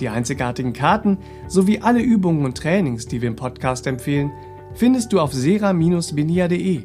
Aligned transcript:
Die 0.00 0.08
einzigartigen 0.08 0.72
Karten 0.72 1.18
sowie 1.48 1.80
alle 1.80 2.00
Übungen 2.00 2.44
und 2.44 2.56
Trainings, 2.56 3.06
die 3.06 3.20
wir 3.20 3.28
im 3.28 3.36
Podcast 3.36 3.86
empfehlen, 3.86 4.30
findest 4.74 5.12
du 5.12 5.20
auf 5.20 5.32
sera-benia.de. 5.32 6.84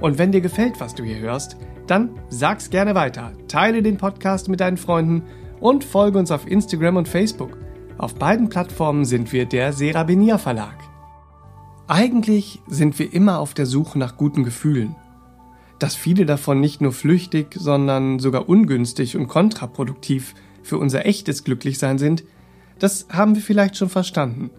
Und 0.00 0.18
wenn 0.18 0.32
dir 0.32 0.40
gefällt, 0.40 0.80
was 0.80 0.94
du 0.94 1.02
hier 1.02 1.18
hörst, 1.18 1.56
dann 1.86 2.10
sag's 2.28 2.70
gerne 2.70 2.94
weiter, 2.94 3.32
teile 3.48 3.82
den 3.82 3.96
Podcast 3.96 4.48
mit 4.48 4.60
deinen 4.60 4.76
Freunden 4.76 5.22
und 5.60 5.84
folge 5.84 6.18
uns 6.18 6.30
auf 6.30 6.46
Instagram 6.46 6.96
und 6.96 7.08
Facebook. 7.08 7.58
Auf 7.96 8.14
beiden 8.14 8.48
Plattformen 8.48 9.04
sind 9.04 9.32
wir 9.32 9.46
der 9.46 9.72
Serabenia 9.72 10.38
Verlag. 10.38 10.76
Eigentlich 11.88 12.60
sind 12.68 12.98
wir 12.98 13.12
immer 13.12 13.40
auf 13.40 13.54
der 13.54 13.66
Suche 13.66 13.98
nach 13.98 14.16
guten 14.16 14.44
Gefühlen. 14.44 14.94
Dass 15.78 15.96
viele 15.96 16.26
davon 16.26 16.60
nicht 16.60 16.80
nur 16.80 16.92
flüchtig, 16.92 17.54
sondern 17.54 18.18
sogar 18.18 18.48
ungünstig 18.48 19.16
und 19.16 19.26
kontraproduktiv 19.26 20.34
für 20.68 20.78
unser 20.78 21.06
echtes 21.06 21.44
Glücklichsein 21.44 21.98
sind, 21.98 22.24
das 22.78 23.06
haben 23.10 23.34
wir 23.34 23.42
vielleicht 23.42 23.76
schon 23.76 23.88
verstanden. 23.88 24.50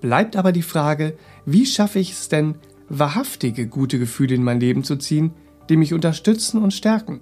Bleibt 0.00 0.36
aber 0.36 0.52
die 0.52 0.62
Frage, 0.62 1.16
wie 1.46 1.64
schaffe 1.64 1.98
ich 1.98 2.12
es 2.12 2.28
denn, 2.28 2.56
wahrhaftige 2.88 3.66
gute 3.66 3.98
Gefühle 3.98 4.34
in 4.34 4.44
mein 4.44 4.60
Leben 4.60 4.84
zu 4.84 4.96
ziehen, 4.96 5.32
die 5.68 5.76
mich 5.76 5.94
unterstützen 5.94 6.60
und 6.60 6.74
stärken? 6.74 7.20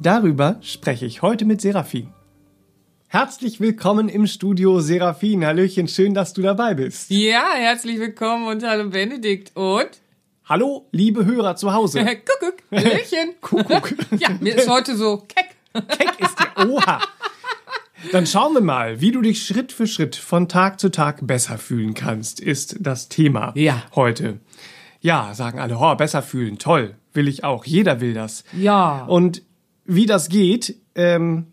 Darüber 0.00 0.58
spreche 0.60 1.06
ich 1.06 1.22
heute 1.22 1.44
mit 1.44 1.60
Seraphin. 1.60 2.08
Herzlich 3.06 3.60
willkommen 3.60 4.08
im 4.08 4.26
Studio, 4.26 4.80
Seraphin. 4.80 5.44
Hallöchen, 5.44 5.88
schön, 5.88 6.14
dass 6.14 6.32
du 6.32 6.42
dabei 6.42 6.74
bist. 6.74 7.10
Ja, 7.10 7.54
herzlich 7.54 7.98
willkommen 7.98 8.46
und 8.46 8.62
hallo 8.62 8.88
Benedikt 8.90 9.56
und 9.56 9.90
Hallo, 10.44 10.88
liebe 10.90 11.24
Hörer 11.24 11.54
zu 11.54 11.72
Hause. 11.72 12.04
Kuckuck, 12.04 12.56
Hallöchen. 12.72 13.34
Kuckuck. 13.40 13.94
Ja, 14.18 14.30
mir 14.40 14.56
ist 14.56 14.68
heute 14.68 14.96
so 14.96 15.18
keck. 15.28 15.59
Keck 15.72 16.18
ist 16.20 16.36
die 16.38 16.66
Oha. 16.68 17.00
Dann 18.12 18.26
schauen 18.26 18.54
wir 18.54 18.62
mal, 18.62 19.00
wie 19.00 19.12
du 19.12 19.20
dich 19.20 19.44
Schritt 19.44 19.72
für 19.72 19.86
Schritt 19.86 20.16
von 20.16 20.48
Tag 20.48 20.80
zu 20.80 20.90
Tag 20.90 21.26
besser 21.26 21.58
fühlen 21.58 21.94
kannst, 21.94 22.40
ist 22.40 22.76
das 22.80 23.08
Thema 23.08 23.52
Ja. 23.54 23.82
heute. 23.94 24.40
Ja, 25.00 25.34
sagen 25.34 25.58
alle, 25.60 25.76
oh, 25.78 25.94
besser 25.94 26.22
fühlen, 26.22 26.58
toll, 26.58 26.94
will 27.12 27.28
ich 27.28 27.44
auch, 27.44 27.64
jeder 27.66 28.00
will 28.00 28.14
das. 28.14 28.44
Ja. 28.52 29.04
Und 29.04 29.42
wie 29.84 30.06
das 30.06 30.28
geht, 30.28 30.76
ähm, 30.94 31.46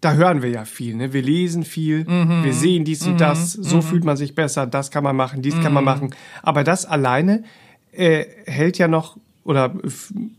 da 0.00 0.14
hören 0.14 0.42
wir 0.42 0.50
ja 0.50 0.64
viel. 0.64 0.94
Ne? 0.96 1.12
Wir 1.12 1.22
lesen 1.22 1.62
viel, 1.64 2.04
Mhm. 2.04 2.42
wir 2.42 2.52
sehen 2.54 2.84
dies 2.84 3.06
und 3.06 3.20
das, 3.20 3.52
so 3.52 3.80
fühlt 3.82 4.04
man 4.04 4.16
sich 4.16 4.34
besser, 4.34 4.66
das 4.66 4.90
kann 4.90 5.04
man 5.04 5.14
machen, 5.14 5.42
dies 5.42 5.54
kann 5.54 5.68
Mhm. 5.68 5.74
man 5.74 5.84
machen. 5.84 6.14
Aber 6.42 6.64
das 6.64 6.86
alleine 6.86 7.44
äh, 7.92 8.24
hält 8.46 8.78
ja 8.78 8.88
noch 8.88 9.18
oder 9.44 9.74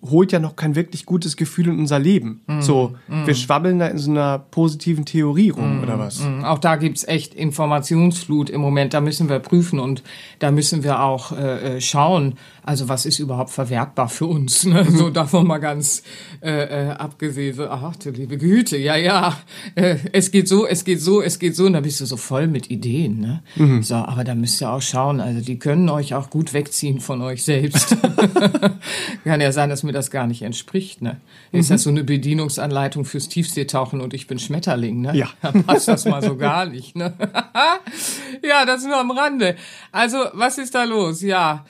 holt 0.02 0.32
ja 0.32 0.40
noch 0.40 0.56
kein 0.56 0.76
wirklich 0.76 1.06
gutes 1.06 1.36
Gefühl 1.36 1.68
in 1.68 1.80
unser 1.80 2.00
Leben. 2.00 2.42
Mhm. 2.48 2.62
So, 2.62 2.96
wir 3.26 3.36
schwabbeln 3.36 3.80
da 3.80 3.88
in 3.88 3.98
so 3.98 4.10
einer 4.12 4.40
positiven 4.40 5.06
Theorie 5.06 5.50
rum, 5.50 5.84
oder 5.84 6.00
was? 6.00 6.22
Mhm, 6.22 6.46
Auch 6.46 6.60
da 6.60 6.78
gibt's 6.78 7.04
echt 7.04 7.34
Informationsflut 7.34 8.50
im 8.50 8.62
Moment. 8.62 8.94
Da 8.94 9.02
müssen 9.02 9.28
wir 9.28 9.40
prüfen 9.40 9.80
und 9.80 10.04
da 10.40 10.52
müssen 10.52 10.84
wir 10.84 11.02
auch 11.02 11.34
äh, 11.34 11.78
äh, 11.78 11.82
schauen, 11.82 12.36
also 12.64 12.88
was 12.88 13.06
ist 13.06 13.20
überhaupt 13.20 13.50
verwertbar 13.50 14.08
für 14.08 14.26
uns. 14.26 14.66
Ne? 14.66 14.86
So 14.90 15.10
davon 15.10 15.48
mal 15.48 15.58
ganz 15.58 16.04
äh, 16.42 16.88
äh, 16.88 16.90
abgesehen. 16.92 17.60
Ach 17.70 17.96
du 17.98 18.10
liebe 18.12 18.38
Güte, 18.38 18.78
ja, 18.78 18.96
ja, 18.96 19.38
äh, 19.76 19.98
es 20.14 20.32
geht 20.32 20.48
so, 20.48 20.66
es 20.66 20.86
geht 20.86 21.02
so, 21.02 21.22
es 21.22 21.40
geht 21.40 21.56
so. 21.58 21.66
Und 21.66 21.74
da 21.74 21.82
bist 21.82 22.00
du 22.00 22.06
so 22.06 22.16
voll 22.16 22.48
mit 22.48 22.72
Ideen. 22.72 23.20
Ne? 23.20 23.82
So, 23.82 23.96
aber 23.96 24.24
da 24.24 24.34
müsst 24.34 24.62
ihr 24.62 24.70
auch 24.72 24.82
schauen. 24.82 25.20
Also 25.20 25.42
die 25.42 25.60
können 25.60 25.90
euch 25.90 26.14
auch 26.14 26.30
gut 26.30 26.54
wegziehen 26.54 27.02
von 27.02 27.22
euch 27.22 27.44
selbst. 27.44 27.98
Kann 29.24 29.42
ja 29.42 29.52
sein, 29.52 29.70
dass 29.70 29.84
mir 29.84 29.92
das 29.92 30.12
gar 30.12 30.28
nicht 30.28 30.42
entspricht. 30.42 31.02
Ne? 31.02 31.20
Ist 31.52 31.72
das 31.72 31.84
so 31.84 31.90
eine 31.90 32.04
Bedienungsanleitung 32.04 33.06
fürs 33.06 33.30
Tiefseetauchen 33.30 34.02
und 34.02 34.14
ich 34.14 34.28
bin 34.28 34.40
Schmetterling? 34.40 35.02
Ne? 35.02 35.16
Ja. 35.16 35.30
Da 35.42 35.52
passt 35.52 35.88
das 35.88 36.06
mal 36.06 36.22
so 36.22 36.38
gar 36.38 36.66
nicht. 36.66 36.96
Ne? 36.96 37.14
ja, 38.44 38.66
das 38.66 38.84
nur 38.84 38.98
am 38.98 39.12
Rande. 39.12 39.56
Also, 39.92 40.18
was 40.34 40.58
ist 40.58 40.76
da 40.76 40.84
los? 40.84 41.22
Ja, 41.22 41.66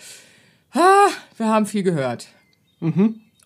ah, 0.74 1.08
wir 1.38 1.48
haben 1.48 1.66
viel 1.66 1.84
gehört. 1.84 2.28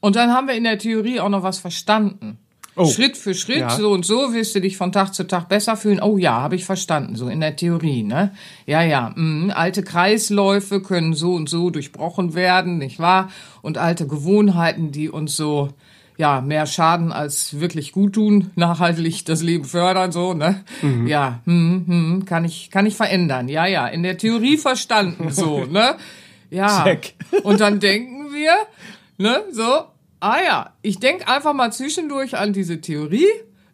Und 0.01 0.15
dann 0.15 0.33
haben 0.33 0.47
wir 0.47 0.55
in 0.55 0.63
der 0.63 0.79
Theorie 0.79 1.19
auch 1.19 1.29
noch 1.29 1.44
was 1.44 1.59
verstanden. 1.59 2.39
Oh. 2.77 2.85
Schritt 2.85 3.17
für 3.17 3.33
Schritt, 3.33 3.57
Ja. 3.57 3.69
so 3.71 3.91
und 3.91 4.05
so 4.05 4.33
wirst 4.33 4.53
du 4.55 4.61
dich 4.61 4.77
von 4.77 4.91
Tag 4.91 5.13
zu 5.13 5.25
Tag 5.25 5.49
besser 5.49 5.75
fühlen. 5.75 5.99
Oh 6.01 6.17
ja, 6.17 6.39
habe 6.41 6.55
ich 6.55 6.63
verstanden, 6.65 7.15
so 7.15 7.27
in 7.27 7.39
der 7.39 7.55
Theorie, 7.55 8.03
ne? 8.03 8.33
Ja, 8.65 8.83
ja, 8.83 9.11
mh, 9.15 9.53
alte 9.53 9.83
Kreisläufe 9.83 10.81
können 10.81 11.13
so 11.13 11.33
und 11.33 11.49
so 11.49 11.69
durchbrochen 11.69 12.35
werden, 12.35 12.77
nicht 12.77 12.99
wahr? 12.99 13.29
Und 13.61 13.77
alte 13.77 14.05
Gewohnheiten, 14.07 14.91
die 14.91 15.09
uns 15.09 15.35
so, 15.35 15.69
ja, 16.17 16.41
mehr 16.41 16.65
schaden 16.65 17.11
als 17.11 17.59
wirklich 17.59 17.91
gut 17.91 18.13
tun, 18.13 18.51
nachhaltig 18.55 19.25
das 19.25 19.41
Leben 19.44 19.65
fördern, 19.65 20.11
so, 20.11 20.33
ne? 20.33 20.63
Ja, 21.05 21.41
hm, 21.45 21.83
hm, 21.88 22.25
kann 22.25 22.45
ich, 22.45 22.69
kann 22.71 22.85
ich 22.85 22.95
verändern. 22.95 23.49
Ja, 23.49 23.65
ja, 23.65 23.88
in 23.88 24.03
der 24.03 24.17
Theorie 24.17 24.57
verstanden, 24.57 25.31
so, 25.31 25.65
ne? 25.69 25.95
Ja. 26.49 26.83
Check. 26.83 27.15
Und 27.44 27.59
dann 27.59 27.79
denken 27.79 28.27
wir, 28.33 28.53
ne, 29.17 29.44
so, 29.51 29.85
ah 30.19 30.38
ja, 30.44 30.73
ich 30.81 31.00
denk 31.00 31.29
einfach 31.29 31.53
mal 31.53 31.72
zwischendurch 31.72 32.38
an 32.38 32.53
diese 32.53 32.81
Theorie, 32.81 33.28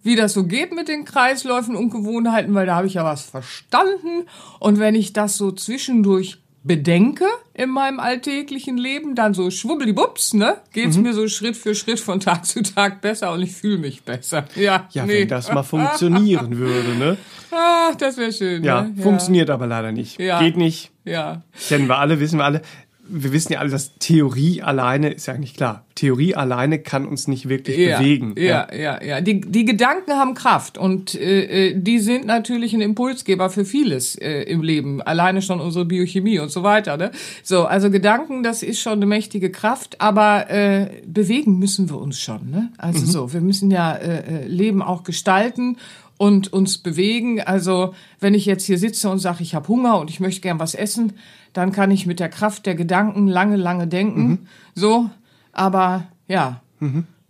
wie 0.04 0.16
das 0.16 0.34
so 0.34 0.44
geht 0.46 0.74
mit 0.76 0.88
den 0.90 1.06
Kreisläufen 1.06 1.76
und 1.76 1.90
Gewohnheiten, 1.90 2.54
weil 2.54 2.66
da 2.66 2.76
habe 2.76 2.88
ich 2.88 2.96
ja 2.96 3.06
was 3.06 3.22
verstanden. 3.22 4.26
Und 4.59 4.80
wenn 4.80 4.96
ich 4.96 5.14
das 5.14 5.38
so 5.38 5.52
zwischendurch 5.52 6.40
bedenke 6.66 7.26
in 7.53 7.70
meinem 7.70 8.00
alltäglichen 8.00 8.78
Leben, 8.78 9.16
dann 9.16 9.34
so 9.34 9.52
schwubbelibups, 9.52 10.34
ne, 10.34 10.58
geht's 10.72 10.96
Mhm. 10.96 11.03
mir 11.03 11.14
so 11.14 11.28
Schritt 11.28 11.58
für 11.58 11.76
Schritt 11.76 12.00
von 12.00 12.20
Tag 12.22 12.46
zu 12.46 12.64
Tag 12.64 13.02
besser 13.02 13.34
und 13.34 13.42
ich 13.42 13.52
fühle 13.52 13.78
mich 13.80 14.03
besser. 14.03 14.46
Ja, 14.56 14.88
Ja, 14.92 15.06
nee. 15.06 15.22
wenn 15.22 15.28
das 15.28 15.52
mal 15.53 15.64
funktionieren 15.64 16.58
würde, 16.58 16.96
ne? 16.98 17.18
Ah, 17.52 17.94
das 17.98 18.18
wäre 18.18 18.32
schön. 18.32 18.64
Ja, 18.64 18.84
ne? 18.84 18.96
funktioniert 19.02 19.50
aber 19.50 19.68
leider 19.68 19.92
nicht. 19.92 20.20
Ja. 20.20 20.40
Geht 20.42 20.56
nicht. 20.58 20.92
Ja. 21.06 21.44
Kennen 21.68 21.88
wir 21.88 21.98
alle, 22.00 22.20
wissen 22.20 22.40
wir 22.40 22.46
alle. 22.46 22.62
Wir 23.06 23.34
wissen 23.34 23.53
ja 23.53 23.59
alle, 23.59 23.69
dass 23.69 23.96
Theorie 24.00 24.62
alleine, 24.62 25.12
ist 25.12 25.25
ja 25.25 25.34
eigentlich 25.34 25.56
klar, 25.56 25.86
Theorie 25.96 26.36
alleine 26.36 26.80
kann 26.80 27.06
uns 27.06 27.28
nicht 27.28 27.50
wirklich 27.50 27.78
ja, 27.78 28.00
bewegen. 28.00 28.34
Ja, 28.38 28.68
ja, 28.74 29.03
ja. 29.03 29.22
Die, 29.22 29.41
die 29.41 29.66
Gedanken 29.66 30.14
haben 30.14 30.34
Kraft 30.34 30.78
und 30.78 31.14
äh, 31.14 31.69
äh, 31.69 31.74
die 31.75 32.00
sind 32.00 32.25
natürlich 32.25 32.74
ein 32.74 32.81
Impulsgeber 32.81 33.50
für 33.50 33.66
vieles 33.66 34.16
äh, 34.16 34.44
im 34.44 34.64
Leben. 34.64 35.02
Alleine 35.02 35.41
schon 35.41 35.62
unsere 35.62 35.86
Biochemie 35.86 36.40
und 36.40 36.50
so 36.50 36.64
weiter. 36.64 36.97
Ne? 36.97 37.11
So, 37.44 37.66
also 37.66 37.91
Gedanken, 37.91 38.41
das 38.41 38.64
ist 38.64 38.79
schon 38.79 38.94
eine 38.94 39.05
mächtige 39.05 39.52
Kraft, 39.52 40.02
aber 40.02 40.50
äh, 40.50 41.02
bewegen 41.05 41.59
müssen 41.59 41.90
wir 41.90 42.00
uns 42.00 42.20
schon. 42.20 42.50
Ne? 42.50 42.72
Also 42.78 43.05
so, 43.05 43.34
wir 43.34 43.41
müssen 43.41 43.70
ja 43.70 43.94
äh, 43.94 44.44
äh, 44.44 44.47
Leben 44.47 44.82
auch 44.82 45.03
gestalten 45.03 45.78
und 46.18 46.54
uns 46.54 46.78
bewegen. 46.78 47.42
Also 47.42 47.94
wenn 48.20 48.34
ich 48.34 48.46
jetzt 48.46 48.66
hier 48.66 48.78
sitze 48.78 49.10
und 49.10 49.20
sage, 49.20 49.44
ich 49.44 49.56
habe 49.56 49.68
Hunger 49.68 50.00
und 50.00 50.10
ich 50.10 50.20
möchte 50.20 50.42
gern 50.42 50.60
was 50.60 50.76
essen, 50.76 51.14
dann 51.54 51.72
kann 51.72 51.92
ich 51.92 52.06
mit 52.06 52.20
der 52.20 52.30
Kraft 52.30 52.66
der 52.66 52.76
Gedanken 52.76 53.28
lange, 53.28 53.58
lange 53.58 53.88
denken. 53.88 54.48
So, 54.76 55.10
aber 55.52 56.08
ja, 56.28 56.62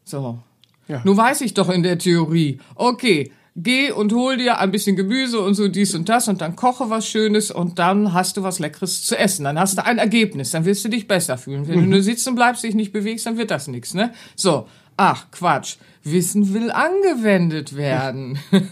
so. 0.03 0.39
Ja. 0.87 1.01
Nun 1.03 1.17
weiß 1.17 1.41
ich 1.41 1.53
doch 1.53 1.69
in 1.69 1.83
der 1.83 1.97
Theorie, 1.97 2.59
okay, 2.75 3.31
geh 3.55 3.91
und 3.91 4.11
hol 4.13 4.37
dir 4.37 4.59
ein 4.59 4.71
bisschen 4.71 4.95
Gemüse 4.95 5.39
und 5.39 5.53
so 5.53 5.67
dies 5.67 5.93
und 5.93 6.09
das 6.09 6.27
und 6.27 6.41
dann 6.41 6.55
koche 6.55 6.89
was 6.89 7.07
Schönes 7.07 7.51
und 7.51 7.79
dann 7.79 8.13
hast 8.13 8.37
du 8.37 8.43
was 8.43 8.59
Leckeres 8.59 9.03
zu 9.05 9.17
essen. 9.17 9.43
Dann 9.45 9.59
hast 9.59 9.77
du 9.77 9.85
ein 9.85 9.97
Ergebnis, 9.99 10.51
dann 10.51 10.65
wirst 10.65 10.83
du 10.83 10.89
dich 10.89 11.07
besser 11.07 11.37
fühlen. 11.37 11.67
Wenn 11.67 11.81
du 11.81 11.85
nur 11.85 12.01
sitzen 12.01 12.35
bleibst, 12.35 12.63
dich 12.63 12.75
nicht 12.75 12.91
bewegst, 12.91 13.25
dann 13.25 13.37
wird 13.37 13.51
das 13.51 13.67
nichts, 13.67 13.93
ne? 13.93 14.13
So, 14.35 14.67
ach 14.97 15.31
Quatsch. 15.31 15.77
Wissen 16.03 16.53
will 16.53 16.69
angewendet 16.69 17.77
werden. 17.77 18.37
und 18.51 18.67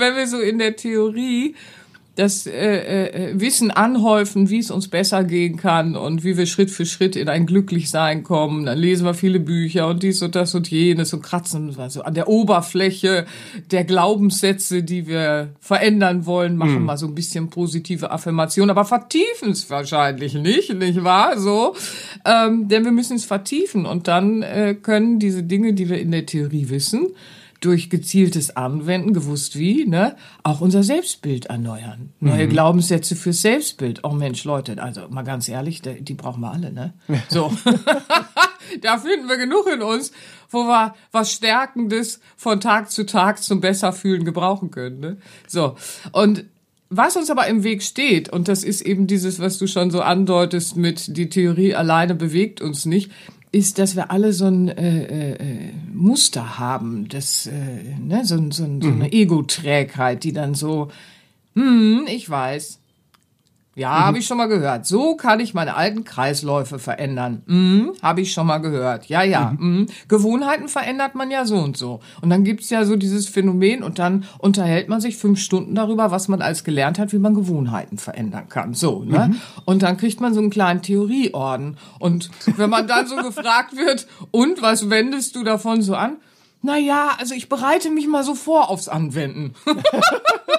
wenn 0.00 0.16
wir 0.16 0.26
so 0.26 0.38
in 0.38 0.58
der 0.58 0.76
Theorie 0.76 1.54
das 2.16 2.46
äh, 2.46 3.06
äh, 3.08 3.40
Wissen 3.40 3.70
anhäufen, 3.70 4.48
wie 4.48 4.58
es 4.58 4.70
uns 4.70 4.88
besser 4.88 5.22
gehen 5.22 5.58
kann 5.58 5.96
und 5.96 6.24
wie 6.24 6.38
wir 6.38 6.46
Schritt 6.46 6.70
für 6.70 6.86
Schritt 6.86 7.14
in 7.14 7.28
ein 7.28 7.44
Glücklichsein 7.44 8.22
kommen. 8.22 8.64
Dann 8.64 8.78
lesen 8.78 9.04
wir 9.04 9.12
viele 9.12 9.38
Bücher 9.38 9.86
und 9.86 10.02
dies 10.02 10.22
und 10.22 10.34
das 10.34 10.54
und 10.54 10.70
jenes 10.70 11.12
und 11.12 11.22
kratzen 11.22 11.76
also 11.78 12.02
an 12.02 12.14
der 12.14 12.28
Oberfläche 12.28 13.26
der 13.70 13.84
Glaubenssätze, 13.84 14.82
die 14.82 15.06
wir 15.06 15.50
verändern 15.60 16.24
wollen, 16.24 16.56
machen 16.56 16.80
mhm. 16.80 16.84
mal 16.86 16.96
so 16.96 17.06
ein 17.06 17.14
bisschen 17.14 17.50
positive 17.50 18.10
Affirmation, 18.10 18.70
aber 18.70 18.86
vertiefen 18.86 19.50
es 19.50 19.68
wahrscheinlich 19.68 20.32
nicht, 20.34 20.72
nicht 20.74 21.04
wahr? 21.04 21.38
So, 21.38 21.76
ähm, 22.24 22.66
denn 22.68 22.84
wir 22.84 22.92
müssen 22.92 23.16
es 23.16 23.26
vertiefen 23.26 23.84
und 23.84 24.08
dann 24.08 24.40
äh, 24.42 24.74
können 24.80 25.18
diese 25.18 25.42
Dinge, 25.42 25.74
die 25.74 25.90
wir 25.90 26.00
in 26.00 26.12
der 26.12 26.24
Theorie 26.24 26.70
wissen, 26.70 27.08
durch 27.60 27.90
gezieltes 27.90 28.56
Anwenden, 28.56 29.12
gewusst 29.12 29.58
wie, 29.58 29.86
ne, 29.86 30.16
auch 30.42 30.60
unser 30.60 30.82
Selbstbild 30.82 31.46
erneuern. 31.46 32.12
Neue 32.20 32.46
mhm. 32.46 32.50
Glaubenssätze 32.50 33.16
fürs 33.16 33.42
Selbstbild. 33.42 34.04
Oh 34.04 34.10
Mensch, 34.10 34.44
Leute, 34.44 34.82
also 34.82 35.08
mal 35.08 35.22
ganz 35.22 35.48
ehrlich, 35.48 35.82
die, 35.82 36.02
die 36.02 36.14
brauchen 36.14 36.40
wir 36.40 36.52
alle, 36.52 36.72
ne? 36.72 36.94
So. 37.28 37.52
da 38.82 38.98
finden 38.98 39.28
wir 39.28 39.36
genug 39.36 39.66
in 39.72 39.82
uns, 39.82 40.12
wo 40.50 40.64
wir 40.64 40.94
was 41.12 41.32
Stärkendes 41.32 42.20
von 42.36 42.60
Tag 42.60 42.90
zu 42.90 43.06
Tag 43.06 43.42
zum 43.42 43.60
Besserfühlen 43.60 44.24
gebrauchen 44.24 44.70
können, 44.70 45.00
ne? 45.00 45.16
So. 45.46 45.76
Und 46.12 46.44
was 46.88 47.16
uns 47.16 47.30
aber 47.30 47.46
im 47.48 47.64
Weg 47.64 47.82
steht, 47.82 48.28
und 48.28 48.48
das 48.48 48.62
ist 48.62 48.80
eben 48.80 49.06
dieses, 49.06 49.40
was 49.40 49.58
du 49.58 49.66
schon 49.66 49.90
so 49.90 50.02
andeutest 50.02 50.76
mit, 50.76 51.16
die 51.16 51.28
Theorie 51.28 51.74
alleine 51.74 52.14
bewegt 52.14 52.60
uns 52.60 52.86
nicht, 52.86 53.10
ist, 53.56 53.78
dass 53.78 53.96
wir 53.96 54.10
alle 54.10 54.34
so 54.34 54.44
ein 54.44 54.68
äh, 54.68 55.32
äh, 55.32 55.72
Muster 55.94 56.58
haben, 56.58 57.08
das, 57.08 57.46
äh, 57.46 57.96
ne, 57.98 58.22
so, 58.26 58.36
so, 58.50 58.50
so 58.50 58.64
eine 58.64 58.80
mhm. 58.80 59.02
Ego-Trägheit, 59.10 60.24
die 60.24 60.34
dann 60.34 60.54
so, 60.54 60.88
hm, 61.54 62.06
ich 62.06 62.28
weiß, 62.28 62.78
ja, 63.76 63.90
mhm. 63.90 64.04
habe 64.04 64.18
ich 64.18 64.26
schon 64.26 64.38
mal 64.38 64.48
gehört. 64.48 64.86
So 64.86 65.16
kann 65.16 65.38
ich 65.38 65.52
meine 65.52 65.76
alten 65.76 66.04
Kreisläufe 66.04 66.78
verändern. 66.78 67.42
Mhm, 67.44 67.92
habe 68.02 68.22
ich 68.22 68.32
schon 68.32 68.46
mal 68.46 68.56
gehört. 68.58 69.04
Ja, 69.06 69.22
ja. 69.22 69.54
Mhm. 69.58 69.66
Mhm. 69.66 69.86
Gewohnheiten 70.08 70.68
verändert 70.68 71.14
man 71.14 71.30
ja 71.30 71.44
so 71.44 71.56
und 71.58 71.76
so. 71.76 72.00
Und 72.22 72.30
dann 72.30 72.42
gibt's 72.42 72.70
ja 72.70 72.86
so 72.86 72.96
dieses 72.96 73.28
Phänomen 73.28 73.82
und 73.82 73.98
dann 73.98 74.24
unterhält 74.38 74.88
man 74.88 75.02
sich 75.02 75.18
fünf 75.18 75.38
Stunden 75.40 75.74
darüber, 75.74 76.10
was 76.10 76.26
man 76.26 76.40
als 76.40 76.64
gelernt 76.64 76.98
hat, 76.98 77.12
wie 77.12 77.18
man 77.18 77.34
Gewohnheiten 77.34 77.98
verändern 77.98 78.48
kann. 78.48 78.72
So, 78.72 79.04
ne? 79.04 79.28
Mhm. 79.28 79.40
Und 79.66 79.82
dann 79.82 79.98
kriegt 79.98 80.22
man 80.22 80.32
so 80.32 80.40
einen 80.40 80.50
kleinen 80.50 80.80
Theorieorden. 80.80 81.76
Und 81.98 82.30
wenn 82.56 82.70
man 82.70 82.88
dann 82.88 83.06
so 83.06 83.16
gefragt 83.22 83.76
wird, 83.76 84.06
und 84.30 84.62
was 84.62 84.88
wendest 84.88 85.36
du 85.36 85.44
davon 85.44 85.82
so 85.82 85.94
an? 85.94 86.16
Na 86.62 86.78
ja, 86.78 87.10
also 87.18 87.34
ich 87.34 87.50
bereite 87.50 87.90
mich 87.90 88.08
mal 88.08 88.24
so 88.24 88.34
vor 88.34 88.70
aufs 88.70 88.88
Anwenden. 88.88 89.54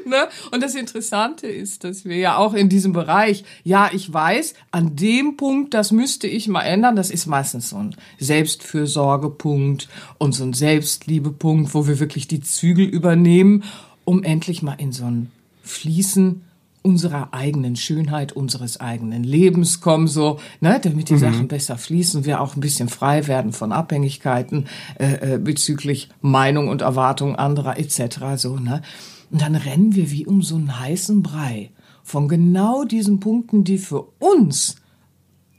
ne? 0.06 0.28
Und 0.50 0.62
das 0.62 0.74
Interessante 0.74 1.46
ist, 1.46 1.84
dass 1.84 2.04
wir 2.04 2.16
ja 2.16 2.36
auch 2.36 2.54
in 2.54 2.68
diesem 2.68 2.92
Bereich, 2.92 3.44
ja, 3.64 3.90
ich 3.92 4.12
weiß, 4.12 4.54
an 4.70 4.96
dem 4.96 5.36
Punkt, 5.36 5.74
das 5.74 5.92
müsste 5.92 6.26
ich 6.26 6.48
mal 6.48 6.62
ändern, 6.62 6.96
das 6.96 7.10
ist 7.10 7.26
meistens 7.26 7.70
so 7.70 7.76
ein 7.76 7.96
Selbstfürsorgepunkt 8.18 9.88
und 10.18 10.32
so 10.34 10.44
ein 10.44 10.52
Selbstliebepunkt, 10.52 11.74
wo 11.74 11.86
wir 11.86 12.00
wirklich 12.00 12.28
die 12.28 12.40
Zügel 12.40 12.86
übernehmen, 12.86 13.64
um 14.04 14.22
endlich 14.22 14.62
mal 14.62 14.76
in 14.78 14.92
so 14.92 15.04
ein 15.04 15.30
Fließen 15.62 16.42
unserer 16.82 17.34
eigenen 17.34 17.76
Schönheit, 17.76 18.32
unseres 18.32 18.80
eigenen 18.80 19.22
Lebens 19.22 19.80
kommen, 19.80 20.08
so, 20.08 20.40
ne, 20.60 20.80
damit 20.82 21.10
die 21.10 21.14
mhm. 21.14 21.18
Sachen 21.18 21.48
besser 21.48 21.76
fließen, 21.76 22.24
wir 22.24 22.40
auch 22.40 22.56
ein 22.56 22.60
bisschen 22.60 22.88
frei 22.88 23.26
werden 23.26 23.52
von 23.52 23.72
Abhängigkeiten 23.72 24.66
äh, 24.98 25.34
äh, 25.34 25.38
bezüglich 25.38 26.08
Meinung 26.22 26.68
und 26.68 26.80
Erwartung 26.80 27.36
anderer 27.36 27.78
etc. 27.78 28.36
So, 28.36 28.56
ne. 28.56 28.82
Und 29.30 29.42
dann 29.42 29.54
rennen 29.54 29.94
wir 29.94 30.10
wie 30.10 30.26
um 30.26 30.42
so 30.42 30.56
einen 30.56 30.78
heißen 30.78 31.22
Brei 31.22 31.70
von 32.02 32.28
genau 32.28 32.84
diesen 32.84 33.20
Punkten, 33.20 33.64
die 33.64 33.78
für 33.78 34.08
uns 34.18 34.76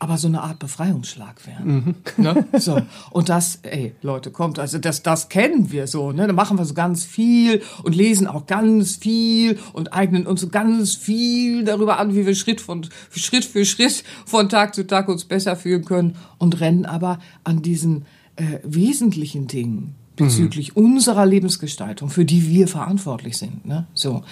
aber 0.02 0.18
so 0.18 0.28
eine 0.28 0.42
Art 0.42 0.58
Befreiungsschlag 0.58 1.46
wären. 1.46 1.96
Mhm. 2.18 2.24
Ne? 2.24 2.46
So. 2.60 2.82
Und 3.12 3.30
das, 3.30 3.60
ey, 3.62 3.94
Leute, 4.02 4.32
kommt, 4.32 4.58
also 4.58 4.80
das, 4.80 5.04
das 5.04 5.30
kennen 5.30 5.72
wir 5.72 5.86
so, 5.86 6.12
ne? 6.12 6.26
Da 6.26 6.34
machen 6.34 6.58
wir 6.58 6.66
so 6.66 6.74
ganz 6.74 7.06
viel 7.06 7.62
und 7.84 7.96
lesen 7.96 8.26
auch 8.26 8.48
ganz 8.48 8.96
viel 8.96 9.60
und 9.74 9.94
eignen 9.94 10.26
uns 10.26 10.42
so 10.42 10.50
ganz 10.50 10.96
viel 10.96 11.64
darüber 11.64 12.00
an, 12.00 12.16
wie 12.16 12.26
wir 12.26 12.34
Schritt 12.34 12.62
von 12.62 12.88
Schritt 13.12 13.46
für 13.46 13.64
Schritt 13.64 14.04
von 14.26 14.50
Tag 14.50 14.74
zu 14.74 14.88
Tag 14.88 15.08
uns 15.08 15.26
besser 15.26 15.56
fühlen 15.56 15.86
können 15.86 16.16
und 16.40 16.60
rennen 16.62 16.88
aber 16.88 17.20
an 17.44 17.62
diesen 17.62 18.06
äh, 18.38 18.58
wesentlichen 18.64 19.46
Dingen 19.46 19.94
bezüglich 20.26 20.76
mhm. 20.76 20.86
unserer 20.86 21.26
Lebensgestaltung, 21.26 22.10
für 22.10 22.26
die 22.26 22.48
wir 22.48 22.68
verantwortlich 22.68 23.38
sind. 23.38 23.66
Ne? 23.66 23.88
So, 23.94 24.24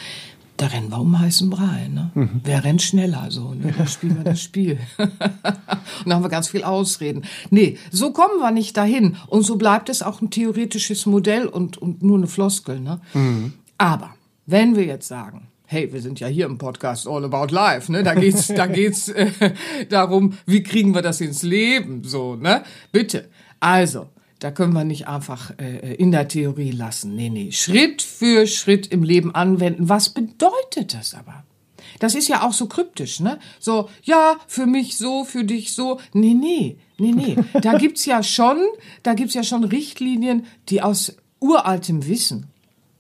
da 0.57 0.67
rennen 0.67 0.89
wir 0.89 0.99
um 0.99 1.17
heißen 1.17 1.49
Brei. 1.49 1.87
Ne? 1.87 2.11
Mhm. 2.13 2.41
Wer 2.43 2.63
rennt 2.63 2.81
schneller? 2.81 3.27
So, 3.29 3.53
ne? 3.53 3.73
dann 3.77 3.87
spielen 3.89 4.17
wir 4.17 4.23
das 4.23 4.41
Spiel. 4.41 4.77
und 4.97 5.11
dann 6.05 6.13
haben 6.13 6.23
wir 6.23 6.29
ganz 6.29 6.49
viel 6.49 6.63
Ausreden. 6.63 7.23
Nee, 7.49 7.77
so 7.91 8.11
kommen 8.11 8.39
wir 8.39 8.51
nicht 8.51 8.75
dahin. 8.75 9.17
Und 9.27 9.43
so 9.43 9.55
bleibt 9.55 9.89
es 9.89 10.01
auch 10.01 10.21
ein 10.21 10.29
theoretisches 10.29 11.05
Modell 11.05 11.47
und, 11.47 11.77
und 11.77 12.03
nur 12.03 12.17
eine 12.17 12.27
Floskel. 12.27 12.79
Ne? 12.79 12.99
Mhm. 13.13 13.53
Aber 13.77 14.15
wenn 14.45 14.75
wir 14.75 14.85
jetzt 14.85 15.07
sagen, 15.07 15.47
hey, 15.65 15.93
wir 15.93 16.01
sind 16.01 16.19
ja 16.19 16.27
hier 16.27 16.47
im 16.47 16.57
Podcast 16.57 17.07
All 17.07 17.23
About 17.23 17.53
Life, 17.53 17.91
ne? 17.91 18.01
Da 18.01 18.15
geht's, 18.15 18.47
da 18.47 18.65
geht's 18.67 19.07
äh, 19.09 19.31
darum, 19.87 20.33
wie 20.47 20.63
kriegen 20.63 20.95
wir 20.95 21.03
das 21.03 21.21
ins 21.21 21.43
Leben, 21.43 22.03
so, 22.03 22.35
ne? 22.35 22.63
Bitte. 22.91 23.29
Also, 23.59 24.07
da 24.39 24.51
können 24.51 24.73
wir 24.73 24.85
nicht 24.85 25.07
einfach 25.07 25.51
äh, 25.59 25.95
in 25.95 26.11
der 26.11 26.27
Theorie 26.27 26.71
lassen. 26.71 27.15
Nee, 27.15 27.29
nee, 27.29 27.51
Schritt 27.51 28.01
für 28.01 28.47
Schritt 28.47 28.87
im 28.87 29.03
Leben 29.03 29.35
anwenden. 29.35 29.89
Was 29.89 30.09
bedeutet 30.09 30.93
das 30.93 31.13
aber? 31.13 31.43
Das 31.99 32.15
ist 32.15 32.29
ja 32.29 32.43
auch 32.43 32.53
so 32.53 32.67
kryptisch, 32.67 33.19
ne? 33.19 33.39
So, 33.59 33.89
ja, 34.03 34.37
für 34.47 34.65
mich 34.65 34.97
so, 34.97 35.25
für 35.25 35.43
dich 35.43 35.73
so. 35.73 35.99
Nee, 36.13 36.33
nee, 36.33 36.77
nee, 36.97 37.11
nee. 37.11 37.35
Da 37.61 37.77
gibt's 37.77 38.05
ja 38.05 38.23
schon, 38.23 38.57
da 39.03 39.13
gibt's 39.13 39.33
ja 39.33 39.43
schon 39.43 39.65
Richtlinien, 39.65 40.45
die 40.69 40.81
aus 40.81 41.17
uraltem 41.39 42.07
Wissen 42.07 42.47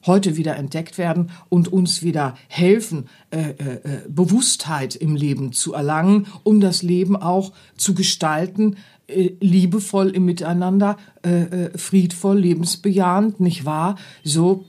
heute 0.05 0.37
wieder 0.37 0.55
entdeckt 0.55 0.97
werden 0.97 1.31
und 1.49 1.67
uns 1.67 2.03
wieder 2.03 2.35
helfen, 2.47 3.09
äh, 3.31 3.51
äh, 3.51 3.73
äh 3.73 4.01
Bewusstheit 4.07 4.95
im 4.95 5.15
Leben 5.15 5.51
zu 5.51 5.73
erlangen, 5.73 6.27
um 6.43 6.61
das 6.61 6.83
Leben 6.83 7.15
auch 7.15 7.51
zu 7.75 7.93
gestalten, 7.93 8.77
liebevoll 9.39 10.09
im 10.09 10.25
Miteinander, 10.25 10.97
äh, 11.23 11.41
äh, 11.41 11.77
friedvoll, 11.77 12.39
lebensbejahend, 12.39 13.39
nicht 13.39 13.65
wahr? 13.65 13.95
So. 14.23 14.65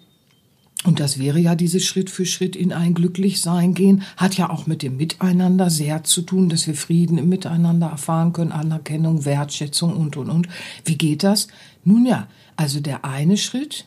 Und 0.84 0.98
das 0.98 1.18
wäre 1.18 1.38
ja 1.38 1.54
dieses 1.54 1.84
Schritt 1.84 2.08
für 2.08 2.24
Schritt 2.24 2.56
in 2.56 2.72
ein 2.72 2.94
Glücklichsein 2.94 3.74
gehen, 3.74 4.02
hat 4.16 4.38
ja 4.38 4.48
auch 4.48 4.66
mit 4.66 4.82
dem 4.82 4.96
Miteinander 4.96 5.68
sehr 5.68 6.04
zu 6.04 6.22
tun, 6.22 6.48
dass 6.48 6.66
wir 6.66 6.74
Frieden 6.74 7.18
im 7.18 7.28
Miteinander 7.28 7.88
erfahren 7.88 8.32
können, 8.32 8.50
Anerkennung, 8.50 9.26
Wertschätzung 9.26 9.94
und, 9.94 10.16
und, 10.16 10.30
und. 10.30 10.48
Wie 10.86 10.96
geht 10.96 11.22
das? 11.22 11.48
Nun 11.84 12.06
ja, 12.06 12.28
also 12.56 12.80
der 12.80 13.04
eine 13.04 13.36
Schritt 13.36 13.86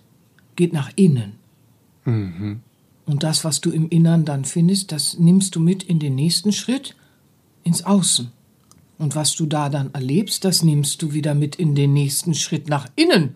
geht 0.55 0.71
nach 0.71 0.91
innen. 0.95 1.33
Mhm. 2.05 2.59
Und 3.05 3.23
das, 3.23 3.43
was 3.43 3.59
du 3.59 3.71
im 3.71 3.89
Innern 3.89 4.23
dann 4.23 4.45
findest, 4.45 4.91
das 4.91 5.17
nimmst 5.17 5.55
du 5.55 5.59
mit 5.59 5.83
in 5.83 5.99
den 5.99 6.15
nächsten 6.15 6.51
Schritt 6.51 6.95
ins 7.63 7.83
Außen. 7.83 8.31
Und 9.03 9.17
was 9.17 9.35
du 9.35 9.45
da 9.45 9.67
dann 9.67 9.93
erlebst, 9.93 10.45
das 10.45 10.63
nimmst 10.63 11.01
du 11.01 11.11
wieder 11.11 11.35
mit 11.35 11.57
in 11.57 11.75
den 11.75 11.91
nächsten 11.91 12.33
Schritt 12.33 12.69
nach 12.69 12.87
innen. 12.95 13.35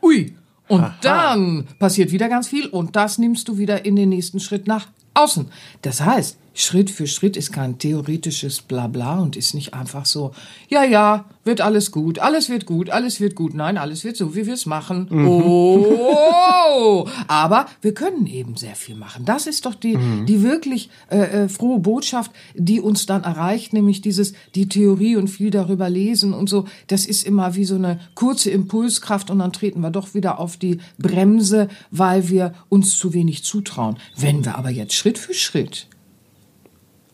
Ui. 0.00 0.36
Und 0.68 0.82
Aha. 0.82 0.94
dann 1.02 1.66
passiert 1.80 2.12
wieder 2.12 2.28
ganz 2.28 2.46
viel 2.46 2.68
und 2.68 2.94
das 2.94 3.18
nimmst 3.18 3.48
du 3.48 3.58
wieder 3.58 3.84
in 3.84 3.96
den 3.96 4.10
nächsten 4.10 4.38
Schritt 4.38 4.68
nach 4.68 4.86
außen. 5.14 5.48
Das 5.82 6.02
heißt, 6.02 6.38
Schritt 6.58 6.90
für 6.90 7.06
Schritt 7.06 7.36
ist 7.36 7.52
kein 7.52 7.78
theoretisches 7.78 8.62
Blabla 8.62 9.20
und 9.20 9.36
ist 9.36 9.54
nicht 9.54 9.74
einfach 9.74 10.04
so, 10.04 10.32
ja, 10.68 10.82
ja, 10.82 11.26
wird 11.44 11.60
alles 11.60 11.92
gut, 11.92 12.18
alles 12.18 12.50
wird 12.50 12.66
gut, 12.66 12.90
alles 12.90 13.20
wird 13.20 13.36
gut. 13.36 13.54
Nein, 13.54 13.78
alles 13.78 14.02
wird 14.02 14.16
so, 14.16 14.34
wie 14.34 14.44
wir 14.44 14.54
es 14.54 14.66
machen. 14.66 15.06
Mhm. 15.08 15.28
Oh, 15.28 17.08
aber 17.28 17.66
wir 17.80 17.94
können 17.94 18.26
eben 18.26 18.56
sehr 18.56 18.74
viel 18.74 18.96
machen. 18.96 19.24
Das 19.24 19.46
ist 19.46 19.66
doch 19.66 19.74
die, 19.76 19.96
mhm. 19.96 20.26
die 20.26 20.42
wirklich 20.42 20.90
äh, 21.10 21.44
äh, 21.44 21.48
frohe 21.48 21.78
Botschaft, 21.78 22.32
die 22.54 22.80
uns 22.80 23.06
dann 23.06 23.22
erreicht, 23.22 23.72
nämlich 23.72 24.00
dieses, 24.00 24.32
die 24.56 24.68
Theorie 24.68 25.14
und 25.14 25.28
viel 25.28 25.50
darüber 25.50 25.88
lesen 25.88 26.34
und 26.34 26.48
so. 26.48 26.64
Das 26.88 27.06
ist 27.06 27.24
immer 27.24 27.54
wie 27.54 27.66
so 27.66 27.76
eine 27.76 28.00
kurze 28.16 28.50
Impulskraft 28.50 29.30
und 29.30 29.38
dann 29.38 29.52
treten 29.52 29.80
wir 29.80 29.90
doch 29.90 30.12
wieder 30.14 30.40
auf 30.40 30.56
die 30.56 30.78
Bremse, 30.98 31.68
weil 31.92 32.28
wir 32.28 32.52
uns 32.68 32.98
zu 32.98 33.14
wenig 33.14 33.44
zutrauen. 33.44 33.96
Wenn 34.16 34.44
wir 34.44 34.58
aber 34.58 34.70
jetzt 34.70 34.94
Schritt 34.94 35.18
für 35.18 35.34
Schritt 35.34 35.86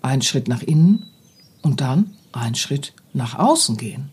einen 0.05 0.23
Schritt 0.23 0.49
nach 0.49 0.63
innen 0.63 1.07
und 1.63 1.81
dann 1.81 2.15
einen 2.33 2.55
Schritt 2.55 2.93
nach 3.13 3.39
außen 3.39 3.77
gehen. 3.77 4.11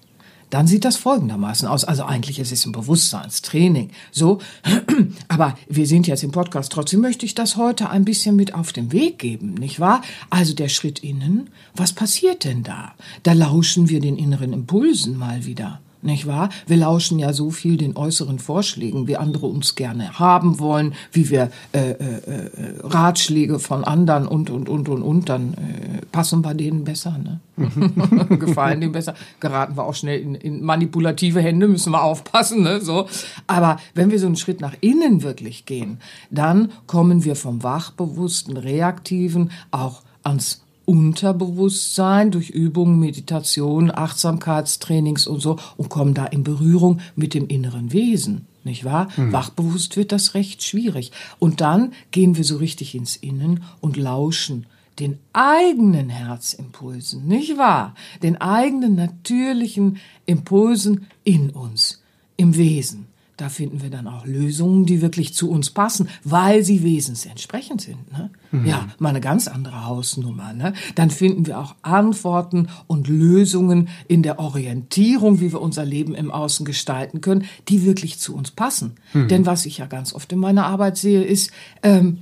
Dann 0.50 0.67
sieht 0.67 0.83
das 0.83 0.98
folgendermaßen 0.98 1.67
aus. 1.67 1.86
Also 1.86 2.03
eigentlich 2.03 2.38
ist 2.38 2.51
es 2.51 2.65
ein 2.65 2.74
Bewusstseinstraining. 2.74 3.91
So. 4.12 4.39
Aber 5.29 5.57
wir 5.69 5.88
sind 5.88 6.07
jetzt 6.07 6.24
im 6.24 6.31
Podcast. 6.31 6.74
Trotzdem 6.74 7.00
möchte 7.00 7.25
ich 7.25 7.36
das 7.36 7.55
heute 7.55 7.89
ein 7.89 8.03
bisschen 8.03 8.36
mit 8.36 8.53
auf 8.53 8.74
den 8.74 8.91
Weg 8.91 9.17
geben, 9.17 9.53
nicht 9.53 9.79
wahr? 9.79 10.01
Also 10.29 10.53
der 10.53 10.67
Schritt 10.67 11.00
innen. 11.00 11.50
Was 11.74 11.93
passiert 11.93 12.43
denn 12.43 12.63
da? 12.63 12.93
Da 13.24 13.31
lauschen 13.31 13.88
wir 13.88 14.01
den 14.01 14.17
inneren 14.17 14.51
Impulsen 14.51 15.17
mal 15.17 15.45
wieder. 15.45 15.79
Nicht 16.03 16.27
wahr? 16.27 16.50
Wir 16.67 16.77
lauschen 16.77 17.20
ja 17.20 17.34
so 17.34 17.51
viel 17.51 17.77
den 17.77 17.96
äußeren 17.96 18.39
Vorschlägen, 18.39 19.08
wie 19.08 19.17
andere 19.17 19.48
uns 19.48 19.75
gerne 19.75 20.20
haben 20.20 20.60
wollen, 20.60 20.93
wie 21.12 21.29
wir 21.29 21.51
äh, 21.74 21.91
äh, 21.91 21.93
äh, 21.93 22.51
Ratschläge 22.84 23.60
von 23.60 23.84
anderen 23.84 24.27
und 24.27 24.50
und 24.50 24.70
und 24.70 24.89
und 24.89 25.01
und, 25.01 25.29
dann 25.29 25.53
äh, 25.53 26.05
passen 26.12 26.43
wir 26.43 26.53
denen 26.53 26.84
besser, 26.84 27.17
ne? 27.17 27.39
Gefallen 28.39 28.81
denen 28.81 28.93
besser. 28.93 29.13
Geraten 29.39 29.77
wir 29.77 29.84
auch 29.84 29.96
schnell 29.96 30.20
in, 30.20 30.36
in 30.36 30.63
manipulative 30.63 31.41
Hände, 31.41 31.67
müssen 31.67 31.91
wir 31.91 32.03
aufpassen, 32.03 32.63
ne? 32.63 32.81
So. 32.81 33.08
Aber 33.48 33.77
wenn 33.93 34.12
wir 34.12 34.20
so 34.20 34.25
einen 34.25 34.36
Schritt 34.36 34.62
nach 34.62 34.75
innen 34.81 35.24
wirklich 35.24 35.65
gehen, 35.65 36.00
dann 36.29 36.72
kommen 36.88 37.24
wir 37.24 37.36
vom 37.36 37.63
wachbewussten, 37.63 38.58
reaktiven 38.58 39.51
auch 39.72 40.01
ans 40.24 40.62
Unterbewusstsein 40.86 42.32
durch 42.32 42.50
Übungen, 42.50 43.00
Meditation, 43.00 43.92
Achtsamkeitstrainings 43.92 45.28
und 45.28 45.40
so 45.40 45.58
und 45.78 45.90
kommen 45.90 46.14
da 46.14 46.26
in 46.26 46.44
Berührung 46.44 47.00
mit 47.16 47.34
dem 47.34 47.48
inneren 47.48 47.94
Wesen. 47.94 48.48
Nicht 48.64 48.86
wahr? 48.86 49.10
Mhm. 49.16 49.32
Wachbewusst 49.32 49.98
wird 49.98 50.12
das 50.12 50.34
recht 50.34 50.64
schwierig. 50.64 51.12
Und 51.40 51.62
dann 51.62 51.94
gehen 52.12 52.38
wir 52.38 52.44
so 52.44 52.58
richtig 52.58 52.96
ins 52.96 53.16
Innen 53.16 53.64
und 53.80 53.98
lauschen 53.98 54.66
den 55.00 55.18
eigenen 55.34 56.10
Herzimpulsen, 56.10 57.28
nicht 57.28 57.58
wahr? 57.58 57.96
Den 58.22 58.40
eigenen 58.40 58.96
natürlichen 58.96 59.98
Impulsen 60.26 61.08
in 61.24 61.50
uns, 61.50 62.02
im 62.38 62.56
Wesen. 62.56 63.08
Da 63.41 63.50
finden 63.50 63.81
wir 63.81 63.89
dann 63.89 64.05
auch 64.05 64.27
Lösungen, 64.27 64.86
die 64.86 65.01
wirklich 65.01 65.33
zu 65.33 65.50
uns 65.50 65.71
passen, 65.71 66.10
weil 66.24 66.63
sie 66.63 66.83
wesensentsprechend 66.83 67.81
sind. 67.81 68.12
Ne? 68.12 68.29
Mhm. 68.51 68.67
Ja, 68.67 68.88
mal 69.00 69.10
eine 69.10 69.19
ganz 69.19 69.48
andere 69.48 69.88
Hausnummer. 69.88 70.53
Ne? 70.53 70.74
Dann 70.93 71.10
finden 71.10 71.48
wir 71.48 71.57
auch 71.57 71.74
Antworten 71.81 72.67
und 72.86 73.07
Lösungen 73.07 73.89
in 74.07 74.21
der 74.21 74.38
Orientierung, 74.38 75.39
wie 75.41 75.51
wir 75.51 75.60
unser 75.60 75.86
Leben 75.86 76.13
im 76.13 76.29
Außen 76.29 76.67
gestalten 76.67 77.21
können, 77.21 77.45
die 77.67 77.83
wirklich 77.83 78.19
zu 78.19 78.36
uns 78.36 78.51
passen. 78.51 78.98
Mhm. 79.13 79.27
Denn 79.29 79.45
was 79.48 79.65
ich 79.65 79.79
ja 79.79 79.88
ganz 79.88 80.13
oft 80.13 80.31
in 80.31 80.38
meiner 80.38 80.67
Arbeit 80.67 80.98
sehe, 80.98 81.24
ist, 81.24 81.50
ähm, 81.81 82.19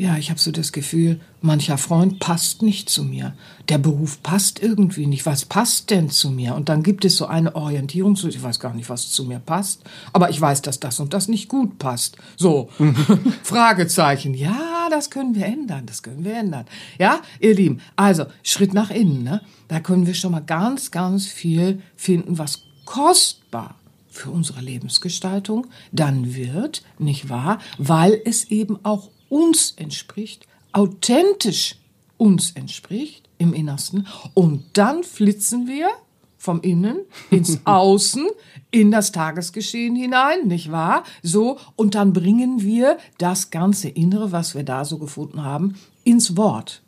ja, 0.00 0.16
ich 0.16 0.30
habe 0.30 0.40
so 0.40 0.50
das 0.50 0.72
Gefühl, 0.72 1.20
mancher 1.42 1.76
Freund 1.76 2.20
passt 2.20 2.62
nicht 2.62 2.88
zu 2.88 3.04
mir. 3.04 3.34
Der 3.68 3.76
Beruf 3.76 4.22
passt 4.22 4.58
irgendwie 4.58 5.06
nicht. 5.06 5.26
Was 5.26 5.44
passt 5.44 5.90
denn 5.90 6.08
zu 6.08 6.30
mir? 6.30 6.54
Und 6.54 6.70
dann 6.70 6.82
gibt 6.82 7.04
es 7.04 7.18
so 7.18 7.26
eine 7.26 7.54
Orientierung, 7.54 8.16
so, 8.16 8.26
ich 8.26 8.42
weiß 8.42 8.60
gar 8.60 8.72
nicht, 8.72 8.88
was 8.88 9.10
zu 9.10 9.26
mir 9.26 9.40
passt, 9.40 9.82
aber 10.14 10.30
ich 10.30 10.40
weiß, 10.40 10.62
dass 10.62 10.80
das 10.80 11.00
und 11.00 11.12
das 11.12 11.28
nicht 11.28 11.50
gut 11.50 11.78
passt. 11.78 12.16
So, 12.38 12.70
Fragezeichen. 13.42 14.32
Ja, 14.32 14.88
das 14.88 15.10
können 15.10 15.34
wir 15.34 15.44
ändern, 15.44 15.84
das 15.84 16.02
können 16.02 16.24
wir 16.24 16.34
ändern. 16.34 16.64
Ja, 16.98 17.20
ihr 17.38 17.54
Lieben, 17.54 17.82
also 17.94 18.24
Schritt 18.42 18.72
nach 18.72 18.90
innen, 18.90 19.22
ne? 19.22 19.42
Da 19.68 19.80
können 19.80 20.06
wir 20.06 20.14
schon 20.14 20.32
mal 20.32 20.40
ganz, 20.40 20.90
ganz 20.90 21.26
viel 21.26 21.82
finden, 21.94 22.38
was 22.38 22.62
kostbar 22.86 23.74
für 24.08 24.30
unsere 24.30 24.62
Lebensgestaltung 24.62 25.66
dann 25.92 26.34
wird, 26.34 26.82
nicht 26.98 27.28
wahr? 27.28 27.58
Weil 27.76 28.18
es 28.24 28.44
eben 28.44 28.82
auch 28.82 29.10
uns 29.30 29.72
entspricht, 29.76 30.46
authentisch 30.72 31.76
uns 32.18 32.50
entspricht 32.50 33.30
im 33.38 33.54
Innersten. 33.54 34.06
Und 34.34 34.64
dann 34.74 35.02
flitzen 35.02 35.66
wir 35.66 35.88
vom 36.36 36.60
Innen 36.60 37.00
ins 37.30 37.60
Außen, 37.64 38.28
in 38.70 38.90
das 38.90 39.12
Tagesgeschehen 39.12 39.96
hinein, 39.96 40.46
nicht 40.46 40.70
wahr? 40.70 41.04
So, 41.22 41.58
und 41.76 41.94
dann 41.94 42.12
bringen 42.12 42.62
wir 42.62 42.98
das 43.18 43.50
ganze 43.50 43.88
Innere, 43.88 44.32
was 44.32 44.54
wir 44.54 44.62
da 44.62 44.84
so 44.84 44.98
gefunden 44.98 45.42
haben, 45.42 45.76
ins 46.04 46.36
Wort, 46.36 46.82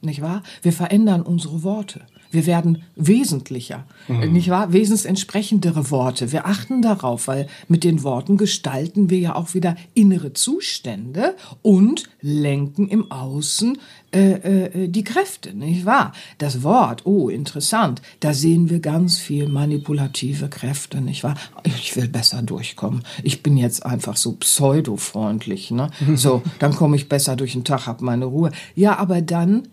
nicht 0.00 0.20
wahr? 0.20 0.42
Wir 0.62 0.72
verändern 0.72 1.22
unsere 1.22 1.62
Worte. 1.62 2.06
Wir 2.32 2.46
werden 2.46 2.82
wesentlicher, 2.96 3.84
mhm. 4.08 4.32
nicht 4.32 4.48
wahr? 4.48 4.72
Wesensentsprechendere 4.72 5.90
Worte. 5.90 6.32
Wir 6.32 6.46
achten 6.46 6.82
darauf, 6.82 7.28
weil 7.28 7.46
mit 7.68 7.84
den 7.84 8.02
Worten 8.02 8.38
gestalten 8.38 9.10
wir 9.10 9.18
ja 9.18 9.34
auch 9.36 9.54
wieder 9.54 9.76
innere 9.94 10.32
Zustände 10.32 11.36
und 11.60 12.04
lenken 12.22 12.88
im 12.88 13.12
Außen 13.12 13.78
äh, 14.14 14.32
äh, 14.32 14.88
die 14.88 15.04
Kräfte, 15.04 15.54
nicht 15.54 15.84
wahr? 15.84 16.12
Das 16.38 16.62
Wort, 16.62 17.06
oh, 17.06 17.28
interessant, 17.28 18.00
da 18.20 18.32
sehen 18.32 18.70
wir 18.70 18.80
ganz 18.80 19.18
viel 19.18 19.48
manipulative 19.48 20.48
Kräfte, 20.48 21.00
nicht 21.00 21.24
wahr? 21.24 21.34
Ich 21.64 21.96
will 21.96 22.08
besser 22.08 22.42
durchkommen. 22.42 23.02
Ich 23.22 23.42
bin 23.42 23.56
jetzt 23.56 23.84
einfach 23.84 24.16
so 24.16 24.32
pseudo-freundlich, 24.32 25.70
ne? 25.70 25.90
So, 26.14 26.42
dann 26.58 26.74
komme 26.74 26.96
ich 26.96 27.08
besser 27.08 27.36
durch 27.36 27.52
den 27.52 27.64
Tag, 27.64 27.86
hab 27.86 28.00
meine 28.00 28.24
Ruhe. 28.24 28.52
Ja, 28.74 28.98
aber 28.98 29.20
dann 29.20 29.68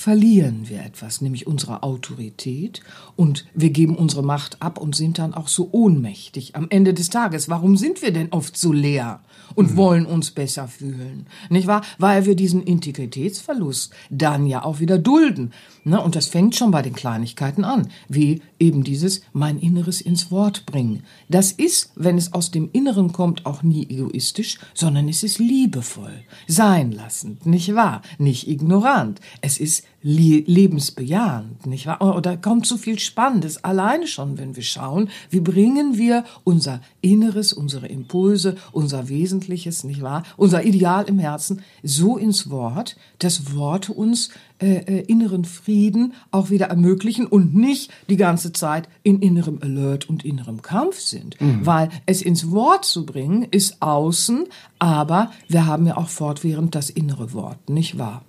verlieren 0.00 0.70
wir 0.70 0.82
etwas, 0.82 1.20
nämlich 1.20 1.46
unsere 1.46 1.82
Autorität 1.82 2.80
und 3.16 3.44
wir 3.52 3.68
geben 3.68 3.96
unsere 3.96 4.22
Macht 4.22 4.62
ab 4.62 4.78
und 4.78 4.96
sind 4.96 5.18
dann 5.18 5.34
auch 5.34 5.46
so 5.46 5.68
ohnmächtig 5.72 6.56
am 6.56 6.68
Ende 6.70 6.94
des 6.94 7.10
Tages. 7.10 7.50
Warum 7.50 7.76
sind 7.76 8.00
wir 8.00 8.10
denn 8.10 8.32
oft 8.32 8.56
so 8.56 8.72
leer 8.72 9.20
und 9.54 9.72
mhm. 9.72 9.76
wollen 9.76 10.06
uns 10.06 10.30
besser 10.30 10.68
fühlen? 10.68 11.26
Nicht 11.50 11.66
wahr? 11.66 11.82
Weil 11.98 12.24
wir 12.24 12.34
diesen 12.34 12.62
Integritätsverlust 12.62 13.92
dann 14.08 14.46
ja 14.46 14.64
auch 14.64 14.80
wieder 14.80 14.96
dulden. 14.96 15.52
Ne? 15.84 16.02
Und 16.02 16.16
das 16.16 16.28
fängt 16.28 16.56
schon 16.56 16.70
bei 16.70 16.80
den 16.80 16.94
Kleinigkeiten 16.94 17.64
an, 17.64 17.88
wie 18.08 18.40
eben 18.58 18.84
dieses 18.84 19.20
mein 19.34 19.58
Inneres 19.58 20.00
ins 20.00 20.30
Wort 20.30 20.64
bringen. 20.64 21.02
Das 21.28 21.52
ist, 21.52 21.92
wenn 21.94 22.16
es 22.16 22.32
aus 22.32 22.50
dem 22.50 22.70
Inneren 22.72 23.12
kommt, 23.12 23.44
auch 23.44 23.62
nie 23.62 23.86
egoistisch, 23.90 24.58
sondern 24.72 25.10
es 25.10 25.22
ist 25.22 25.38
liebevoll, 25.38 26.22
sein 26.46 26.90
lassend, 26.90 27.44
nicht 27.44 27.74
wahr? 27.74 28.00
Nicht 28.16 28.48
ignorant. 28.48 29.20
Es 29.42 29.58
ist 29.58 29.84
lebensbejahend, 30.02 31.66
nicht 31.66 31.86
wahr? 31.86 32.00
Oder 32.16 32.36
kommt 32.36 32.66
so 32.66 32.76
viel 32.76 32.98
Spannendes 32.98 33.62
alleine 33.64 34.06
schon, 34.06 34.38
wenn 34.38 34.56
wir 34.56 34.62
schauen, 34.62 35.10
wie 35.28 35.40
bringen 35.40 35.98
wir 35.98 36.24
unser 36.44 36.80
Inneres, 37.00 37.52
unsere 37.52 37.86
Impulse, 37.86 38.56
unser 38.72 39.08
Wesentliches, 39.08 39.84
nicht 39.84 40.02
wahr? 40.02 40.22
Unser 40.36 40.64
Ideal 40.64 41.04
im 41.04 41.18
Herzen 41.18 41.62
so 41.82 42.16
ins 42.16 42.50
Wort, 42.50 42.96
dass 43.18 43.54
Worte 43.54 43.92
uns 43.92 44.30
äh, 44.58 44.76
äh, 44.76 45.00
inneren 45.06 45.44
Frieden 45.44 46.14
auch 46.30 46.50
wieder 46.50 46.66
ermöglichen 46.66 47.26
und 47.26 47.54
nicht 47.54 47.90
die 48.08 48.16
ganze 48.16 48.52
Zeit 48.52 48.88
in 49.02 49.20
innerem 49.20 49.58
Alert 49.62 50.08
und 50.08 50.24
innerem 50.24 50.62
Kampf 50.62 50.98
sind. 51.00 51.40
Mhm. 51.40 51.64
Weil 51.64 51.88
es 52.06 52.22
ins 52.22 52.50
Wort 52.50 52.84
zu 52.84 53.04
bringen, 53.06 53.46
ist 53.50 53.80
außen, 53.80 54.44
aber 54.78 55.30
wir 55.48 55.66
haben 55.66 55.86
ja 55.86 55.96
auch 55.96 56.08
fortwährend 56.08 56.74
das 56.74 56.90
innere 56.90 57.32
Wort, 57.32 57.68
nicht 57.68 57.98
wahr? 57.98 58.22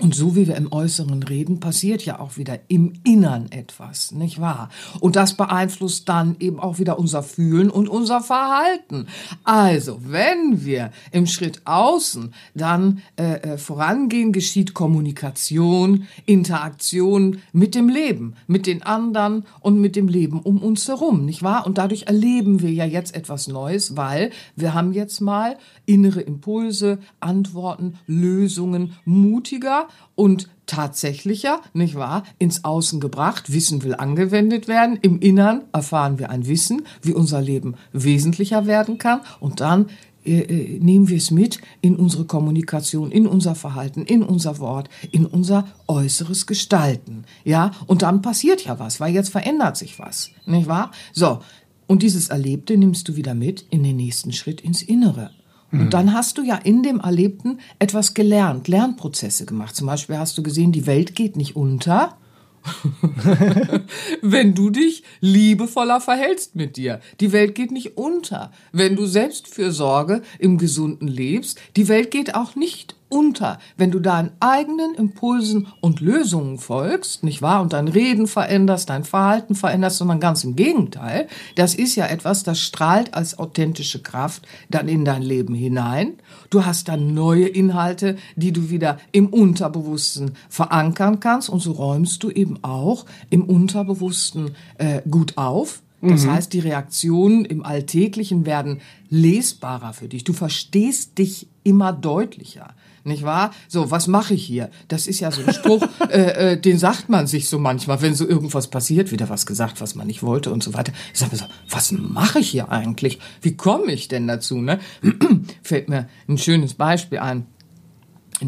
Und 0.00 0.14
so 0.14 0.34
wie 0.34 0.48
wir 0.48 0.56
im 0.56 0.72
Äußeren 0.72 1.22
reden, 1.22 1.60
passiert 1.60 2.04
ja 2.06 2.20
auch 2.20 2.38
wieder 2.38 2.58
im 2.68 2.94
Innern 3.04 3.52
etwas, 3.52 4.12
nicht 4.12 4.40
wahr? 4.40 4.70
Und 5.00 5.14
das 5.14 5.36
beeinflusst 5.36 6.08
dann 6.08 6.36
eben 6.40 6.58
auch 6.58 6.78
wieder 6.78 6.98
unser 6.98 7.22
Fühlen 7.22 7.68
und 7.68 7.88
unser 7.88 8.22
Verhalten. 8.22 9.06
Also, 9.44 10.00
wenn 10.06 10.64
wir 10.64 10.90
im 11.12 11.26
Schritt 11.26 11.60
außen 11.66 12.32
dann 12.54 13.02
äh, 13.16 13.34
äh, 13.34 13.58
vorangehen, 13.58 14.32
geschieht 14.32 14.72
Kommunikation, 14.72 16.06
Interaktion 16.24 17.40
mit 17.52 17.74
dem 17.74 17.90
Leben, 17.90 18.36
mit 18.46 18.66
den 18.66 18.82
anderen 18.82 19.44
und 19.60 19.82
mit 19.82 19.96
dem 19.96 20.08
Leben 20.08 20.40
um 20.40 20.62
uns 20.62 20.88
herum, 20.88 21.26
nicht 21.26 21.42
wahr? 21.42 21.66
Und 21.66 21.76
dadurch 21.76 22.04
erleben 22.04 22.62
wir 22.62 22.72
ja 22.72 22.86
jetzt 22.86 23.14
etwas 23.14 23.48
Neues, 23.48 23.98
weil 23.98 24.30
wir 24.56 24.72
haben 24.72 24.94
jetzt 24.94 25.20
mal 25.20 25.58
innere 25.84 26.22
Impulse, 26.22 27.00
Antworten, 27.20 27.98
Lösungen 28.06 28.94
mutiger 29.04 29.88
und 30.14 30.48
tatsächlicher, 30.66 31.60
nicht 31.72 31.94
wahr, 31.94 32.24
ins 32.38 32.64
Außen 32.64 33.00
gebracht. 33.00 33.52
Wissen 33.52 33.82
will 33.82 33.94
angewendet 33.94 34.68
werden. 34.68 34.98
Im 35.02 35.18
Innern 35.20 35.62
erfahren 35.72 36.18
wir 36.18 36.30
ein 36.30 36.46
Wissen, 36.46 36.82
wie 37.02 37.12
unser 37.12 37.40
Leben 37.40 37.74
wesentlicher 37.92 38.66
werden 38.66 38.98
kann. 38.98 39.20
Und 39.40 39.60
dann 39.60 39.86
äh, 40.24 40.40
äh, 40.40 40.78
nehmen 40.78 41.08
wir 41.08 41.16
es 41.16 41.30
mit 41.30 41.60
in 41.80 41.96
unsere 41.96 42.24
Kommunikation, 42.24 43.10
in 43.10 43.26
unser 43.26 43.54
Verhalten, 43.54 44.04
in 44.04 44.22
unser 44.22 44.58
Wort, 44.58 44.90
in 45.10 45.24
unser 45.24 45.66
äußeres 45.88 46.46
Gestalten. 46.46 47.24
Ja, 47.44 47.72
und 47.86 48.02
dann 48.02 48.20
passiert 48.20 48.64
ja 48.64 48.78
was, 48.78 49.00
weil 49.00 49.14
jetzt 49.14 49.30
verändert 49.30 49.76
sich 49.76 49.98
was, 49.98 50.30
nicht 50.46 50.68
wahr? 50.68 50.90
So. 51.12 51.40
Und 51.86 52.02
dieses 52.02 52.28
Erlebte 52.28 52.76
nimmst 52.76 53.08
du 53.08 53.16
wieder 53.16 53.34
mit 53.34 53.64
in 53.70 53.82
den 53.82 53.96
nächsten 53.96 54.32
Schritt 54.32 54.60
ins 54.60 54.82
Innere. 54.82 55.30
Und 55.72 55.84
mhm. 55.84 55.90
dann 55.90 56.14
hast 56.14 56.38
du 56.38 56.42
ja 56.42 56.56
in 56.56 56.82
dem 56.82 57.00
Erlebten 57.00 57.58
etwas 57.78 58.14
gelernt, 58.14 58.68
Lernprozesse 58.68 59.46
gemacht. 59.46 59.76
Zum 59.76 59.86
Beispiel 59.86 60.18
hast 60.18 60.36
du 60.36 60.42
gesehen, 60.42 60.72
die 60.72 60.86
Welt 60.86 61.14
geht 61.14 61.36
nicht 61.36 61.56
unter, 61.56 62.16
wenn 64.22 64.54
du 64.54 64.70
dich 64.70 65.02
liebevoller 65.20 66.00
verhältst 66.00 66.56
mit 66.56 66.76
dir. 66.76 67.00
Die 67.20 67.32
Welt 67.32 67.54
geht 67.54 67.70
nicht 67.70 67.96
unter. 67.96 68.52
Wenn 68.72 68.96
du 68.96 69.06
Selbstfürsorge 69.06 70.22
im 70.38 70.58
Gesunden 70.58 71.08
lebst, 71.08 71.58
die 71.76 71.88
Welt 71.88 72.10
geht 72.10 72.34
auch 72.34 72.56
nicht 72.56 72.96
unter, 73.10 73.58
wenn 73.76 73.90
du 73.90 74.00
deinen 74.00 74.30
eigenen 74.40 74.94
Impulsen 74.94 75.66
und 75.80 76.00
Lösungen 76.00 76.58
folgst, 76.58 77.22
nicht 77.22 77.42
wahr? 77.42 77.60
Und 77.60 77.74
dein 77.74 77.88
Reden 77.88 78.26
veränderst, 78.26 78.88
dein 78.88 79.04
Verhalten 79.04 79.54
veränderst, 79.54 79.98
sondern 79.98 80.20
ganz 80.20 80.44
im 80.44 80.56
Gegenteil. 80.56 81.28
Das 81.56 81.74
ist 81.74 81.96
ja 81.96 82.06
etwas, 82.06 82.42
das 82.42 82.58
strahlt 82.58 83.12
als 83.12 83.38
authentische 83.38 84.02
Kraft 84.02 84.46
dann 84.70 84.88
in 84.88 85.04
dein 85.04 85.22
Leben 85.22 85.54
hinein. 85.54 86.14
Du 86.48 86.64
hast 86.64 86.88
dann 86.88 87.12
neue 87.12 87.46
Inhalte, 87.46 88.16
die 88.36 88.52
du 88.52 88.70
wieder 88.70 88.98
im 89.12 89.26
Unterbewussten 89.26 90.32
verankern 90.48 91.20
kannst 91.20 91.50
und 91.50 91.60
so 91.60 91.72
räumst 91.72 92.22
du 92.22 92.30
eben 92.30 92.62
auch 92.62 93.04
im 93.28 93.44
Unterbewussten 93.44 94.52
äh, 94.78 95.02
gut 95.10 95.36
auf 95.36 95.82
Das 96.02 96.26
heißt, 96.26 96.52
die 96.54 96.60
Reaktionen 96.60 97.44
im 97.44 97.62
Alltäglichen 97.62 98.46
werden 98.46 98.80
lesbarer 99.10 99.92
für 99.92 100.08
dich. 100.08 100.24
Du 100.24 100.32
verstehst 100.32 101.18
dich 101.18 101.46
immer 101.62 101.92
deutlicher. 101.92 102.74
Nicht 103.04 103.22
wahr? 103.22 103.52
So, 103.68 103.90
was 103.90 104.06
mache 104.06 104.34
ich 104.34 104.44
hier? 104.44 104.70
Das 104.88 105.06
ist 105.06 105.20
ja 105.20 105.30
so 105.30 105.42
ein 105.42 105.52
Spruch, 105.52 105.82
äh, 106.10 106.52
äh, 106.52 106.60
den 106.60 106.78
sagt 106.78 107.08
man 107.08 107.26
sich 107.26 107.48
so 107.48 107.58
manchmal, 107.58 108.02
wenn 108.02 108.14
so 108.14 108.26
irgendwas 108.26 108.68
passiert, 108.68 109.10
wieder 109.10 109.28
was 109.28 109.46
gesagt, 109.46 109.80
was 109.80 109.94
man 109.94 110.06
nicht 110.06 110.22
wollte 110.22 110.52
und 110.52 110.62
so 110.62 110.74
weiter. 110.74 110.92
Ich 111.12 111.18
sage 111.18 111.32
mir 111.32 111.38
so, 111.38 111.46
was 111.70 111.92
mache 111.92 112.40
ich 112.40 112.50
hier 112.50 112.70
eigentlich? 112.70 113.18
Wie 113.40 113.56
komme 113.56 113.92
ich 113.92 114.08
denn 114.08 114.26
dazu? 114.26 114.58
Ne? 114.60 114.80
Fällt 115.62 115.88
mir 115.88 116.08
ein 116.28 116.38
schönes 116.38 116.74
Beispiel 116.74 117.18
ein. 117.18 117.46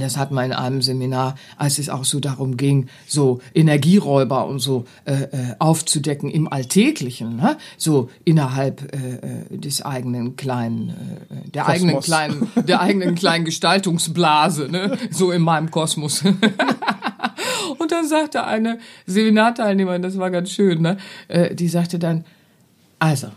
Das 0.00 0.16
hat 0.16 0.30
man 0.30 0.46
in 0.46 0.52
einem 0.52 0.82
Seminar, 0.82 1.36
als 1.56 1.78
es 1.78 1.88
auch 1.88 2.04
so 2.04 2.18
darum 2.20 2.56
ging, 2.56 2.88
so 3.06 3.40
Energieräuber 3.54 4.46
und 4.46 4.58
so 4.58 4.84
äh, 5.04 5.12
äh, 5.12 5.28
aufzudecken 5.58 6.30
im 6.30 6.48
Alltäglichen, 6.48 7.36
ne? 7.36 7.58
so 7.76 8.10
innerhalb 8.24 8.94
äh, 8.94 9.52
äh 9.52 9.58
des 9.58 9.82
eigenen 9.82 10.36
kleinen, 10.36 10.90
äh, 10.90 11.50
der 11.50 11.64
Kosmos. 11.64 11.74
eigenen 11.74 12.00
kleinen, 12.00 12.66
der 12.66 12.80
eigenen 12.80 13.14
kleinen 13.14 13.44
Gestaltungsblase, 13.44 14.68
ne? 14.68 14.96
so 15.10 15.30
in 15.30 15.42
meinem 15.42 15.70
Kosmos. 15.70 16.24
und 17.78 17.92
dann 17.92 18.06
sagte 18.06 18.44
eine 18.44 18.78
Seminarteilnehmerin, 19.06 20.02
das 20.02 20.18
war 20.18 20.30
ganz 20.30 20.50
schön, 20.50 20.80
ne? 20.80 20.96
Äh, 21.28 21.54
die 21.54 21.68
sagte 21.68 21.98
dann, 21.98 22.24
also 22.98 23.28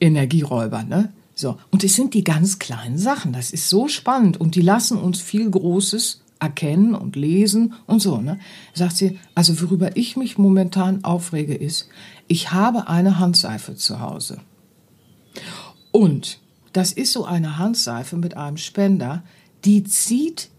Energieräuber, 0.00 0.82
ne? 0.82 1.12
So. 1.34 1.58
Und 1.70 1.84
es 1.84 1.94
sind 1.94 2.14
die 2.14 2.24
ganz 2.24 2.58
kleinen 2.58 2.98
Sachen. 2.98 3.32
Das 3.32 3.50
ist 3.50 3.68
so 3.68 3.88
spannend. 3.88 4.40
Und 4.40 4.54
die 4.54 4.60
lassen 4.60 4.98
uns 4.98 5.20
viel 5.20 5.50
Großes 5.50 6.22
erkennen 6.38 6.94
und 6.94 7.14
lesen 7.14 7.74
und 7.86 8.00
so, 8.02 8.20
ne? 8.20 8.40
Sagt 8.74 8.96
sie, 8.96 9.18
also 9.34 9.60
worüber 9.60 9.96
ich 9.96 10.16
mich 10.16 10.38
momentan 10.38 11.04
aufrege 11.04 11.54
ist, 11.54 11.88
ich 12.26 12.50
habe 12.50 12.88
eine 12.88 13.20
Handseife 13.20 13.76
zu 13.76 14.00
Hause. 14.00 14.38
Und 15.92 16.40
das 16.72 16.92
ist 16.92 17.12
so 17.12 17.24
eine 17.24 17.58
Handseife 17.58 18.16
mit 18.16 18.36
einem 18.36 18.56
Spender, 18.56 19.22
die 19.64 19.84
zieht 19.84 20.50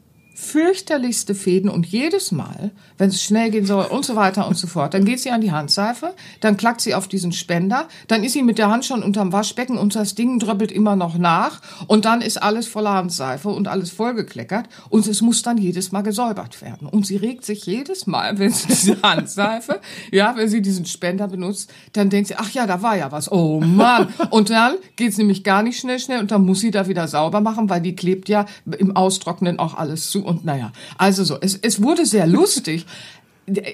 fürchterlichste 0.43 1.33
Fäden 1.33 1.69
und 1.69 1.85
jedes 1.85 2.31
Mal, 2.31 2.71
wenn 2.97 3.09
es 3.09 3.23
schnell 3.23 3.50
gehen 3.50 3.65
soll 3.65 3.85
und 3.85 4.05
so 4.05 4.15
weiter 4.15 4.47
und 4.47 4.57
so 4.57 4.67
fort, 4.67 4.93
dann 4.93 5.05
geht 5.05 5.19
sie 5.19 5.31
an 5.31 5.41
die 5.41 5.51
Handseife, 5.51 6.13
dann 6.41 6.57
klackt 6.57 6.81
sie 6.81 6.93
auf 6.93 7.07
diesen 7.07 7.31
Spender, 7.31 7.88
dann 8.07 8.23
ist 8.23 8.33
sie 8.33 8.43
mit 8.43 8.57
der 8.57 8.69
Hand 8.69 8.85
schon 8.85 9.01
unterm 9.01 9.31
Waschbecken 9.31 9.77
und 9.77 9.95
das 9.95 10.15
Ding 10.15 10.39
dröppelt 10.39 10.71
immer 10.71 10.95
noch 10.95 11.17
nach 11.17 11.62
und 11.88 12.05
dann 12.05 12.21
ist 12.21 12.41
alles 12.41 12.67
voller 12.67 12.93
Handseife 12.93 13.50
und 13.50 13.67
alles 13.67 13.91
vollgekleckert 13.91 14.67
und 14.89 15.07
es 15.07 15.21
muss 15.21 15.41
dann 15.41 15.57
jedes 15.57 15.91
Mal 15.91 16.01
gesäubert 16.01 16.62
werden. 16.62 16.88
Und 16.88 17.07
sie 17.07 17.15
regt 17.15 17.45
sich 17.45 17.65
jedes 17.65 18.05
Mal, 18.05 18.38
wenn 18.38 18.51
sie 18.51 18.67
diese 18.67 19.01
Handseife, 19.01 19.79
ja, 20.12 20.35
wenn 20.35 20.50
sie 20.50 20.62
diesen 20.62 20.85
Spender 20.85 21.27
benutzt, 21.27 21.71
dann 21.93 22.09
denkt 22.09 22.27
sie, 22.27 22.35
ach 22.35 22.51
ja, 22.51 22.67
da 22.67 22.81
war 22.81 22.97
ja 22.97 23.12
was, 23.12 23.31
oh 23.31 23.62
Mann. 23.62 24.13
Und 24.29 24.50
dann 24.50 24.75
geht's 24.95 25.17
nämlich 25.17 25.43
gar 25.43 25.63
nicht 25.63 25.79
schnell, 25.79 26.00
schnell 26.00 26.19
und 26.19 26.31
dann 26.31 26.45
muss 26.45 26.59
sie 26.59 26.71
da 26.71 26.88
wieder 26.88 27.07
sauber 27.07 27.41
machen, 27.41 27.69
weil 27.69 27.81
die 27.81 27.95
klebt 27.95 28.29
ja 28.29 28.45
im 28.77 28.95
Austrocknen 28.95 29.59
auch 29.59 29.75
alles 29.75 30.09
zu 30.09 30.25
und 30.34 30.46
naja, 30.46 30.72
also 30.98 31.24
so, 31.24 31.38
es, 31.40 31.56
es 31.62 31.82
wurde 31.82 32.06
sehr 32.06 32.28
lustig. 32.28 32.86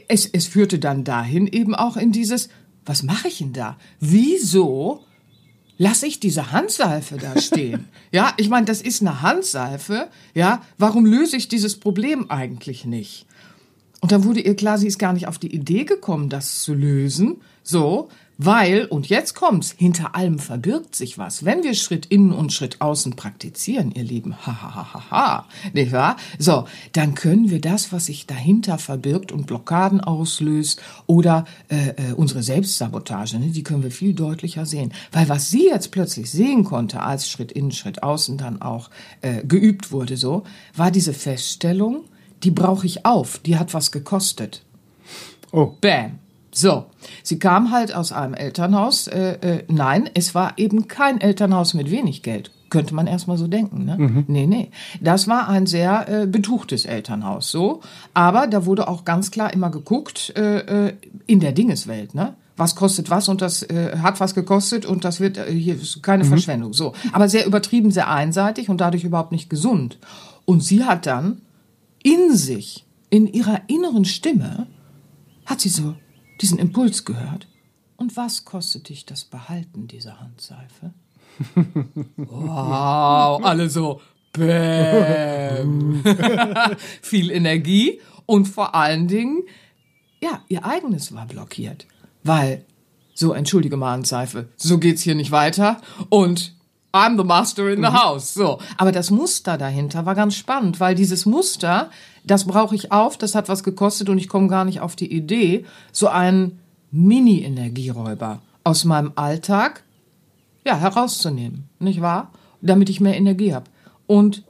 Es, 0.07 0.25
es 0.25 0.47
führte 0.47 0.79
dann 0.79 1.03
dahin 1.03 1.47
eben 1.47 1.75
auch 1.75 1.95
in 1.95 2.11
dieses, 2.11 2.49
was 2.85 3.03
mache 3.03 3.27
ich 3.27 3.37
denn 3.37 3.53
da? 3.53 3.77
Wieso 3.99 5.03
lasse 5.77 6.07
ich 6.07 6.19
diese 6.19 6.51
Handseife 6.51 7.17
da 7.17 7.39
stehen? 7.39 7.87
ja, 8.11 8.33
ich 8.37 8.49
meine, 8.49 8.65
das 8.65 8.81
ist 8.81 9.01
eine 9.01 9.21
Handseife. 9.21 10.09
Ja, 10.33 10.63
warum 10.77 11.05
löse 11.05 11.37
ich 11.37 11.47
dieses 11.47 11.79
Problem 11.79 12.29
eigentlich 12.29 12.85
nicht? 12.85 13.25
Und 14.01 14.11
dann 14.11 14.23
wurde 14.23 14.41
ihr 14.41 14.55
klar, 14.55 14.77
sie 14.77 14.87
ist 14.87 14.99
gar 14.99 15.13
nicht 15.13 15.27
auf 15.27 15.37
die 15.37 15.53
Idee 15.53 15.83
gekommen, 15.83 16.29
das 16.29 16.63
zu 16.63 16.73
lösen. 16.73 17.41
So, 17.63 18.09
weil, 18.41 18.85
und 18.85 19.09
jetzt 19.09 19.35
kommt's, 19.35 19.75
hinter 19.77 20.15
allem 20.15 20.39
verbirgt 20.39 20.95
sich 20.95 21.17
was. 21.17 21.43
Wenn 21.43 21.61
wir 21.61 21.73
Schritt 21.73 22.05
innen 22.05 22.31
und 22.31 22.53
Schritt 22.53 22.79
außen 22.79 23.17
praktizieren, 23.17 23.91
ihr 23.91 24.05
Lieben, 24.05 24.33
ha, 24.47 24.61
ha, 24.61 24.75
ha, 24.75 24.93
ha, 24.93 25.11
ha, 25.11 25.45
nicht 25.73 25.91
wahr? 25.91 26.15
So, 26.37 26.63
dann 26.93 27.15
können 27.15 27.49
wir 27.49 27.59
das, 27.59 27.91
was 27.91 28.05
sich 28.05 28.27
dahinter 28.27 28.77
verbirgt 28.77 29.33
und 29.33 29.45
Blockaden 29.45 29.99
auslöst 29.99 30.81
oder 31.05 31.43
äh, 31.67 31.89
äh, 31.89 32.13
unsere 32.13 32.41
Selbstsabotage, 32.41 33.39
ne, 33.39 33.49
die 33.49 33.63
können 33.63 33.83
wir 33.83 33.91
viel 33.91 34.13
deutlicher 34.13 34.65
sehen. 34.65 34.93
Weil 35.11 35.27
was 35.27 35.49
sie 35.49 35.65
jetzt 35.65 35.91
plötzlich 35.91 36.31
sehen 36.31 36.63
konnte, 36.63 37.01
als 37.01 37.29
Schritt 37.29 37.51
innen, 37.51 37.71
Schritt 37.71 38.03
außen 38.03 38.37
dann 38.37 38.61
auch 38.61 38.89
äh, 39.19 39.43
geübt 39.43 39.91
wurde, 39.91 40.15
so, 40.15 40.43
war 40.77 40.91
diese 40.91 41.13
Feststellung, 41.13 42.05
die 42.43 42.51
brauche 42.51 42.85
ich 42.85 43.05
auf, 43.05 43.39
die 43.39 43.57
hat 43.57 43.73
was 43.73 43.91
gekostet. 43.91 44.63
Oh. 45.51 45.73
Bam. 45.81 46.19
So, 46.51 46.85
sie 47.23 47.39
kam 47.39 47.71
halt 47.71 47.93
aus 47.93 48.11
einem 48.11 48.33
Elternhaus. 48.33 49.07
Äh, 49.07 49.33
äh, 49.41 49.63
nein, 49.67 50.09
es 50.13 50.33
war 50.33 50.53
eben 50.57 50.87
kein 50.87 51.21
Elternhaus 51.21 51.73
mit 51.73 51.91
wenig 51.91 52.23
Geld. 52.23 52.51
Könnte 52.69 52.93
man 52.93 53.07
erstmal 53.07 53.37
so 53.37 53.47
denken, 53.47 53.85
ne? 53.85 53.97
Mhm. 53.97 54.25
Nee, 54.27 54.45
nee. 54.45 54.69
Das 55.01 55.27
war 55.27 55.47
ein 55.49 55.65
sehr 55.65 56.07
äh, 56.07 56.27
betuchtes 56.27 56.85
Elternhaus, 56.85 57.49
so. 57.49 57.81
Aber 58.13 58.47
da 58.47 58.65
wurde 58.65 58.87
auch 58.87 59.05
ganz 59.05 59.31
klar 59.31 59.53
immer 59.53 59.71
geguckt, 59.71 60.33
äh, 60.35 60.87
äh, 60.87 60.93
in 61.25 61.39
der 61.39 61.51
Dingeswelt, 61.51 62.13
ne? 62.13 62.35
was 62.59 62.75
kostet 62.75 63.09
was 63.09 63.29
und 63.29 63.41
das 63.41 63.63
äh, 63.63 63.97
hat 63.99 64.19
was 64.19 64.35
gekostet 64.35 64.85
und 64.85 65.05
das 65.05 65.21
wird 65.21 65.37
äh, 65.37 65.51
hier 65.51 65.75
ist 65.75 66.03
keine 66.03 66.25
mhm. 66.25 66.27
Verschwendung 66.27 66.73
so 66.73 66.93
aber 67.13 67.29
sehr 67.29 67.45
übertrieben 67.45 67.89
sehr 67.89 68.09
einseitig 68.09 68.69
und 68.69 68.81
dadurch 68.81 69.05
überhaupt 69.05 69.31
nicht 69.31 69.49
gesund 69.49 69.97
und 70.43 70.61
sie 70.61 70.83
hat 70.83 71.05
dann 71.05 71.41
in 72.03 72.35
sich 72.35 72.85
in 73.09 73.27
ihrer 73.27 73.61
inneren 73.67 74.03
Stimme 74.03 74.67
hat 75.45 75.61
sie 75.61 75.69
so 75.69 75.95
diesen 76.41 76.59
Impuls 76.59 77.05
gehört. 77.05 77.47
Und 77.97 78.15
was 78.15 78.45
kostet 78.45 78.89
dich 78.89 79.05
das 79.05 79.25
Behalten 79.25 79.87
dieser 79.87 80.19
Handseife? 80.19 80.93
wow, 82.15 83.43
alle 83.43 83.69
so, 83.69 84.01
bäm. 84.33 86.03
Viel 87.01 87.31
Energie 87.31 87.99
und 88.25 88.47
vor 88.47 88.75
allen 88.75 89.07
Dingen, 89.07 89.43
ja, 90.21 90.43
ihr 90.47 90.65
eigenes 90.65 91.13
war 91.13 91.25
blockiert. 91.25 91.87
Weil, 92.23 92.65
so, 93.13 93.33
entschuldige 93.33 93.77
mal, 93.77 93.91
Handseife, 93.91 94.49
so 94.55 94.77
geht's 94.77 95.01
hier 95.01 95.15
nicht 95.15 95.31
weiter 95.31 95.81
und 96.09 96.53
I'm 96.91 97.17
the 97.17 97.23
master 97.23 97.69
in 97.69 97.83
the 97.83 97.89
mhm. 97.89 97.93
house. 97.93 98.33
So. 98.33 98.59
Aber 98.77 98.91
das 98.91 99.11
Muster 99.11 99.57
dahinter 99.57 100.05
war 100.05 100.15
ganz 100.15 100.35
spannend, 100.35 100.79
weil 100.79 100.95
dieses 100.95 101.25
Muster, 101.25 101.89
das 102.23 102.45
brauche 102.45 102.75
ich 102.75 102.91
auf, 102.91 103.17
das 103.17 103.35
hat 103.35 103.49
was 103.49 103.63
gekostet 103.63 104.09
und 104.09 104.17
ich 104.17 104.27
komme 104.27 104.47
gar 104.47 104.65
nicht 104.65 104.81
auf 104.81 104.95
die 104.95 105.11
Idee, 105.11 105.65
so 105.91 106.07
einen 106.07 106.59
Mini-Energieräuber 106.91 108.41
aus 108.63 108.85
meinem 108.85 109.11
Alltag, 109.15 109.83
ja, 110.65 110.77
herauszunehmen, 110.77 111.69
nicht 111.79 112.01
wahr? 112.01 112.31
Damit 112.61 112.89
ich 112.89 112.99
mehr 112.99 113.15
Energie 113.15 113.53
habe. 113.53 113.69
Und 114.07 114.43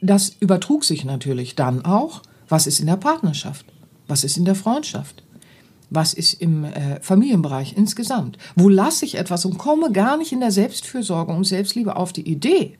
das 0.00 0.30
übertrug 0.40 0.84
sich 0.84 1.04
natürlich 1.04 1.54
dann 1.54 1.84
auch, 1.84 2.22
was 2.48 2.66
ist 2.66 2.80
in 2.80 2.86
der 2.86 2.96
Partnerschaft? 2.96 3.66
Was 4.08 4.24
ist 4.24 4.36
in 4.36 4.44
der 4.44 4.54
Freundschaft? 4.54 5.22
Was 5.90 6.14
ist 6.14 6.34
im 6.34 6.64
äh, 6.64 7.00
Familienbereich 7.00 7.76
insgesamt? 7.76 8.38
Wo 8.56 8.68
lasse 8.68 9.04
ich 9.04 9.16
etwas 9.16 9.44
und 9.44 9.58
komme 9.58 9.92
gar 9.92 10.16
nicht 10.16 10.32
in 10.32 10.40
der 10.40 10.50
Selbstfürsorge 10.50 11.32
und 11.32 11.44
Selbstliebe 11.44 11.96
auf 11.96 12.12
die 12.12 12.28
Idee, 12.28 12.76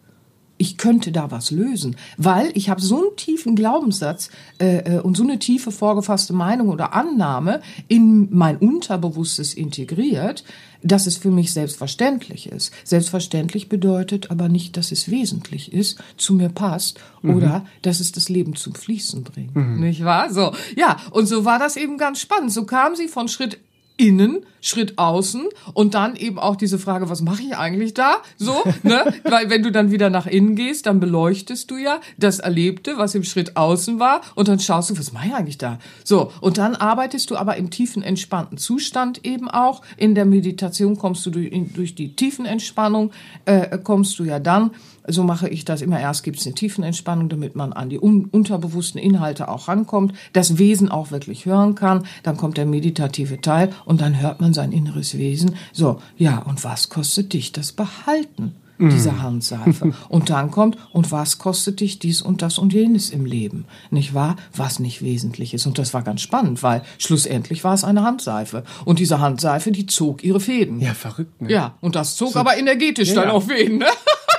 ich 0.59 0.79
könnte 0.79 1.13
da 1.13 1.31
was 1.31 1.51
lösen, 1.51 1.97
weil 2.17 2.51
ich 2.55 2.71
habe 2.71 2.81
so 2.81 2.97
einen 2.97 3.17
tiefen 3.17 3.57
Glaubenssatz 3.57 4.31
äh, 4.59 4.97
äh, 4.97 5.01
und 5.01 5.17
so 5.17 5.23
eine 5.23 5.39
tiefe 5.39 5.71
vorgefasste 5.71 6.33
Meinung 6.33 6.69
oder 6.69 6.95
Annahme 6.95 7.61
in 7.89 8.29
mein 8.35 8.57
Unterbewusstes 8.57 9.55
integriert, 9.55 10.45
dass 10.87 11.07
es 11.07 11.17
für 11.17 11.31
mich 11.31 11.53
selbstverständlich 11.53 12.51
ist. 12.51 12.73
Selbstverständlich 12.85 13.69
bedeutet 13.69 14.31
aber 14.31 14.49
nicht, 14.49 14.77
dass 14.77 14.93
es 14.93 15.11
wesentlich 15.11 15.73
ist, 15.73 15.99
zu 16.17 16.35
mir 16.35 16.49
passt 16.49 17.01
mhm. 17.23 17.37
oder 17.37 17.67
dass 17.83 18.01
es 18.01 18.13
das 18.13 18.29
Leben 18.29 18.57
zum 18.57 18.75
Fließen 18.75 19.25
bringt. 19.25 19.57
Mhm. 19.57 19.81
Nicht 19.81 20.05
wahr? 20.05 20.33
So, 20.33 20.53
ja, 20.77 20.97
und 21.11 21.27
so 21.27 21.45
war 21.45 21.59
das 21.59 21.77
eben 21.77 21.99
ganz 21.99 22.21
spannend. 22.21 22.53
So 22.53 22.65
kam 22.65 22.97
sie 22.97 23.09
von 23.09 23.29
Schritt 23.29 23.59
innen, 23.97 24.45
Schritt 24.61 24.99
außen 24.99 25.45
und 25.75 25.95
dann 25.95 26.17
eben 26.17 26.39
auch 26.39 26.57
diese 26.57 26.79
Frage, 26.79 27.09
was 27.09 27.23
mache 27.23 27.43
ich 27.43 27.57
eigentlich 27.57 27.95
da? 27.95 28.17
So, 28.37 28.65
ne? 28.83 29.15
Weil 29.25 29.49
wenn 29.49 29.63
du 29.63 29.71
dann 29.71 29.91
wieder 29.91 30.11
nach 30.11 30.27
innen 30.27 30.57
gehst, 30.57 30.87
dann 30.87 30.99
beleuchtest 30.99 31.71
du 31.71 31.77
ja 31.77 32.01
das 32.19 32.41
Erlebte, 32.41 32.99
was 32.99 33.15
im 33.15 33.23
Schritt 33.23 33.57
außen 33.57 34.01
war 34.01 34.23
und 34.35 34.49
dann 34.49 34.59
schaust 34.59 34.91
du, 34.91 34.99
was 34.99 35.13
mache 35.13 35.29
ich 35.29 35.35
eigentlich 35.35 35.59
da? 35.59 35.79
So, 36.05 36.33
und 36.41 36.59
dann 36.59 36.75
arbeitest 36.75 37.31
du 37.31 37.37
aber 37.37 37.57
im 37.57 37.71
tiefen 37.71 38.03
entspannten 38.03 38.59
Zustand 38.59 39.25
eben 39.25 39.49
auch. 39.49 39.83
In 39.97 40.15
der 40.15 40.27
Meditation 40.27 40.99
kommst 40.99 41.25
du 41.27 41.31
durch, 41.31 41.51
durch 41.75 41.95
die 41.95 42.17
tiefen 42.17 42.45
Entspannung, 42.45 43.13
äh, 43.45 43.79
kommst 43.79 44.19
du 44.19 44.25
ja 44.25 44.41
dann 44.41 44.73
so 45.09 45.23
mache 45.23 45.49
ich 45.49 45.65
das 45.65 45.83
immer. 45.83 46.01
Erst 46.01 46.23
gibt 46.23 46.39
es 46.39 46.47
eine 46.47 46.55
Tiefenentspannung, 46.55 47.29
damit 47.29 47.57
man 47.57 47.73
an 47.73 47.89
die 47.89 47.99
un 48.01 48.27
unterbewussten 48.27 49.01
Inhalte 49.01 49.49
auch 49.49 49.69
rankommt, 49.69 50.15
das 50.33 50.59
Wesen 50.59 50.89
auch 50.89 51.11
wirklich 51.11 51.47
hören 51.47 51.75
kann. 51.75 52.05
Dann 52.23 52.37
kommt 52.37 52.57
der 52.57 52.67
meditative 52.67 53.41
Teil 53.41 53.71
und 53.85 54.01
dann 54.01 54.21
hört 54.21 54.41
man 54.41 54.55
sein 54.55 54.73
inneres 54.73 55.17
Wesen. 55.17 55.57
So, 55.73 56.01
ja, 56.17 56.39
und 56.39 56.65
was 56.65 56.89
kostet 56.89 57.33
dich 57.33 57.53
das 57.53 57.73
Behalten? 57.73 58.55
dieser 58.79 59.23
Handseife. 59.23 59.95
Und 60.09 60.31
dann 60.31 60.51
kommt, 60.51 60.77
und 60.93 61.11
was 61.11 61.39
kostet 61.39 61.81
dich 61.81 61.99
dies 61.99 62.21
und 62.21 62.43
das 62.43 62.59
und 62.59 62.73
jenes 62.73 63.11
im 63.11 63.25
Leben? 63.25 63.65
Nicht 63.91 64.15
wahr? 64.15 64.37
Was 64.55 64.79
nicht 64.81 65.03
wesentlich 65.03 65.55
ist. 65.55 65.67
Und 65.67 65.79
das 65.79 65.95
war 65.95 66.03
ganz 66.03 66.21
spannend, 66.21 66.63
weil 66.63 66.83
schlussendlich 66.99 67.65
war 67.65 67.75
es 67.75 67.85
eine 67.85 68.03
Handseife. 68.03 68.65
Und 68.85 68.99
diese 68.99 69.21
Handseife, 69.21 69.73
die 69.73 69.87
zog 69.87 70.23
ihre 70.23 70.41
Fäden. 70.41 70.81
Ja, 70.81 70.95
verrückt, 70.95 71.41
ne? 71.41 71.51
Ja, 71.51 71.75
und 71.81 71.97
das 71.97 72.17
zog 72.17 72.37
aber 72.37 72.57
energetisch 72.57 73.15
dann 73.15 73.29
ja. 73.29 73.35
auch 73.35 73.45
Fäden, 73.45 73.79
ne? 73.79 73.87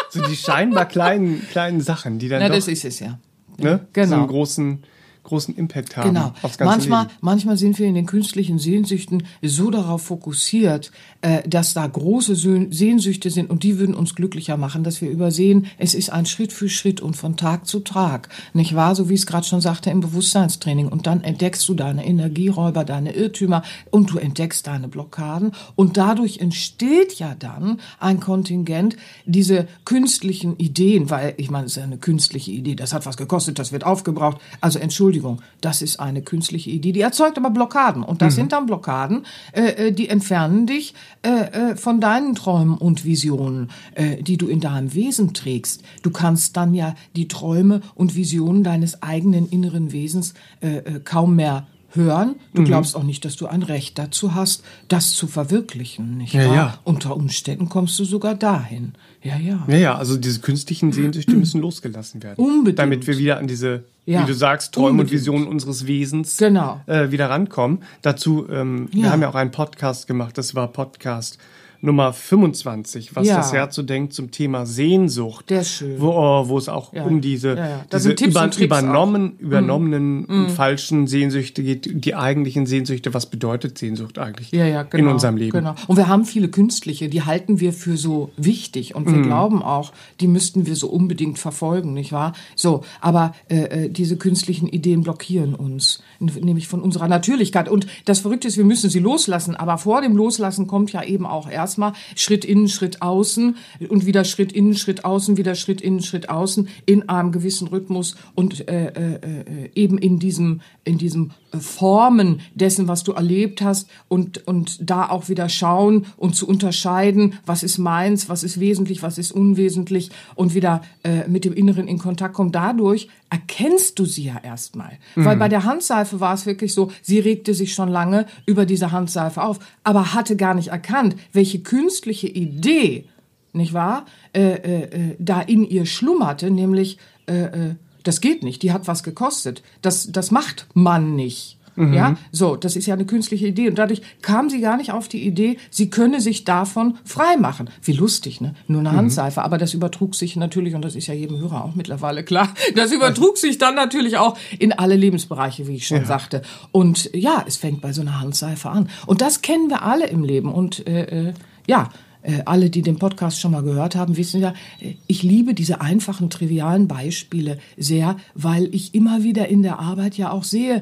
So 0.10 0.22
die 0.22 0.36
scheinbar 0.36 0.86
kleinen, 0.86 1.48
kleinen 1.50 1.82
Sachen, 1.82 2.20
die 2.20 2.30
dann 2.30 2.40
Na, 2.42 2.48
doch 2.50 2.56
das 2.56 2.68
ist 2.68 2.86
es 2.86 3.00
ja. 3.00 3.20
ne, 3.58 3.80
so 3.80 3.86
Genau. 3.94 4.18
einen 4.20 4.28
großen, 4.28 4.84
großen 5.28 5.56
Impact 5.56 5.96
haben 5.96 6.10
Genau. 6.14 6.34
aufs 6.42 6.58
ganze 6.58 6.64
Manchmal, 6.76 7.04
Leben. 7.04 7.14
manchmal 7.22 7.58
sind 7.58 7.78
wir 7.78 7.86
in 7.88 7.94
den 7.96 8.06
künstlichen 8.08 8.58
Sehnsüchten 8.58 9.24
so 9.44 9.70
darauf 9.70 10.02
fokussiert, 10.02 10.92
äh, 11.22 11.48
dass 11.48 11.74
da 11.74 11.86
große 11.86 12.36
Sehn- 12.36 12.72
Sehnsüchte 12.72 13.30
sind 13.30 13.50
und 13.50 13.64
die 13.64 13.78
würden 13.78 13.94
uns 13.94 14.16
glücklicher 14.16 14.58
machen, 14.58 14.84
dass 14.84 15.02
wir 15.02 15.10
übersehen, 15.10 15.68
es 15.78 15.94
ist 15.94 16.12
ein 16.12 16.26
Schritt 16.26 16.52
für 16.52 16.70
Schritt 16.70 17.02
und 17.02 17.16
von 17.16 17.38
Tag 17.38 17.68
zu 17.68 17.82
Tag. 17.82 18.30
Nicht 18.54 18.74
wahr? 18.76 18.96
So 18.96 19.10
wie 19.10 19.14
ich 19.14 19.20
es 19.22 19.26
gerade 19.28 19.46
schon 19.46 19.62
sagte 19.62 19.90
im 19.90 20.00
Bewusstseinstraining. 20.00 20.88
Und 20.88 21.06
dann 21.06 21.22
entdeckst 21.24 21.68
du 21.70 21.74
deine 21.76 22.06
Energieräuber, 22.06 22.84
deine 22.86 23.14
Irrtümer 23.14 23.64
und 23.92 24.12
du 24.12 24.18
entdeckst 24.18 24.66
deine 24.66 24.88
Blockaden. 24.88 25.52
Und 25.76 25.98
dadurch 25.98 26.40
entsteht 26.40 27.14
ja 27.20 27.36
dann 27.38 27.80
ein 28.00 28.20
Kontingent, 28.20 28.96
diese 29.26 29.68
künstlichen 29.86 30.58
Ideen, 30.58 31.10
weil 31.10 31.34
ich 31.38 31.50
meine, 31.52 31.66
es 31.66 31.74
ist 31.74 31.78
ja 31.78 31.84
eine 31.84 31.98
künstliche 31.98 32.52
Idee, 32.52 32.76
das 32.76 32.94
hat 32.94 33.06
was 33.06 33.18
gekostet, 33.18 33.60
das 33.60 33.72
wird 33.72 33.84
aufgebraucht. 33.84 34.38
Also 34.62 34.80
Entschuldigung, 35.18 35.42
das 35.62 35.82
ist 35.82 36.00
eine 36.00 36.22
künstliche 36.22 36.70
Idee, 36.70 36.92
die 36.92 37.02
erzeugt 37.02 37.38
aber 37.38 37.50
Blockaden. 37.50 38.04
Und 38.04 38.22
das 38.22 38.36
sind 38.36 38.52
dann 38.52 38.66
Blockaden, 38.68 39.26
äh, 39.52 39.88
äh, 39.88 39.92
die 39.92 40.10
entfernen 40.10 40.68
dich 40.68 40.94
äh, 41.24 41.72
äh, 41.72 41.76
von 41.76 42.00
deinen 42.00 42.36
Träumen 42.36 42.78
und 42.78 43.04
Visionen, 43.04 43.70
äh, 43.96 44.22
die 44.22 44.38
du 44.38 44.48
in 44.48 44.60
deinem 44.60 44.94
Wesen 44.94 45.34
trägst. 45.34 45.82
Du 46.04 46.12
kannst 46.12 46.56
dann 46.56 46.74
ja 46.74 46.94
die 47.16 47.28
Träume 47.28 47.82
und 47.96 48.16
Visionen 48.16 48.64
deines 48.64 49.02
eigenen 49.02 49.50
inneren 49.50 49.92
Wesens 49.92 50.34
äh, 50.62 51.00
kaum 51.04 51.36
mehr 51.36 51.66
hören. 51.94 52.36
Du 52.54 52.64
glaubst 52.64 52.96
auch 52.96 53.04
nicht, 53.04 53.26
dass 53.26 53.38
du 53.38 53.48
ein 53.48 53.64
Recht 53.64 53.98
dazu 53.98 54.36
hast, 54.36 54.62
das 54.88 55.14
zu 55.14 55.26
verwirklichen, 55.26 56.18
nicht 56.18 56.34
Ja, 56.34 56.46
wahr? 56.48 56.56
ja. 56.56 56.80
Unter 56.84 57.16
Umständen 57.16 57.70
kommst 57.70 57.98
du 57.98 58.04
sogar 58.04 58.36
dahin. 58.36 58.94
Ja, 59.24 59.38
ja. 59.38 59.64
Ja, 59.68 59.78
ja, 59.78 59.96
also 59.96 60.18
diese 60.18 60.42
künstlichen 60.42 60.92
Sehnsüchte 60.92 61.32
müssen 61.38 61.62
losgelassen 61.62 62.22
werden. 62.22 62.44
Unbedingt. 62.44 62.78
Damit 62.80 63.08
wir 63.08 63.18
wieder 63.18 63.38
an 63.40 63.48
diese, 63.48 63.86
Ja, 64.08 64.22
wie 64.24 64.26
du 64.26 64.34
sagst, 64.34 64.74
Träume 64.74 64.86
und 64.88 64.92
unbedingt. 64.94 65.12
Visionen 65.20 65.48
unseres 65.48 65.86
Wesens 65.86 66.38
Genau. 66.38 66.80
äh, 66.88 67.12
wieder 67.12 67.30
rankommen. 67.30 67.84
Dazu, 68.02 68.48
ähm, 68.50 68.88
wir 68.94 69.04
Ja. 69.04 69.12
haben 69.12 69.22
ja 69.22 69.28
auch 69.30 69.36
einen 69.36 69.52
Podcast 69.52 70.08
gemacht, 70.08 70.38
das 70.38 70.56
war 70.56 70.70
Podcast 70.70 71.38
Nummer 71.82 72.14
25, 72.14 73.16
was 73.16 73.28
Ja. 73.28 73.38
das 73.38 73.54
Herz 73.54 73.76
so 73.76 73.84
denkt 73.84 74.14
zum 74.14 74.32
Thema 74.32 74.66
Sehnsucht. 74.66 75.50
Der 75.50 75.62
ist 75.62 75.70
schön. 75.72 76.00
Wo, 76.00 76.10
äh, 76.12 76.50
wo 76.50 76.58
es 76.58 76.70
auch 76.70 76.94
Ja. 76.94 77.04
um 77.06 77.22
diese, 77.22 77.56
Ja, 77.56 77.86
diese 77.92 78.12
über, 78.14 78.50
übernommen, 78.58 79.36
übernommenen 79.40 80.26
und 80.26 80.50
falschen 80.52 81.08
Sehnsüchte 81.08 81.64
geht, 81.64 82.04
die 82.06 82.16
eigentlichen 82.16 82.66
Sehnsüchte. 82.66 83.14
Was 83.14 83.26
bedeutet 83.28 83.78
Sehnsucht 83.78 84.18
eigentlich 84.18 84.52
genau. 84.52 84.86
in 84.94 85.08
unserem 85.08 85.38
Leben? 85.38 85.52
Genau. 85.52 85.76
Und 85.88 85.98
wir 85.98 86.08
haben 86.08 86.26
viele 86.26 86.50
künstliche, 86.50 87.10
die 87.10 87.24
halten 87.24 87.60
wir 87.60 87.74
für 87.74 87.98
so 87.98 88.32
wichtig 88.38 88.96
und 88.96 89.08
Mhm. 89.08 89.14
wir 89.16 89.22
glauben 89.24 89.62
auch, 89.62 89.92
die 90.20 90.28
müssten 90.28 90.66
wir 90.66 90.76
so 90.76 90.88
unbedingt 90.88 91.40
verfolgen, 91.40 91.94
nicht 91.94 92.12
wahr? 92.12 92.34
So, 92.56 92.84
aber 93.02 93.34
äh, 93.50 93.86
äh, 93.86 93.90
diese 93.90 94.18
künstlichen 94.18 94.68
Ideen 94.68 95.02
blockieren 95.02 95.54
uns, 95.56 96.02
nämlich 96.20 96.68
von 96.68 96.82
unserer 96.82 97.08
Natürlichkeit. 97.08 97.70
Und 97.70 97.88
das 98.06 98.20
Verrückte 98.20 98.48
ist, 98.48 98.58
wir 98.58 98.66
müssen 98.66 98.90
sie 98.90 99.00
loslassen, 99.00 99.56
aber 99.56 99.78
vor 99.78 100.02
dem 100.02 100.16
Loslassen 100.16 100.68
kommt 100.68 100.92
ja 100.92 101.04
eben 101.04 101.26
auch 101.26 101.50
erstmal 101.68 101.92
Schritt 102.16 102.46
innen, 102.46 102.70
Schritt 102.70 103.02
außen 103.02 103.58
und 103.90 104.06
wieder 104.06 104.24
Schritt 104.24 104.54
innen, 104.54 104.76
Schritt 104.76 105.04
außen, 105.04 105.36
wieder 105.36 105.54
Schritt 105.56 105.82
innen, 105.82 106.02
Schritt 106.02 106.30
außen 106.30 106.70
in 106.86 107.10
einem 107.10 107.34
gewissen 107.34 107.68
Rhythmus 107.68 108.16
und 108.36 108.70
äh, 108.70 108.88
äh, 108.88 109.16
äh, 109.16 109.70
eben 109.76 109.98
in 109.98 110.18
diesem, 110.18 110.62
in 110.86 110.98
diesem 110.98 111.32
äh, 111.52 111.58
Formen 111.58 112.40
dessen, 112.56 112.88
was 112.88 113.04
du 113.04 113.12
erlebt 113.12 113.62
hast 113.62 113.90
und, 114.08 114.48
und 114.48 114.90
da 114.90 115.10
auch 115.10 115.28
wieder 115.28 115.50
schauen 115.50 116.06
und 116.16 116.36
zu 116.36 116.48
unterscheiden, 116.48 117.34
was 117.46 117.64
ist 117.64 117.78
meins, 117.78 118.30
was 118.30 118.44
ist 118.44 118.60
wesentlich, 118.62 119.04
was 119.04 119.18
ist 119.18 119.34
unwesentlich 119.34 120.10
und 120.36 120.56
wieder 120.56 120.82
äh, 121.04 121.28
mit 121.28 121.44
dem 121.44 121.54
Inneren 121.54 121.90
in 121.90 121.98
Kontakt 121.98 122.34
kommen. 122.34 122.54
Dadurch 122.54 123.10
erkennst 123.30 124.00
du 124.00 124.06
sie 124.06 124.24
ja 124.24 124.38
erstmal. 124.42 125.00
Weil 125.16 125.36
bei 125.36 125.50
der 125.50 125.66
Handseife 125.66 126.22
war 126.22 126.34
es 126.34 126.46
wirklich 126.46 126.74
so, 126.74 126.92
sie 127.02 127.20
regte 127.20 127.54
sich 127.54 127.74
schon 127.74 127.90
lange 127.90 128.26
über 128.46 128.66
diese 128.66 128.94
Handseife 128.94 129.44
auf, 129.44 129.60
aber 129.84 130.14
hatte 130.14 130.38
gar 130.38 130.54
nicht 130.54 130.70
erkannt, 130.70 131.16
welche 131.34 131.57
künstliche 131.64 132.28
Idee, 132.28 133.06
nicht 133.54 133.74
wahr, 133.74 134.06
äh, 134.34 134.42
äh, 134.42 134.84
äh, 134.84 135.16
da 135.20 135.42
in 135.42 135.64
ihr 135.64 135.86
schlummerte, 135.86 136.52
nämlich 136.52 136.98
äh, 137.28 137.44
äh, 137.44 137.76
das 138.04 138.22
geht 138.22 138.42
nicht, 138.44 138.64
die 138.64 138.72
hat 138.72 138.88
was 138.88 139.04
gekostet. 139.04 139.64
Das, 139.82 140.12
das 140.12 140.32
macht 140.32 140.68
man 140.74 141.16
nicht. 141.16 141.57
Ja, 141.94 142.18
so, 142.32 142.56
das 142.56 142.76
ist 142.76 142.88
ja 142.88 142.96
eine 142.96 143.06
künstliche 143.06 143.48
Idee. 143.48 143.70
Und 143.70 143.78
dadurch 143.78 144.02
kam 144.22 144.50
sie 144.50 144.62
gar 144.62 144.78
nicht 144.78 144.92
auf 144.92 145.08
die 145.08 145.26
Idee, 145.26 145.58
sie 145.70 145.90
könne 145.90 146.22
sich 146.22 146.44
davon 146.44 146.98
freimachen. 147.06 147.70
Wie 147.84 147.94
lustig, 147.94 148.42
ne? 148.42 148.56
Nur 148.68 148.80
eine 148.80 148.94
Handseife. 148.94 149.44
Aber 149.44 149.58
das 149.58 149.74
übertrug 149.74 150.16
sich 150.16 150.36
natürlich, 150.36 150.76
und 150.76 150.84
das 150.84 150.96
ist 150.96 151.08
ja 151.08 151.14
jedem 151.14 151.40
Hörer 151.40 151.64
auch 151.64 151.76
mittlerweile 151.76 152.24
klar, 152.24 152.54
das 152.76 152.92
übertrug 152.92 153.38
sich 153.38 153.58
dann 153.58 153.76
natürlich 153.76 154.18
auch 154.18 154.38
in 154.58 154.74
alle 154.74 154.96
Lebensbereiche, 154.96 155.68
wie 155.68 155.76
ich 155.76 155.88
schon 155.88 156.06
sagte. 156.06 156.42
Und 156.72 157.10
ja, 157.14 157.44
es 157.48 157.58
fängt 157.58 157.82
bei 157.82 157.94
so 157.94 158.02
einer 158.02 158.20
Handseife 158.20 158.70
an. 158.70 158.90
Und 159.06 159.22
das 159.22 159.42
kennen 159.42 159.70
wir 159.70 159.84
alle 159.84 160.08
im 160.08 160.24
Leben. 160.24 160.52
Und 160.52 160.88
äh, 160.88 161.30
äh, 161.30 161.34
ja, 161.68 161.90
äh, 162.28 162.42
alle, 162.46 162.70
die 162.70 162.82
den 162.82 162.98
Podcast 162.98 163.40
schon 163.40 163.52
mal 163.52 163.64
gehört 163.64 163.96
haben, 163.96 164.18
wissen 164.18 164.42
ja, 164.42 164.54
äh, 164.82 164.96
ich 165.08 165.24
liebe 165.24 165.54
diese 165.54 165.82
einfachen, 165.82 166.30
trivialen 166.30 166.88
Beispiele 166.88 167.58
sehr, 167.78 168.18
weil 168.34 168.74
ich 168.74 168.94
immer 168.94 169.24
wieder 169.24 169.48
in 169.48 169.64
der 169.64 169.80
Arbeit 169.80 170.18
ja 170.18 170.32
auch 170.32 170.44
sehe, 170.44 170.82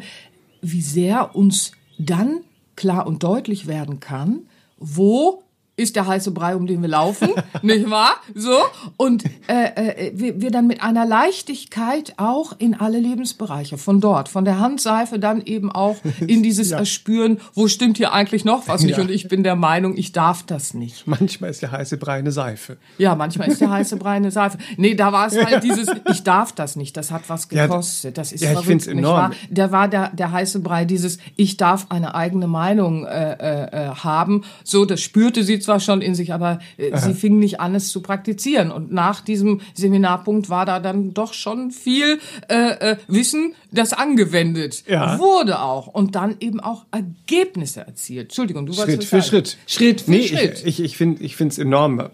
wie 0.72 0.82
sehr 0.82 1.36
uns 1.36 1.72
dann 1.98 2.42
klar 2.76 3.08
und 3.08 3.24
deutlich 3.24 3.68
werden 3.68 4.00
kann, 4.00 4.48
wo 4.78 5.44
ist 5.78 5.96
der 5.96 6.08
heiße 6.08 6.32
Brei, 6.32 6.56
um 6.56 6.68
den 6.68 6.82
wir 6.82 6.90
laufen, 6.90 7.30
nicht 7.62 7.90
wahr? 7.90 8.16
So 8.34 8.58
und 8.98 9.26
äh, 9.48 10.08
äh, 10.08 10.12
wir, 10.16 10.42
wir 10.42 10.52
dann 10.52 10.68
mit 10.68 10.82
einer 10.82 11.06
Leichtigkeit 11.06 12.14
auch 12.18 12.54
in 12.58 12.74
alle 12.76 13.00
Lebensbereiche 13.00 13.78
von 13.78 14.00
dort, 14.02 14.30
von 14.30 14.46
der 14.46 14.60
Handseife 14.60 15.20
dann 15.20 15.42
eben 15.44 15.72
auch 15.72 15.98
in 16.28 16.44
dieses 16.44 16.72
Erspüren, 16.72 17.40
wo 17.54 17.68
stimmt 17.68 17.98
hier 17.98 18.14
eigentlich 18.14 18.46
noch 18.46 18.68
was 18.68 18.84
nicht 18.84 18.98
Ja. 18.98 19.04
und 19.04 19.12
ich 19.12 19.28
bin 19.28 19.44
der 19.44 19.56
Meinung, 19.56 19.98
ich 19.98 20.12
darf 20.12 20.44
das 20.44 20.74
nicht. 20.74 21.08
Manchmal 21.08 21.50
ist 21.50 21.62
der 21.62 21.72
heiße 21.72 21.98
Brei 21.98 22.20
eine 22.20 22.32
Seife. 22.32 22.78
Ja, 22.98 23.16
manchmal 23.16 23.50
ist 23.50 23.60
der 23.62 23.70
heiße 23.70 23.98
Brei 23.98 24.12
eine 24.16 24.32
Seife. 24.32 24.58
Nee, 24.78 24.96
da 24.96 25.12
war 25.12 25.28
es 25.28 25.38
halt 25.38 25.64
dieses, 25.64 25.90
ich 26.10 26.24
darf 26.24 26.52
das 26.54 26.76
nicht, 26.76 26.96
das 26.98 27.12
hat 27.12 27.24
was 27.28 27.48
Ja, 27.52 27.68
gekostet. 27.68 28.18
Das 28.18 28.32
ist 28.32 28.42
ja, 28.42 28.48
ich 28.50 28.54
verrückt, 28.54 28.68
find's 28.70 28.86
nicht 28.88 28.98
enorm. 28.98 29.16
wahr? 29.18 29.32
Da 29.50 29.72
war 29.72 29.88
der, 29.88 30.10
der 30.10 30.32
heiße 30.32 30.60
Brei 30.62 30.86
dieses, 30.86 31.18
ich 31.36 31.58
darf 31.58 31.88
eine 31.90 32.16
eigene 32.16 32.48
Meinung 32.48 33.06
äh, 33.06 33.34
äh, 33.34 33.88
äh, 33.90 33.96
haben. 33.96 34.44
So, 34.64 34.86
das 34.86 35.02
spürte 35.02 35.44
sie 35.44 35.60
zwar 35.66 35.80
schon 35.80 36.02
in 36.02 36.16
sich, 36.16 36.34
aber 36.34 36.60
äh, 36.78 36.98
sie 36.98 37.14
fing 37.14 37.38
nicht 37.40 37.60
an, 37.60 37.76
es 37.76 37.90
zu 37.90 38.02
praktizieren. 38.02 38.72
Und 38.72 38.92
nach 38.94 39.22
diesem 39.22 39.62
Seminarpunkt 39.74 40.50
war 40.50 40.66
da 40.66 40.80
dann 40.80 41.14
doch 41.14 41.34
schon 41.34 41.72
viel 41.72 42.20
äh, 42.50 42.92
äh, 42.92 42.98
Wissen, 43.08 43.54
das 43.72 43.94
angewendet 43.94 44.84
Ja. 44.88 45.20
wurde 45.20 45.60
auch. 45.62 45.88
Und 45.88 46.16
dann 46.16 46.38
eben 46.40 46.60
auch 46.60 46.86
Ergebnisse 46.92 47.82
erzielt. 47.86 48.28
Entschuldigung, 48.28 48.66
du 48.66 48.74
Schritt 48.74 49.04
für. 49.04 49.22
Schritt. 49.22 49.58
Schritt 49.68 50.02
für 50.02 50.12
nee, 50.12 50.28
Schritt. 50.28 50.60
Ich, 50.66 50.80
ich, 50.80 50.86
ich 50.86 50.98
finde 50.98 51.24
ich 51.24 51.36
finde 51.36 51.52
es 51.54 51.58
enorm, 51.60 52.10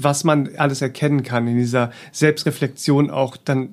was 0.00 0.22
man 0.24 0.50
alles 0.56 0.80
erkennen 0.82 1.22
kann 1.24 1.48
in 1.48 1.56
dieser 1.56 1.90
Selbstreflexion 2.12 3.10
auch 3.10 3.36
dann 3.36 3.70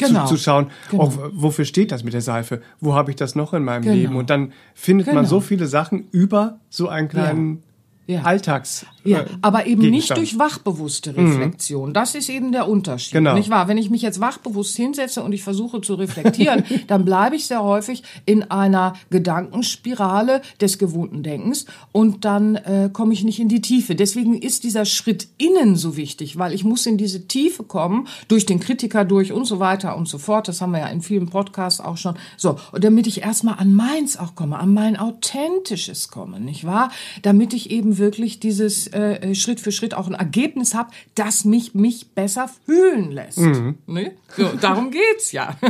Genau. 0.00 0.26
zu, 0.26 0.36
zu 0.36 0.42
schauen, 0.42 0.68
Genau. 0.92 1.02
auch, 1.02 1.12
wofür 1.32 1.64
steht 1.64 1.90
das 1.90 2.04
mit 2.04 2.14
der 2.14 2.20
Seife? 2.20 2.62
Wo 2.80 2.94
habe 2.94 3.10
ich 3.10 3.16
das 3.16 3.34
noch 3.34 3.52
in 3.52 3.64
meinem 3.64 3.82
Genau. 3.82 3.94
Leben? 3.96 4.14
Und 4.16 4.30
dann 4.30 4.52
findet 4.72 5.08
man 5.08 5.16
Genau. 5.16 5.28
so 5.28 5.40
viele 5.40 5.66
Sachen 5.66 6.06
über 6.12 6.60
so 6.70 6.88
einen 6.88 7.08
kleinen 7.08 7.64
Ja. 8.08 8.22
Alltags. 8.22 8.86
Ja, 9.04 9.20
äh, 9.20 9.26
aber 9.42 9.66
eben 9.66 9.82
nicht 9.82 10.08
Gegenstand. 10.08 10.18
durch 10.18 10.38
wachbewusste 10.38 11.14
Reflexion. 11.14 11.92
Das 11.92 12.14
ist 12.14 12.30
eben 12.30 12.52
der 12.52 12.66
Unterschied. 12.66 13.12
Genau. 13.12 13.34
Nicht 13.34 13.50
wahr? 13.50 13.68
Wenn 13.68 13.76
ich 13.76 13.90
mich 13.90 14.00
jetzt 14.00 14.18
wachbewusst 14.18 14.74
hinsetze 14.76 15.22
und 15.22 15.32
ich 15.34 15.42
versuche 15.42 15.82
zu 15.82 15.94
reflektieren, 15.94 16.64
dann 16.86 17.04
bleibe 17.04 17.36
ich 17.36 17.46
sehr 17.46 17.62
häufig 17.62 18.02
in 18.24 18.50
einer 18.50 18.94
Gedankenspirale 19.10 20.40
des 20.58 20.78
gewohnten 20.78 21.22
Denkens 21.22 21.66
und 21.92 22.24
dann 22.24 22.56
äh, 22.56 22.88
komme 22.90 23.12
ich 23.12 23.24
nicht 23.24 23.40
in 23.40 23.50
die 23.50 23.60
Tiefe. 23.60 23.94
Deswegen 23.94 24.38
ist 24.38 24.64
dieser 24.64 24.86
Schritt 24.86 25.28
innen 25.36 25.76
so 25.76 25.98
wichtig, 25.98 26.38
weil 26.38 26.54
ich 26.54 26.64
muss 26.64 26.86
in 26.86 26.96
diese 26.96 27.28
Tiefe 27.28 27.62
kommen, 27.62 28.08
durch 28.28 28.46
den 28.46 28.58
Kritiker 28.58 29.04
durch 29.04 29.32
und 29.32 29.44
so 29.44 29.60
weiter 29.60 29.98
und 29.98 30.08
so 30.08 30.16
fort. 30.16 30.48
Das 30.48 30.62
haben 30.62 30.72
wir 30.72 30.80
ja 30.80 30.88
in 30.88 31.02
vielen 31.02 31.28
Podcasts 31.28 31.80
auch 31.80 31.98
schon. 31.98 32.14
So, 32.38 32.56
und 32.72 32.84
damit 32.84 33.06
ich 33.06 33.20
erstmal 33.20 33.58
an 33.58 33.74
meins 33.74 34.16
auch 34.16 34.34
komme, 34.34 34.58
an 34.58 34.72
mein 34.72 34.96
authentisches 34.96 36.08
komme, 36.08 36.40
nicht 36.40 36.64
wahr? 36.64 36.90
Damit 37.20 37.52
ich 37.52 37.70
eben 37.70 37.97
dann 37.98 38.04
wirklich 38.04 38.40
dieses 38.40 38.86
äh, 38.88 39.34
Schritt 39.34 39.60
für 39.60 39.72
Schritt 39.72 39.94
auch 39.94 40.06
ein 40.06 40.14
Ergebnis 40.14 40.74
habe, 40.74 40.90
das 41.14 41.44
mich 41.44 41.74
mich 41.74 42.14
besser 42.14 42.48
fühlen 42.66 43.10
lässt. 43.10 43.38
Mhm. 43.38 43.76
Ne? 43.86 44.12
So, 44.36 44.48
darum 44.60 44.90
geht's 44.90 45.32
ja. 45.32 45.56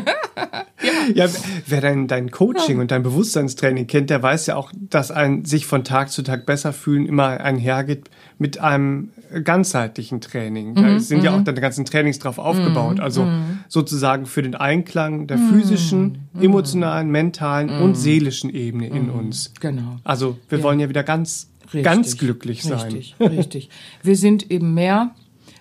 ja. 1.15 1.27
ja. 1.27 1.29
wer 1.67 1.81
dein, 1.81 2.09
dein 2.09 2.31
Coaching 2.31 2.77
ja. 2.77 2.83
und 2.83 2.91
dein 2.91 3.03
Bewusstseinstraining 3.03 3.87
kennt, 3.87 4.11
der 4.11 4.23
weiß 4.23 4.47
ja 4.47 4.57
auch, 4.57 4.73
dass 4.75 5.11
ein 5.11 5.45
sich 5.45 5.67
von 5.67 5.85
Tag 5.85 6.11
zu 6.11 6.23
Tag 6.23 6.47
besser 6.47 6.73
fühlen 6.73 7.07
immer 7.07 7.41
einhergeht 7.41 8.11
mit 8.39 8.59
einem 8.59 9.11
ganzheitlichen 9.45 10.21
Training. 10.21 10.75
Da 10.75 10.83
mhm, 10.83 10.99
sind 11.01 11.25
ja 11.25 11.33
auch 11.33 11.39
mhm. 11.39 11.45
deine 11.45 11.61
ganzen 11.61 11.85
Trainings 11.85 12.19
drauf 12.19 12.39
aufgebaut. 12.39 12.97
Mhm, 12.97 13.03
also 13.03 13.25
mhm. 13.25 13.59
sozusagen 13.69 14.27
für 14.27 14.43
den 14.43 14.55
Einklang 14.55 15.27
der 15.27 15.39
physischen, 15.39 16.29
emotionalen, 16.41 17.11
mentalen 17.11 17.69
und 17.69 17.97
seelischen 17.97 18.51
Ebene 18.51 18.89
in 18.89 19.11
uns. 19.11 19.53
Genau. 19.61 19.97
Also 20.05 20.39
wir 20.49 20.63
wollen 20.63 20.81
ja 20.81 20.89
wieder 20.89 21.03
ganz, 21.03 21.48
richtig, 21.73 21.85
ganz 21.85 22.17
glücklich 22.17 22.63
sein. 22.63 22.93
Richtig, 22.93 23.15
richtig. 23.21 23.71
Wir 24.03 24.17
sind 24.17 24.51
eben 24.51 24.75
mehr. 24.75 25.15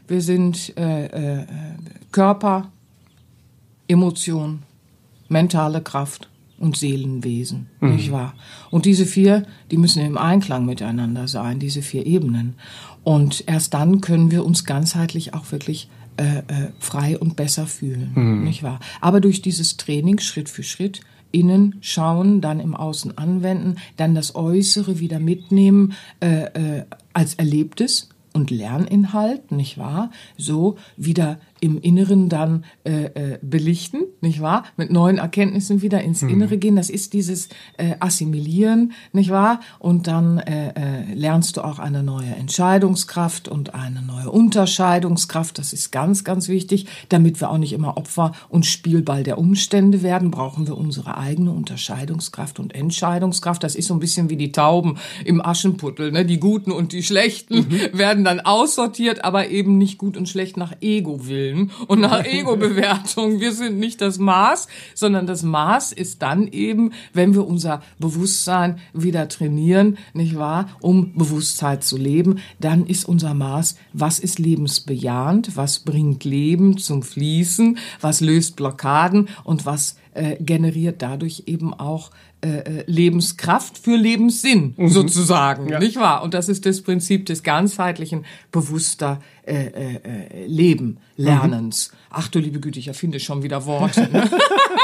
Wir 0.08 0.22
sind 0.22 0.78
äh, 0.78 1.42
äh, 1.42 1.46
Körper, 2.12 2.72
Emotion, 3.88 4.64
mentale 5.28 5.82
Kraft 5.82 6.30
und 6.60 6.78
Seelenwesen, 6.78 7.68
mhm. 7.80 7.96
nicht 7.96 8.12
wahr? 8.12 8.34
Und 8.72 8.86
diese 8.86 9.06
vier, 9.06 9.46
die 9.70 9.78
müssen 9.78 10.04
im 10.04 10.18
Einklang 10.18 10.66
miteinander 10.66 11.28
sein, 11.28 11.60
diese 11.60 11.82
vier 11.82 12.06
Ebenen. 12.06 12.56
Und 13.04 13.44
erst 13.48 13.74
dann 13.74 14.02
können 14.02 14.32
wir 14.32 14.46
uns 14.46 14.66
ganzheitlich 14.66 15.34
auch 15.34 15.52
wirklich 15.52 15.90
äh, 16.18 16.40
äh, 16.40 16.72
frei 16.80 17.18
und 17.18 17.36
besser 17.36 17.68
fühlen, 17.68 18.12
mhm. 18.16 18.44
nicht 18.44 18.64
wahr? 18.64 18.80
Aber 19.02 19.22
durch 19.22 19.42
dieses 19.42 19.78
Training 19.78 20.20
Schritt 20.20 20.50
für 20.50 20.64
Schritt 20.64 21.02
innen 21.32 21.76
schauen, 21.82 22.42
dann 22.42 22.60
im 22.60 22.76
Außen 22.76 23.18
anwenden, 23.18 23.76
dann 23.98 24.16
das 24.16 24.36
Äußere 24.36 25.00
wieder 25.00 25.20
mitnehmen 25.20 25.94
äh, 26.20 26.44
äh, 26.78 26.86
als 27.14 27.36
Erlebtes 27.36 28.10
und 28.34 28.52
Lerninhalt, 28.52 29.52
nicht 29.52 29.78
wahr? 29.78 30.12
So 30.38 30.78
wieder 30.96 31.40
im 31.60 31.80
Inneren 31.80 32.30
dann 32.30 32.66
äh, 32.84 33.06
äh, 33.06 33.40
belichten, 33.42 34.02
nicht 34.22 34.42
wahr? 34.42 34.64
Mit 34.78 34.92
neuen 34.92 35.18
Erkenntnissen 35.18 35.82
wieder 35.82 36.02
ins 36.02 36.22
mhm. 36.22 36.30
Innere 36.30 36.58
gehen. 36.58 36.76
Das 36.76 36.90
ist 36.90 37.14
dieses 37.14 37.50
äh, 37.78 37.96
Assimilieren, 38.00 38.94
nicht 39.12 39.30
wahr? 39.30 39.60
Und 39.80 40.08
dann 40.08 40.38
äh, 40.40 40.70
äh, 40.70 41.14
lernst 41.14 41.58
du 41.58 41.62
auch 41.62 41.80
eine 41.80 42.04
neue 42.04 42.36
Entscheidungskraft 42.36 43.48
und 43.48 43.74
eine 43.74 44.02
neue 44.02 44.30
Unterscheidungskraft. 44.30 45.58
Das 45.58 45.74
ist 45.74 45.92
ganz, 45.92 46.24
ganz 46.24 46.48
wichtig. 46.48 46.88
Damit 47.10 47.42
wir 47.42 47.50
auch 47.50 47.58
nicht 47.58 47.74
immer 47.74 47.98
Opfer 47.98 48.34
und 48.50 48.66
Spielball 48.66 49.24
der 49.24 49.38
Umstände 49.38 50.04
werden, 50.04 50.32
brauchen 50.32 50.68
wir 50.68 50.78
unsere 50.78 51.18
eigene 51.18 51.52
Unterscheidungskraft 51.52 52.60
und 52.60 52.76
Entscheidungskraft. 52.76 53.64
Das 53.64 53.76
ist 53.76 53.88
so 53.88 53.94
ein 53.94 54.00
bisschen 54.00 54.30
wie 54.30 54.38
die 54.38 54.52
Tauben 54.52 54.98
im 55.26 55.44
Aschenputtel. 55.44 56.12
Ne? 56.12 56.26
Die 56.26 56.40
Guten 56.40 56.72
und 56.72 56.92
die 56.92 57.04
Schlechten 57.04 57.68
mhm. 57.70 57.98
werden 57.98 58.24
dann 58.24 58.40
aussortiert, 58.40 59.24
aber 59.24 59.50
eben 59.50 59.78
nicht 59.78 59.98
gut 59.98 60.18
und 60.18 60.30
schlecht 60.30 60.58
nach 60.58 60.74
Ego-Willen. 60.82 61.47
Willen 61.48 61.72
und 61.88 62.00
nach 62.02 62.26
Ego-Bewertung. 62.26 63.40
Wir 63.40 63.52
sind 63.52 63.80
nicht 63.80 64.02
das 64.02 64.18
Maß, 64.18 64.68
sondern 64.94 65.28
das 65.28 65.44
Maß 65.44 65.92
ist 65.92 66.22
dann 66.22 66.48
eben, 66.48 66.92
wenn 67.14 67.34
wir 67.34 67.48
unser 67.48 67.82
Bewusstsein 68.00 68.80
wieder 68.94 69.28
trainieren, 69.28 69.98
nicht 70.14 70.36
wahr, 70.38 70.70
um 70.82 71.14
Bewusstheit 71.14 71.84
zu 71.84 71.98
leben, 71.98 72.40
dann 72.60 72.86
ist 72.86 73.06
unser 73.06 73.34
Maß, 73.34 73.78
was 73.94 74.20
ist 74.20 74.40
lebensbejahend, 74.40 75.56
was 75.56 75.80
bringt 75.80 76.24
Leben 76.24 76.78
zum 76.78 77.04
Fließen, 77.04 77.78
was 78.02 78.22
löst 78.22 78.56
Blockaden 78.56 79.30
und 79.44 79.66
was 79.66 79.96
äh, 80.14 80.36
generiert 80.42 81.02
dadurch 81.02 81.44
eben 81.46 81.74
auch 81.74 82.12
äh, 82.40 82.50
äh, 82.50 82.84
Lebenskraft 82.86 83.80
für 83.80 83.96
Lebenssinn 83.96 84.76
mhm. 84.78 84.90
sozusagen, 84.90 85.70
ja. 85.70 85.80
nicht 85.80 85.96
wahr? 85.96 86.22
Und 86.22 86.36
das 86.36 86.50
ist 86.50 86.68
das 86.68 86.82
Prinzip 86.82 87.26
des 87.26 87.42
ganzheitlichen, 87.42 88.26
bewusster 88.52 89.22
äh, 89.44 89.56
äh, 89.56 89.96
äh 89.96 90.46
Leben, 90.46 91.00
Lernens. 91.16 91.92
Mhm. 91.92 91.98
Ach 92.12 92.28
du 92.28 92.38
liebe 92.38 92.60
Güte, 92.60 92.78
ich 92.78 92.90
erfinde 92.90 93.20
schon 93.20 93.42
wieder 93.42 93.66
Worte. 93.66 94.08
Ne? 94.12 94.30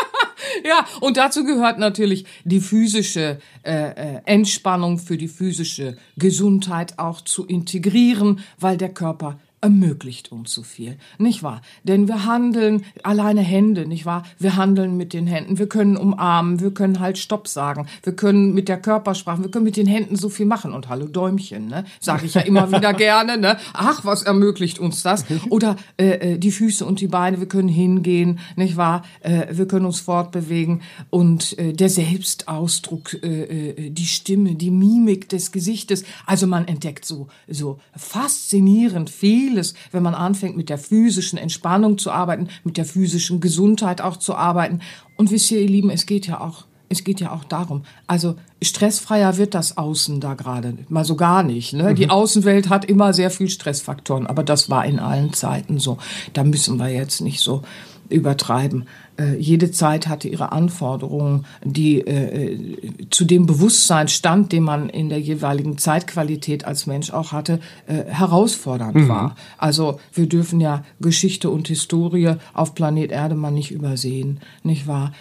ja, 0.65 0.83
und 0.99 1.17
dazu 1.17 1.43
gehört 1.43 1.77
natürlich 1.77 2.25
die 2.43 2.59
physische 2.59 3.37
äh, 3.61 3.71
äh, 3.71 4.21
Entspannung 4.25 4.97
für 4.97 5.17
die 5.17 5.27
physische 5.27 5.95
Gesundheit 6.17 6.97
auch 6.97 7.21
zu 7.21 7.45
integrieren, 7.45 8.39
weil 8.59 8.77
der 8.77 8.89
Körper 8.89 9.39
ermöglicht 9.63 10.31
uns 10.33 10.53
so 10.53 10.61
viel, 10.61 10.97
nicht 11.17 11.41
wahr? 11.41 11.61
Denn 11.83 12.09
wir 12.09 12.25
handeln 12.25 12.83
alleine 13.01 13.39
Hände, 13.39 13.87
nicht 13.87 14.05
wahr? 14.05 14.23
Wir 14.37 14.57
handeln 14.57 14.97
mit 14.97 15.13
den 15.13 15.25
Händen, 15.25 15.57
wir 15.57 15.67
können 15.67 15.95
umarmen, 15.95 16.59
wir 16.59 16.71
können 16.71 16.99
halt 16.99 17.17
Stopp 17.17 17.47
sagen, 17.47 17.87
wir 18.03 18.13
können 18.13 18.53
mit 18.53 18.67
der 18.67 18.77
Körpersprache, 18.77 19.41
wir 19.41 19.49
können 19.49 19.63
mit 19.63 19.77
den 19.77 19.87
Händen 19.87 20.17
so 20.17 20.27
viel 20.27 20.45
machen 20.45 20.73
und 20.73 20.89
hallo 20.89 21.07
Däumchen, 21.07 21.67
ne? 21.67 21.85
Sage 22.01 22.25
ich 22.25 22.33
ja 22.33 22.41
immer 22.41 22.71
wieder 22.73 22.93
gerne, 23.07 23.37
ne? 23.37 23.57
Ach, 23.73 24.03
was 24.03 24.23
ermöglicht 24.23 24.79
uns 24.79 25.01
das? 25.01 25.23
Oder 25.49 25.77
äh, 25.97 26.33
äh, 26.33 26.37
die 26.37 26.51
Füße 26.51 26.85
und 26.85 26.99
die 26.99 27.07
Beine, 27.07 27.39
wir 27.39 27.47
können 27.47 27.69
hingehen, 27.69 28.39
nicht 28.57 28.75
wahr? 28.75 29.03
Äh, 29.21 29.47
wir 29.51 29.65
können 29.65 29.85
uns 29.85 30.01
fortbewegen 30.01 30.81
und 31.09 31.57
äh, 31.57 31.71
der 31.71 31.89
Selbstausdruck, 31.89 33.13
äh, 33.23 33.69
äh, 33.69 33.89
die 33.91 34.07
Stimme, 34.07 34.55
die 34.55 34.71
Mimik 34.71 35.29
des 35.29 35.53
Gesichtes, 35.53 36.03
also 36.25 36.47
man 36.47 36.67
entdeckt 36.67 37.05
so 37.05 37.27
so 37.47 37.79
faszinierend 37.95 39.09
viel 39.09 39.52
vieles, 39.53 39.73
wenn 39.91 40.03
man 40.03 40.15
anfängt, 40.15 40.57
mit 40.57 40.69
der 40.69 40.77
physischen 40.77 41.37
Entspannung 41.37 41.97
zu 41.97 42.11
arbeiten, 42.11 42.47
mit 42.63 42.77
der 42.77 42.85
physischen 42.85 43.39
Gesundheit 43.39 44.01
auch 44.01 44.17
zu 44.17 44.35
arbeiten. 44.35 44.79
Und 45.15 45.31
wisst 45.31 45.51
ihr, 45.51 45.61
ihr 45.61 45.69
Lieben, 45.69 45.89
es 45.89 46.05
geht 46.05 46.27
ja 46.27 46.41
auch 46.41 46.65
es 46.89 47.03
geht 47.03 47.21
ja 47.21 47.31
auch 47.31 47.43
darum. 47.43 47.85
Also 48.05 48.35
stressfreier 48.61 49.37
wird 49.37 49.55
das 49.55 49.77
Außen 49.77 50.19
da 50.19 50.35
gerade 50.35 50.77
mal 50.89 51.03
so 51.03 51.15
gar 51.15 51.41
nicht. 51.41 51.73
Ne? 51.73 51.89
Mhm. 51.89 51.95
Die 51.95 52.09
Außenwelt 52.11 52.69
hat 52.69 52.85
immer 52.85 53.13
sehr 53.13 53.31
viel 53.31 53.49
Stressfaktoren, 53.49 54.27
aber 54.27 54.43
das 54.43 54.69
war 54.69 54.85
in 54.85 54.99
allen 54.99 55.33
Zeiten 55.33 55.79
so. 55.79 55.97
Da 56.33 56.43
müssen 56.43 56.77
wir 56.77 56.89
jetzt 56.89 57.21
nicht 57.21 57.39
so 57.39 57.63
übertreiben. 58.09 58.85
Äh, 59.17 59.37
jede 59.37 59.71
Zeit 59.71 60.07
hatte 60.07 60.27
ihre 60.27 60.51
Anforderungen, 60.51 61.45
die 61.63 61.99
äh, 61.99 63.07
zu 63.09 63.25
dem 63.25 63.45
Bewusstseinsstand, 63.45 64.51
den 64.51 64.63
man 64.63 64.89
in 64.89 65.09
der 65.09 65.19
jeweiligen 65.19 65.77
Zeitqualität 65.77 66.65
als 66.65 66.87
Mensch 66.87 67.11
auch 67.11 67.31
hatte, 67.31 67.59
äh, 67.87 68.05
herausfordernd 68.05 68.95
mhm. 68.95 69.09
war. 69.09 69.35
Also 69.57 69.99
wir 70.13 70.27
dürfen 70.27 70.59
ja 70.59 70.83
Geschichte 70.99 71.49
und 71.49 71.67
Historie 71.67 72.35
auf 72.53 72.73
Planet 72.73 73.11
Erde 73.11 73.35
mal 73.35 73.51
nicht 73.51 73.71
übersehen, 73.71 74.39
nicht 74.63 74.87
wahr? 74.87 75.11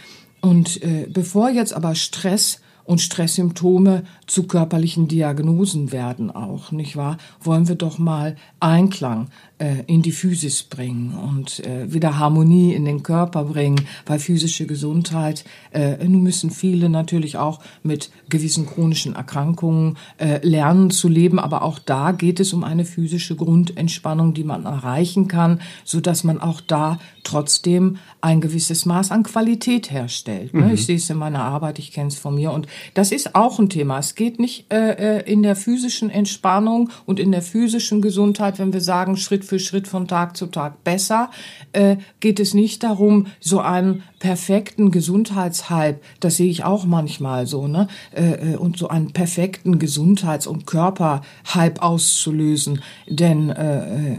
Und 0.40 0.82
äh, 0.82 1.06
bevor 1.08 1.50
jetzt 1.50 1.72
aber 1.72 1.94
Stress 1.94 2.60
und 2.84 3.00
Stresssymptome 3.00 4.02
zu 4.26 4.44
körperlichen 4.44 5.06
Diagnosen 5.08 5.92
werden 5.92 6.30
auch, 6.30 6.72
nicht 6.72 6.96
wahr? 6.96 7.16
Wollen 7.40 7.68
wir 7.68 7.76
doch 7.76 7.98
mal 7.98 8.36
Einklang 8.58 9.28
äh, 9.51 9.51
in 9.86 10.02
die 10.02 10.12
Physis 10.12 10.62
bringen 10.62 11.14
und 11.14 11.60
äh, 11.60 11.92
wieder 11.92 12.18
Harmonie 12.18 12.74
in 12.74 12.84
den 12.84 13.02
Körper 13.02 13.44
bringen, 13.44 13.86
weil 14.06 14.18
physische 14.18 14.66
Gesundheit, 14.66 15.44
äh, 15.72 16.02
nun 16.06 16.22
müssen 16.22 16.50
viele 16.50 16.88
natürlich 16.88 17.36
auch 17.36 17.60
mit 17.82 18.10
gewissen 18.28 18.66
chronischen 18.66 19.14
Erkrankungen 19.14 19.96
äh, 20.18 20.46
lernen 20.46 20.90
zu 20.90 21.08
leben, 21.08 21.38
aber 21.38 21.62
auch 21.62 21.78
da 21.78 22.12
geht 22.12 22.40
es 22.40 22.52
um 22.52 22.64
eine 22.64 22.84
physische 22.84 23.36
Grundentspannung, 23.36 24.34
die 24.34 24.44
man 24.44 24.64
erreichen 24.64 25.28
kann, 25.28 25.60
so 25.84 26.00
dass 26.00 26.24
man 26.24 26.40
auch 26.40 26.60
da 26.60 26.98
trotzdem 27.22 27.98
ein 28.20 28.40
gewisses 28.40 28.86
Maß 28.86 29.10
an 29.10 29.22
Qualität 29.22 29.90
herstellt. 29.90 30.54
Ne? 30.54 30.66
Mhm. 30.66 30.74
Ich 30.74 30.86
sehe 30.86 30.96
es 30.96 31.08
in 31.10 31.16
meiner 31.16 31.42
Arbeit, 31.42 31.78
ich 31.78 31.92
kenne 31.92 32.08
es 32.08 32.18
von 32.18 32.34
mir 32.34 32.52
und 32.52 32.66
das 32.94 33.12
ist 33.12 33.34
auch 33.34 33.58
ein 33.58 33.68
Thema. 33.68 33.98
Es 33.98 34.14
geht 34.14 34.38
nicht 34.38 34.72
äh, 34.72 35.18
äh, 35.18 35.30
in 35.30 35.42
der 35.42 35.56
physischen 35.56 36.10
Entspannung 36.10 36.90
und 37.06 37.20
in 37.20 37.32
der 37.32 37.42
physischen 37.42 38.02
Gesundheit, 38.02 38.58
wenn 38.58 38.72
wir 38.72 38.80
sagen 38.80 39.16
Schritt 39.16 39.44
für 39.44 39.51
für 39.52 39.58
Schritt 39.58 39.86
von 39.86 40.08
Tag 40.08 40.34
zu 40.34 40.46
Tag 40.46 40.82
besser, 40.82 41.30
äh, 41.74 41.98
geht 42.20 42.40
es 42.40 42.54
nicht 42.54 42.82
darum, 42.84 43.26
so 43.38 43.60
einen 43.60 44.02
perfekten 44.18 44.90
Gesundheitshype, 44.90 46.00
das 46.20 46.38
sehe 46.38 46.48
ich 46.48 46.64
auch 46.64 46.86
manchmal 46.86 47.46
so, 47.46 47.68
ne, 47.68 47.86
äh, 48.16 48.52
äh 48.52 48.56
und 48.56 48.78
so 48.78 48.88
einen 48.88 49.12
perfekten 49.12 49.78
Gesundheits- 49.78 50.46
und 50.46 50.66
Körperhype 50.66 51.82
auszulösen, 51.82 52.80
denn 53.06 53.50
äh, 53.50 54.14
äh 54.14 54.18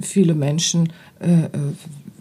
viele 0.00 0.34
Menschen 0.34 0.92
äh, 1.20 1.44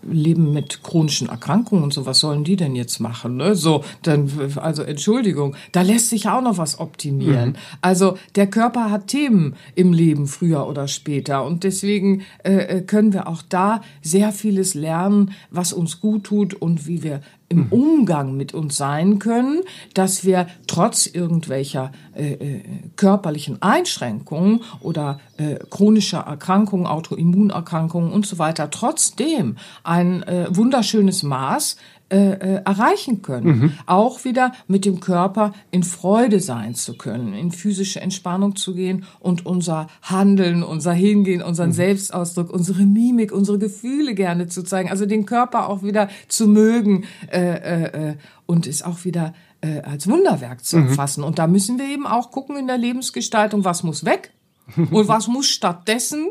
leben 0.04 0.54
mit 0.54 0.84
chronischen 0.84 1.30
Erkrankungen 1.30 1.84
und 1.84 1.94
so, 1.94 2.06
was 2.06 2.20
sollen 2.20 2.44
die 2.44 2.56
denn 2.56 2.76
jetzt 2.76 3.00
machen? 3.00 3.38
Ne? 3.38 3.56
So, 3.56 3.84
dann, 4.04 4.32
also 4.56 4.84
Entschuldigung, 4.84 5.56
da 5.72 5.82
lässt 5.82 6.10
sich 6.10 6.28
auch 6.28 6.42
noch 6.42 6.58
was 6.58 6.80
optimieren. 6.80 7.50
Mhm. 7.50 7.56
Also 7.82 8.18
der 8.36 8.48
Körper 8.48 8.90
hat 8.90 9.08
Themen 9.08 9.56
im 9.76 9.94
Leben 9.94 10.28
früher 10.28 10.68
oder 10.68 10.88
später 10.88 11.46
und 11.46 11.64
deswegen 11.64 12.24
äh, 12.44 12.78
äh 12.78 12.82
können 12.82 13.14
wir 13.14 13.28
auch 13.28 13.42
da 13.48 13.82
sehr 14.02 14.32
vieles 14.32 14.74
lernen, 14.74 15.32
was 15.50 15.74
uns 15.74 16.00
gut 16.00 16.24
tut 16.26 16.54
und 16.54 16.88
wie 16.88 17.04
wir 17.04 17.22
im 17.52 17.66
mhm. 17.66 17.68
Umgang 17.72 18.38
mit 18.38 18.54
uns 18.54 18.78
sein 18.78 19.20
können, 19.20 19.62
dass 19.94 20.26
wir 20.26 20.48
trotz 20.68 21.06
irgendwelcher 21.06 21.92
äh, 22.16 22.34
äh, 22.34 22.62
körperlichen 22.96 23.62
Einschränkungen 23.62 24.62
oder 24.80 25.20
äh, 25.38 25.56
chronischer 25.70 26.20
Erkrankungen, 26.20 26.88
Autoimmunerkrankungen 26.88 28.12
und 28.12 28.26
so 28.26 28.40
weiter, 28.40 28.70
trotzdem 28.70 29.58
ein 29.84 30.24
äh, 30.24 30.48
wunderschönes 30.50 31.24
Maß 31.24 31.76
äh, 32.12 32.34
äh, 32.34 32.62
erreichen 32.66 33.22
können. 33.22 33.48
Mhm. 33.48 33.74
Auch 33.86 34.26
wieder 34.26 34.52
mit 34.68 34.84
dem 34.84 35.00
Körper 35.00 35.54
in 35.72 35.84
Freude 35.84 36.42
sein 36.42 36.76
zu 36.76 36.98
können, 36.98 37.34
in 37.34 37.52
physische 37.52 38.02
Entspannung 38.02 38.58
zu 38.58 38.76
gehen 38.76 39.06
und 39.22 39.46
unser 39.46 39.88
Handeln, 40.02 40.62
unser 40.62 40.92
Hingehen, 40.92 41.42
unseren 41.42 41.70
mhm. 41.70 41.76
Selbstausdruck, 41.76 42.50
unsere 42.50 42.84
Mimik, 42.84 43.32
unsere 43.32 43.60
Gefühle 43.60 44.14
gerne 44.14 44.48
zu 44.48 44.64
zeigen. 44.64 44.90
Also 44.90 45.06
den 45.06 45.26
Körper 45.26 45.70
auch 45.70 45.84
wieder 45.84 46.10
zu 46.28 46.50
mögen 46.50 47.06
äh, 47.32 47.40
äh, 47.40 48.10
äh 48.10 48.16
und 48.46 48.68
es 48.68 48.84
auch 48.84 49.06
wieder 49.06 49.34
äh, 49.62 49.80
als 49.80 50.10
Wunderwerk 50.10 50.66
zu 50.66 50.76
erfassen. 50.80 51.22
Mhm. 51.22 51.28
Und 51.28 51.40
da 51.40 51.48
müssen 51.48 51.80
wir 51.80 51.86
eben 51.88 52.06
auch 52.06 52.32
gucken 52.32 52.58
in 52.58 52.68
der 52.68 52.78
Lebensgestaltung, 52.78 53.64
was 53.64 53.84
muss 53.84 54.04
weg 54.04 54.34
und 54.76 55.08
was 55.08 55.30
muss 55.30 55.48
stattdessen 55.48 56.28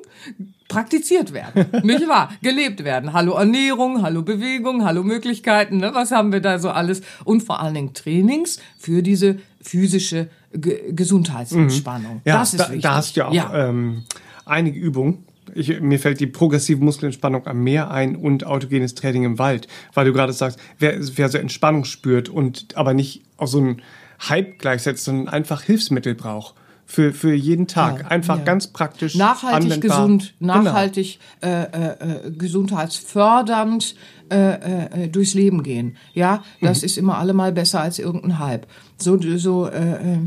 praktiziert 0.70 1.34
werden, 1.34 1.66
nicht 1.82 2.08
wahr? 2.08 2.30
Gelebt 2.40 2.82
werden. 2.84 3.12
Hallo 3.12 3.32
Ernährung, 3.32 4.00
hallo 4.02 4.22
Bewegung, 4.22 4.84
hallo 4.84 5.02
Möglichkeiten, 5.02 5.78
ne? 5.78 5.90
was 5.92 6.12
haben 6.12 6.32
wir 6.32 6.40
da 6.40 6.58
so 6.58 6.70
alles? 6.70 7.02
Und 7.24 7.42
vor 7.42 7.60
allen 7.60 7.74
Dingen 7.74 7.92
Trainings 7.92 8.58
für 8.78 9.02
diese 9.02 9.36
physische 9.60 10.30
Ge 10.52 10.92
Gesundheitsentspannung. 10.92 12.14
Mhm. 12.14 12.20
Ja, 12.24 12.38
das 12.38 12.54
ist 12.54 12.60
da, 12.60 12.68
wichtig. 12.68 12.82
Da 12.82 12.94
hast 12.94 13.16
du 13.16 13.20
ja 13.20 13.28
auch 13.28 13.32
ja. 13.32 13.68
Ähm, 13.68 14.04
einige 14.46 14.80
Übungen. 14.80 15.24
Ich, 15.54 15.80
mir 15.80 15.98
fällt 15.98 16.20
die 16.20 16.26
progressive 16.26 16.82
Muskelentspannung 16.82 17.46
am 17.46 17.62
Meer 17.62 17.90
ein 17.90 18.16
und 18.16 18.46
autogenes 18.46 18.94
Training 18.94 19.24
im 19.24 19.38
Wald, 19.38 19.66
weil 19.94 20.06
du 20.06 20.12
gerade 20.12 20.32
sagst, 20.32 20.58
wer, 20.78 20.94
wer 20.98 21.28
so 21.28 21.38
Entspannung 21.38 21.84
spürt 21.84 22.28
und 22.28 22.76
aber 22.76 22.94
nicht 22.94 23.22
auf 23.36 23.48
so 23.48 23.58
einen 23.58 23.82
Hype 24.28 24.58
gleichsetzt, 24.58 25.04
sondern 25.04 25.28
einfach 25.28 25.62
Hilfsmittel 25.62 26.14
braucht 26.14 26.54
für, 26.90 27.12
für 27.12 27.32
jeden 27.32 27.68
Tag. 27.68 28.00
Ja, 28.00 28.06
Einfach 28.08 28.38
ja. 28.38 28.44
ganz 28.44 28.66
praktisch. 28.66 29.14
Nachhaltig 29.14 29.72
anwendbar. 29.72 29.98
gesund, 29.98 30.34
genau. 30.40 30.54
nachhaltig 30.62 31.20
genau. 31.40 31.54
äh, 31.54 32.26
äh, 32.26 32.30
gesundheitsfördernd 32.32 33.94
äh, 34.28 35.04
äh, 35.04 35.08
durchs 35.08 35.34
Leben 35.34 35.62
gehen. 35.62 35.96
Ja, 36.14 36.42
das 36.60 36.80
mhm. 36.80 36.86
ist 36.86 36.98
immer 36.98 37.18
allemal 37.18 37.52
besser 37.52 37.80
als 37.80 38.00
irgendein 38.00 38.40
Hype. 38.40 38.66
So, 38.96 39.18
so 39.38 39.68
äh, 39.68 40.14
äh 40.14 40.18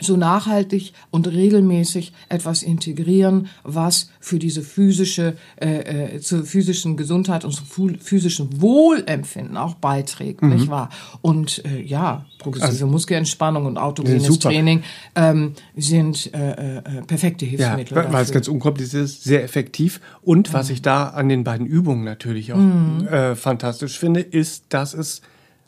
so 0.00 0.16
nachhaltig 0.16 0.92
und 1.10 1.28
regelmäßig 1.28 2.12
etwas 2.28 2.62
integrieren, 2.62 3.48
was 3.62 4.10
für 4.20 4.38
diese 4.38 4.62
physische, 4.62 5.36
äh, 5.60 6.14
äh, 6.14 6.20
zur 6.20 6.44
physischen 6.44 6.96
Gesundheit 6.96 7.44
und 7.44 7.52
zum 7.52 7.96
physischen 7.98 8.60
Wohlempfinden 8.60 9.56
auch 9.56 9.74
beiträgt, 9.74 10.42
mhm. 10.42 10.50
nicht 10.50 10.68
wahr? 10.68 10.90
Und 11.22 11.64
äh, 11.64 11.80
ja, 11.80 12.24
progressive 12.38 12.70
also, 12.70 12.86
Muskelentspannung 12.86 13.66
und 13.66 13.78
autogenes 13.78 14.38
Training 14.38 14.82
ähm, 15.14 15.54
sind 15.76 16.32
äh, 16.34 16.78
äh, 16.78 16.82
perfekte 17.06 17.46
Hilfsmittel. 17.46 17.96
Ja, 17.96 18.12
weil 18.12 18.22
es 18.22 18.32
ganz 18.32 18.48
unkompliziert 18.48 19.04
ist, 19.04 19.24
sehr 19.24 19.44
effektiv. 19.44 20.00
Und 20.22 20.48
mhm. 20.48 20.54
was 20.54 20.70
ich 20.70 20.82
da 20.82 21.08
an 21.08 21.28
den 21.28 21.44
beiden 21.44 21.66
Übungen 21.66 22.04
natürlich 22.04 22.52
auch 22.52 22.58
mhm. 22.58 23.06
äh, 23.06 23.36
fantastisch 23.36 23.98
finde, 23.98 24.20
ist, 24.20 24.64
dass 24.70 24.94
es 24.94 25.22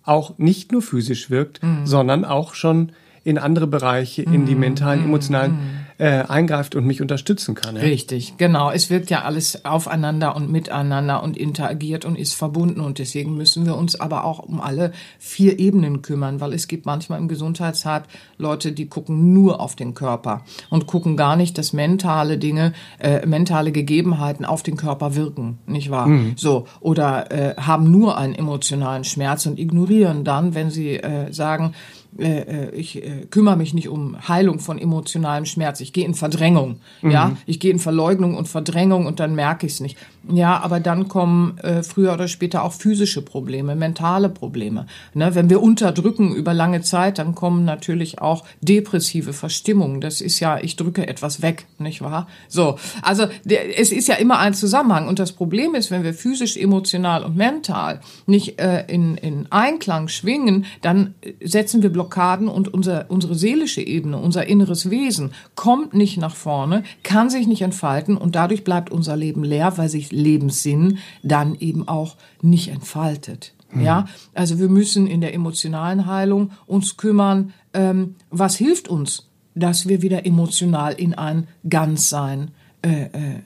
auch 0.05 0.39
nicht 0.39 0.73
nur 0.73 0.83
physisch 0.83 1.31
wirkt, 1.31 1.63
mhm. 1.63 1.87
sondern 1.87 2.25
auch 2.25 2.55
schon 2.55 2.93
in 3.25 3.39
andere 3.39 3.67
Bereiche, 3.67 4.23
in 4.23 4.47
die 4.47 4.55
mhm. 4.55 4.61
mentalen, 4.61 5.05
emotionalen 5.05 5.83
äh, 5.99 6.25
eingreift 6.25 6.75
und 6.75 6.85
mich 6.85 7.01
unterstützen 7.01 7.55
kann. 7.55 7.77
Ja? 7.77 7.83
Richtig, 7.83 8.35
genau. 8.37 8.73
Es 8.73 8.91
wirkt 8.91 9.11
ja 9.11 9.23
alles 9.23 9.65
aufeinander 9.65 10.35
und 10.35 10.51
miteinander 10.51 11.23
und 11.23 11.37
interagiert 11.37 12.05
und 12.05 12.19
ist 12.19 12.35
verbunden 12.35 12.81
und 12.81 12.99
deswegen 12.99 13.37
müssen 13.37 13.67
wir 13.67 13.77
uns 13.77 14.01
aber 14.01 14.25
auch 14.25 14.41
um 14.41 14.61
alle 14.61 14.91
vier 15.21 15.61
Ebenen 15.61 16.03
kümmern, 16.03 16.41
weil 16.41 16.55
es 16.55 16.67
gibt 16.67 16.87
manchmal 16.87 17.21
im 17.21 17.29
Gesundheitsrat 17.29 18.05
Leute, 18.37 18.73
die 18.73 18.89
gucken 18.89 19.33
nur 19.33 19.61
auf 19.61 19.77
den 19.77 19.95
Körper 19.95 20.45
und 20.71 20.89
gucken 20.89 21.17
gar 21.17 21.37
nicht, 21.37 21.57
dass 21.57 21.73
mentale 21.73 22.37
Dinge, 22.37 22.73
äh, 22.99 23.25
mentale 23.25 23.71
Gegebenheiten 23.71 24.45
auf 24.45 24.65
den 24.65 24.77
Körper 24.77 25.15
wirken, 25.15 25.59
nicht 25.67 25.91
wahr? 25.91 26.09
Mhm. 26.09 26.33
So 26.37 26.67
oder 26.81 27.31
äh, 27.31 27.55
haben 27.61 27.93
nur 27.93 28.19
einen 28.19 28.35
emotionalen 28.35 29.05
Schmerz 29.05 29.47
und 29.47 29.61
ignorieren 29.61 30.25
dann, 30.25 30.57
wenn 30.57 30.71
sie 30.71 30.97
äh, 30.97 31.33
sagen, 31.33 31.75
äh, 32.19 32.41
äh, 32.41 32.75
ich 32.75 33.03
äh, 33.03 33.27
kümmere 33.31 33.57
mich 33.57 33.73
nicht 33.73 33.89
um 33.89 34.17
Heilung 34.29 34.59
von 34.59 34.79
emotionalem 34.79 35.47
Schmerz. 35.47 35.81
Ich 35.81 35.93
gehe 35.93 36.05
in 36.05 36.15
Verdrängung. 36.15 36.81
Mhm. 37.01 37.11
Ja, 37.11 37.37
ich 37.47 37.59
gehe 37.59 37.71
in 37.71 37.79
Verleugnung 37.79 38.37
und 38.37 38.49
Verdrängung 38.49 39.07
und 39.07 39.19
dann 39.19 39.35
merke 39.35 39.67
ich 39.67 39.75
es 39.75 39.81
nicht. 39.81 39.97
Ja, 40.31 40.61
aber 40.61 40.79
dann 40.79 41.09
kommen 41.09 41.59
äh, 41.59 41.83
früher 41.83 42.13
oder 42.13 42.29
später 42.29 42.65
auch 42.65 42.73
physische 42.73 43.23
Probleme, 43.23 43.75
mentale 43.75 44.29
Probleme. 44.29 44.87
Ne? 45.15 45.35
Wenn 45.35 45.51
wir 45.51 45.63
unterdrücken 45.63 46.35
über 46.35 46.55
lange 46.55 46.83
Zeit, 46.83 47.19
dann 47.19 47.35
kommen 47.35 47.65
natürlich 47.65 48.21
auch 48.21 48.45
depressive 48.61 49.33
Verstimmungen. 49.33 50.01
Das 50.01 50.21
ist 50.21 50.39
ja, 50.39 50.59
ich 50.59 50.77
drücke 50.77 51.09
etwas 51.09 51.43
weg, 51.43 51.67
nicht 51.79 52.03
wahr? 52.03 52.29
So, 52.49 52.79
also 53.01 53.27
der, 53.45 53.79
es 53.81 53.91
ist 53.91 54.07
ja 54.07 54.17
immer 54.17 54.39
ein 54.39 54.55
Zusammenhang. 54.55 55.09
Und 55.09 55.19
das 55.19 55.33
Problem 55.33 55.75
ist, 55.75 55.91
wenn 55.91 56.05
wir 56.05 56.15
physisch, 56.15 56.57
emotional 56.57 57.25
und 57.25 57.37
mental 57.37 58.01
nicht 58.27 58.61
äh, 58.61 58.85
in, 58.87 59.17
in 59.17 59.47
Einklang 59.51 60.09
schwingen, 60.09 60.67
dann 60.83 61.15
setzen 61.43 61.83
wir 61.83 61.91
Blockaden 62.03 62.49
und 62.49 62.73
unser, 62.73 63.07
unsere 63.09 63.37
seelische 63.37 63.81
Ebene, 63.81 64.19
unser 64.19 64.47
inneres 64.47 64.91
Wesen 64.91 65.31
kommt 65.55 65.95
nicht 65.95 66.19
nach 66.19 66.35
vorne, 66.35 66.83
kann 67.05 67.31
sich 67.31 67.47
nicht 67.47 67.63
entfalten 67.63 68.17
und 68.17 68.35
dadurch 68.35 68.65
bleibt 68.65 68.91
unser 68.91 69.17
Leben 69.17 69.45
leer, 69.45 69.79
weil 69.79 69.89
sich 69.89 70.11
Lebenssinn 70.11 70.99
dann 71.23 71.55
eben 71.55 71.87
auch 71.87 72.17
nicht 72.41 72.69
entfaltet. 72.69 73.55
Mhm. 73.71 73.83
Ja, 73.83 74.07
also 74.35 74.59
wir 74.59 74.69
müssen 74.69 75.07
in 75.07 75.21
der 75.21 75.33
emotionalen 75.33 76.07
Heilung 76.07 76.51
uns 76.67 76.97
kümmern, 76.97 77.53
ähm, 77.73 78.17
was 78.31 78.57
hilft 78.57 78.89
uns, 78.89 79.29
dass 79.55 79.87
wir 79.87 80.03
wieder 80.03 80.27
emotional 80.27 80.95
in 80.95 81.15
ein 81.15 81.47
Ganzsein 81.69 82.51
äh, 82.83 82.89
äh, 82.89 83.05
äh 83.05 83.41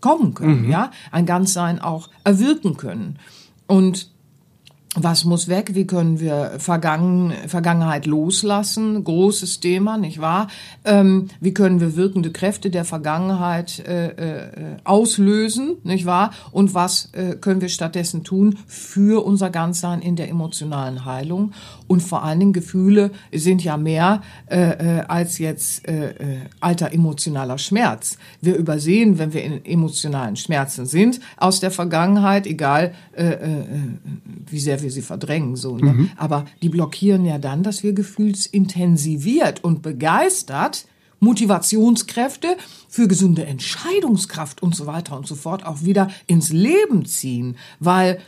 kommen 0.00 0.32
können, 0.32 0.66
mhm. 0.66 0.70
ja, 0.70 0.92
ein 1.10 1.26
Ganzsein 1.26 1.80
auch 1.80 2.08
erwirken 2.22 2.76
können. 2.76 3.18
Und 3.66 4.12
was 5.02 5.24
muss 5.24 5.48
weg? 5.48 5.74
Wie 5.74 5.86
können 5.86 6.20
wir 6.20 6.52
Vergangen, 6.58 7.32
Vergangenheit 7.46 8.06
loslassen? 8.06 9.04
Großes 9.04 9.60
Thema, 9.60 9.98
nicht 9.98 10.20
wahr? 10.20 10.48
Ähm, 10.84 11.28
wie 11.40 11.54
können 11.54 11.80
wir 11.80 11.96
wirkende 11.96 12.30
Kräfte 12.30 12.70
der 12.70 12.84
Vergangenheit 12.84 13.80
äh, 13.86 14.08
äh, 14.08 14.76
auslösen, 14.84 15.76
nicht 15.84 16.06
wahr? 16.06 16.32
Und 16.52 16.74
was 16.74 17.10
äh, 17.12 17.36
können 17.36 17.60
wir 17.60 17.68
stattdessen 17.68 18.24
tun 18.24 18.58
für 18.66 19.24
unser 19.24 19.50
Ganzsein 19.50 20.00
in 20.00 20.16
der 20.16 20.28
emotionalen 20.28 21.04
Heilung? 21.04 21.52
Und 21.86 22.02
vor 22.02 22.22
allen 22.22 22.40
Dingen 22.40 22.52
Gefühle 22.52 23.10
sind 23.32 23.64
ja 23.64 23.76
mehr 23.76 24.22
äh, 24.50 24.98
äh, 24.98 25.00
als 25.08 25.38
jetzt 25.38 25.88
äh, 25.88 26.14
alter 26.60 26.92
emotionaler 26.92 27.58
Schmerz. 27.58 28.18
Wir 28.40 28.56
übersehen, 28.56 29.18
wenn 29.18 29.32
wir 29.32 29.42
in 29.42 29.64
emotionalen 29.64 30.36
Schmerzen 30.36 30.86
sind, 30.86 31.20
aus 31.36 31.60
der 31.60 31.70
Vergangenheit, 31.70 32.46
egal 32.46 32.94
wie 34.50 34.60
sehr 34.60 34.80
wir 34.80 34.87
sie 34.90 35.02
verdrängen, 35.02 35.56
so. 35.56 35.76
Ne? 35.76 35.92
Mhm. 35.92 36.10
Aber 36.16 36.44
die 36.62 36.68
blockieren 36.68 37.24
ja 37.24 37.38
dann, 37.38 37.62
dass 37.62 37.82
wir 37.82 37.92
gefühlsintensiviert 37.92 39.62
und 39.64 39.82
begeistert 39.82 40.86
Motivationskräfte 41.20 42.56
für 42.88 43.08
gesunde 43.08 43.44
Entscheidungskraft 43.46 44.62
und 44.62 44.74
so 44.74 44.86
weiter 44.86 45.16
und 45.16 45.26
so 45.26 45.34
fort 45.34 45.66
auch 45.66 45.82
wieder 45.82 46.08
ins 46.26 46.50
Leben 46.50 47.04
ziehen. 47.06 47.56
Weil 47.80 48.20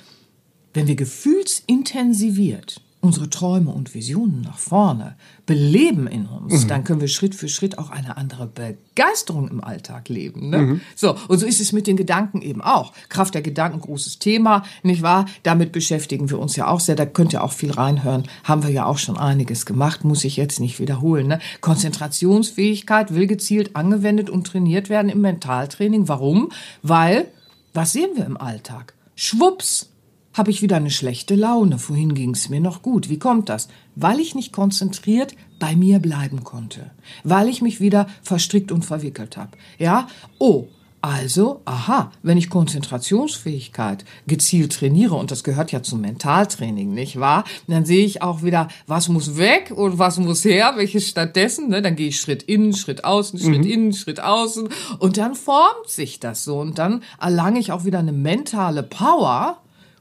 wenn 0.74 0.86
wir 0.86 0.96
gefühlsintensiviert 0.96 2.80
unsere 3.00 3.30
Träume 3.30 3.70
und 3.70 3.94
Visionen 3.94 4.42
nach 4.42 4.58
vorne 4.58 5.16
beleben 5.50 6.06
in 6.06 6.26
uns, 6.26 6.62
mhm. 6.62 6.68
dann 6.68 6.84
können 6.84 7.00
wir 7.00 7.08
Schritt 7.08 7.34
für 7.34 7.48
Schritt 7.48 7.76
auch 7.76 7.90
eine 7.90 8.16
andere 8.16 8.46
Begeisterung 8.46 9.48
im 9.48 9.64
Alltag 9.64 10.08
leben. 10.08 10.48
Ne? 10.48 10.58
Mhm. 10.58 10.80
So, 10.94 11.16
und 11.26 11.40
so 11.40 11.44
ist 11.44 11.60
es 11.60 11.72
mit 11.72 11.88
den 11.88 11.96
Gedanken 11.96 12.40
eben 12.40 12.60
auch. 12.60 12.92
Kraft 13.08 13.34
der 13.34 13.42
Gedanken, 13.42 13.80
großes 13.80 14.20
Thema, 14.20 14.62
nicht 14.84 15.02
wahr? 15.02 15.26
Damit 15.42 15.72
beschäftigen 15.72 16.30
wir 16.30 16.38
uns 16.38 16.54
ja 16.54 16.68
auch 16.68 16.78
sehr. 16.78 16.94
Da 16.94 17.04
könnt 17.04 17.32
ihr 17.32 17.42
auch 17.42 17.50
viel 17.50 17.72
reinhören. 17.72 18.28
Haben 18.44 18.62
wir 18.62 18.70
ja 18.70 18.86
auch 18.86 18.98
schon 18.98 19.18
einiges 19.18 19.66
gemacht, 19.66 20.04
muss 20.04 20.22
ich 20.22 20.36
jetzt 20.36 20.60
nicht 20.60 20.78
wiederholen. 20.78 21.26
Ne? 21.26 21.40
Konzentrationsfähigkeit 21.60 23.12
will 23.12 23.26
gezielt 23.26 23.74
angewendet 23.74 24.30
und 24.30 24.46
trainiert 24.46 24.88
werden 24.88 25.08
im 25.08 25.20
Mentaltraining. 25.20 26.06
Warum? 26.06 26.52
Weil, 26.82 27.26
was 27.74 27.90
sehen 27.90 28.10
wir 28.14 28.24
im 28.24 28.36
Alltag? 28.36 28.94
Schwupps, 29.16 29.89
habe 30.32 30.50
ich 30.50 30.62
wieder 30.62 30.76
eine 30.76 30.90
schlechte 30.90 31.34
Laune. 31.34 31.78
Vorhin 31.78 32.14
ging 32.14 32.30
es 32.30 32.48
mir 32.48 32.60
noch 32.60 32.82
gut. 32.82 33.08
Wie 33.08 33.18
kommt 33.18 33.48
das? 33.48 33.68
Weil 33.96 34.20
ich 34.20 34.34
nicht 34.34 34.52
konzentriert 34.52 35.34
bei 35.58 35.74
mir 35.74 35.98
bleiben 35.98 36.44
konnte. 36.44 36.90
Weil 37.24 37.48
ich 37.48 37.62
mich 37.62 37.80
wieder 37.80 38.06
verstrickt 38.22 38.72
und 38.72 38.84
verwickelt 38.84 39.36
habe. 39.36 39.56
Ja? 39.78 40.06
Oh, 40.38 40.68
also, 41.02 41.62
aha, 41.64 42.12
wenn 42.22 42.36
ich 42.36 42.50
Konzentrationsfähigkeit 42.50 44.04
gezielt 44.26 44.74
trainiere, 44.74 45.14
und 45.14 45.30
das 45.30 45.44
gehört 45.44 45.72
ja 45.72 45.82
zum 45.82 46.02
Mentaltraining, 46.02 46.92
nicht 46.92 47.18
wahr? 47.18 47.44
Dann 47.68 47.86
sehe 47.86 48.04
ich 48.04 48.20
auch 48.20 48.42
wieder, 48.42 48.68
was 48.86 49.08
muss 49.08 49.38
weg 49.38 49.72
und 49.74 49.98
was 49.98 50.18
muss 50.18 50.44
her, 50.44 50.74
welches 50.76 51.08
stattdessen. 51.08 51.70
Ne? 51.70 51.80
Dann 51.80 51.96
gehe 51.96 52.08
ich 52.08 52.20
Schritt 52.20 52.42
innen, 52.42 52.74
Schritt 52.74 53.04
außen, 53.04 53.38
Schritt 53.38 53.64
mhm. 53.64 53.70
innen, 53.70 53.92
Schritt 53.94 54.20
außen. 54.20 54.68
Und 54.98 55.16
dann 55.16 55.34
formt 55.34 55.88
sich 55.88 56.20
das 56.20 56.44
so. 56.44 56.58
Und 56.58 56.78
dann 56.78 57.02
erlange 57.18 57.60
ich 57.60 57.72
auch 57.72 57.86
wieder 57.86 58.00
eine 58.00 58.12
mentale 58.12 58.82
Power, 58.82 59.56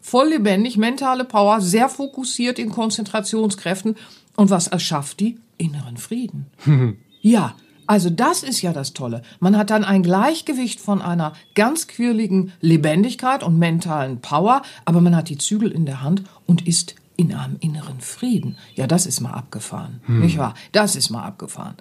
voll 0.09 0.29
lebendig, 0.29 0.77
mentale 0.77 1.25
Power, 1.25 1.61
sehr 1.61 1.89
fokussiert 1.89 2.59
in 2.59 2.69
Konzentrationskräften. 2.69 3.95
Und 4.35 4.49
was 4.49 4.67
erschafft 4.67 5.19
die? 5.19 5.37
Inneren 5.57 5.97
Frieden. 5.97 6.47
ja, 7.21 7.55
Also 7.89 8.11
das 8.11 8.43
ist 8.43 8.61
ja 8.61 8.71
das 8.71 8.93
Tolle. 8.93 9.23
Man 9.39 9.57
hat 9.57 9.71
dann 9.71 9.83
ein 9.83 10.03
Gleichgewicht 10.03 10.79
von 10.79 11.01
einer 11.01 11.33
ganz 11.55 11.87
quirligen 11.87 12.53
Lebendigkeit 12.61 13.41
und 13.41 13.57
mentalen 13.57 14.21
Power, 14.21 14.61
aber 14.85 15.01
man 15.01 15.15
hat 15.15 15.27
die 15.29 15.39
Zügel 15.39 15.71
in 15.71 15.87
der 15.87 16.03
Hand 16.03 16.21
und 16.45 16.67
ist 16.67 16.93
in 17.17 17.33
einem 17.33 17.57
inneren 17.59 17.99
Frieden. 17.99 18.57
Ja, 18.75 18.85
das 18.85 19.07
ist 19.07 19.21
mal 19.21 19.33
abgefahren, 19.33 20.01
hm. 20.05 20.21
nicht 20.21 20.37
wahr? 20.37 20.53
Das 20.71 20.95
ist 20.95 21.09
mal 21.09 21.23
abgefahren. 21.23 21.75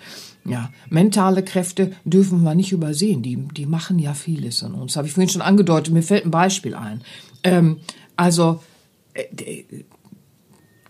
Ja, 0.46 0.70
mentale 0.88 1.44
Kräfte 1.44 1.92
dürfen 2.04 2.42
wir 2.42 2.54
nicht 2.54 2.72
übersehen. 2.72 3.22
Die, 3.22 3.36
die 3.36 3.66
machen 3.66 3.98
ja 3.98 4.14
vieles 4.14 4.62
in 4.62 4.72
uns. 4.72 4.96
Habe 4.96 5.06
ich 5.06 5.12
vorhin 5.12 5.28
schon 5.28 5.42
angedeutet. 5.42 5.92
Mir 5.92 6.02
fällt 6.02 6.24
ein 6.24 6.30
Beispiel 6.30 6.74
ein. 6.74 7.02
Ähm, 7.44 7.80
also, 8.18 8.62
äh, 9.14 9.64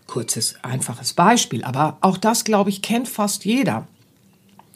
kurzes, 0.07 0.55
einfaches 0.63 1.13
Beispiel, 1.13 1.63
aber 1.63 1.97
auch 2.01 2.17
das, 2.17 2.43
glaube 2.43 2.69
ich, 2.71 2.81
kennt 2.81 3.07
fast 3.07 3.45
jeder. 3.45 3.87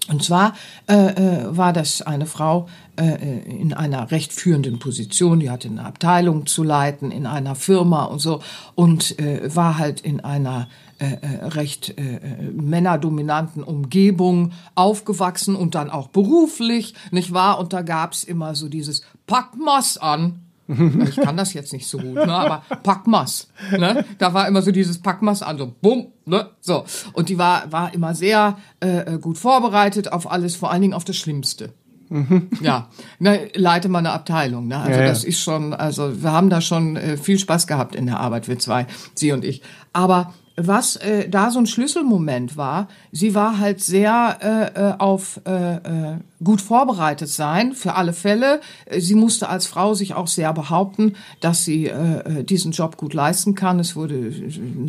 Und 0.09 0.21
zwar 0.21 0.53
äh, 0.87 0.95
äh, 0.95 1.57
war 1.57 1.71
das 1.71 2.01
eine 2.01 2.25
Frau 2.25 2.67
äh, 2.97 3.39
in 3.39 3.73
einer 3.73 4.11
recht 4.11 4.33
führenden 4.33 4.77
Position, 4.77 5.39
die 5.39 5.49
hatte 5.49 5.69
eine 5.69 5.85
Abteilung 5.85 6.45
zu 6.45 6.61
leiten 6.61 7.09
in 7.09 7.25
einer 7.25 7.55
Firma 7.55 8.03
und 8.03 8.19
so 8.19 8.41
und 8.75 9.17
äh, 9.17 9.55
war 9.55 9.77
halt 9.77 10.01
in 10.01 10.19
einer 10.19 10.67
äh, 10.99 11.05
äh 11.05 11.45
recht 11.45 11.97
äh, 11.97 12.17
äh, 12.17 12.51
männerdominanten 12.51 13.63
Umgebung 13.63 14.51
aufgewachsen 14.75 15.55
und 15.55 15.73
dann 15.73 15.89
auch 15.89 16.09
beruflich, 16.09 16.93
nicht 17.11 17.33
wahr? 17.33 17.57
Und 17.57 17.71
da 17.71 17.81
gab's 17.81 18.25
immer 18.25 18.55
so 18.55 18.67
dieses 18.67 19.03
Pack 19.25 19.55
Mass 19.57 19.97
an. 19.97 20.42
Ich 20.67 21.17
kann 21.17 21.35
das 21.35 21.53
jetzt 21.53 21.73
nicht 21.73 21.87
so 21.87 21.97
gut, 21.97 22.15
ne? 22.15 22.33
aber 22.33 22.63
Packmas. 22.83 23.49
Ne? 23.71 24.05
Da 24.17 24.33
war 24.33 24.47
immer 24.47 24.61
so 24.61 24.71
dieses 24.71 25.01
Packmas 25.01 25.41
an, 25.41 25.57
so 25.57 25.73
bumm, 25.81 26.07
ne? 26.25 26.51
So. 26.61 26.85
Und 27.13 27.29
die 27.29 27.37
war, 27.37 27.71
war 27.71 27.93
immer 27.93 28.15
sehr 28.15 28.57
äh, 28.79 29.15
äh, 29.15 29.19
gut 29.19 29.37
vorbereitet 29.37 30.11
auf 30.11 30.31
alles, 30.31 30.55
vor 30.55 30.71
allen 30.71 30.81
Dingen 30.81 30.93
auf 30.93 31.03
das 31.03 31.17
Schlimmste. 31.17 31.73
Mhm. 32.09 32.49
Ja, 32.61 32.89
ne, 33.19 33.49
leite 33.55 33.89
mal 33.89 33.99
eine 33.99 34.11
Abteilung. 34.11 34.67
Ne? 34.67 34.77
Also 34.77 34.91
ja, 34.91 35.01
ja. 35.01 35.07
das 35.07 35.23
ist 35.23 35.41
schon, 35.41 35.73
also 35.73 36.21
wir 36.21 36.31
haben 36.31 36.49
da 36.49 36.61
schon 36.61 36.95
äh, 36.95 37.17
viel 37.17 37.39
Spaß 37.39 37.67
gehabt 37.67 37.95
in 37.95 38.05
der 38.05 38.19
Arbeit, 38.19 38.47
wir 38.47 38.59
zwei, 38.59 38.87
sie 39.15 39.31
und 39.31 39.43
ich. 39.43 39.61
Aber 39.91 40.33
was 40.55 40.97
äh, 40.97 41.27
da 41.29 41.49
so 41.49 41.59
ein 41.59 41.65
Schlüsselmoment 41.65 42.57
war, 42.57 42.87
sie 43.11 43.33
war 43.33 43.57
halt 43.57 43.81
sehr 43.81 44.37
äh, 44.41 44.79
äh, 44.79 44.93
auf 44.99 45.41
äh, 45.47 45.75
äh, 45.75 46.17
gut 46.43 46.61
vorbereitet 46.61 47.29
sein 47.29 47.73
für 47.73 47.95
alle 47.95 48.13
Fälle. 48.13 48.61
Sie 48.95 49.15
musste 49.15 49.49
als 49.49 49.65
Frau 49.65 49.95
sich 49.95 50.13
auch 50.13 50.27
sehr 50.27 50.53
behaupten, 50.53 51.13
dass 51.39 51.65
sie 51.65 51.87
äh, 51.87 52.39
äh 52.39 52.43
diesen 52.43 52.71
Job 52.71 52.97
gut 52.97 53.15
leisten 53.15 53.55
kann. 53.55 53.79
Es 53.79 53.95
wurde, 53.95 54.31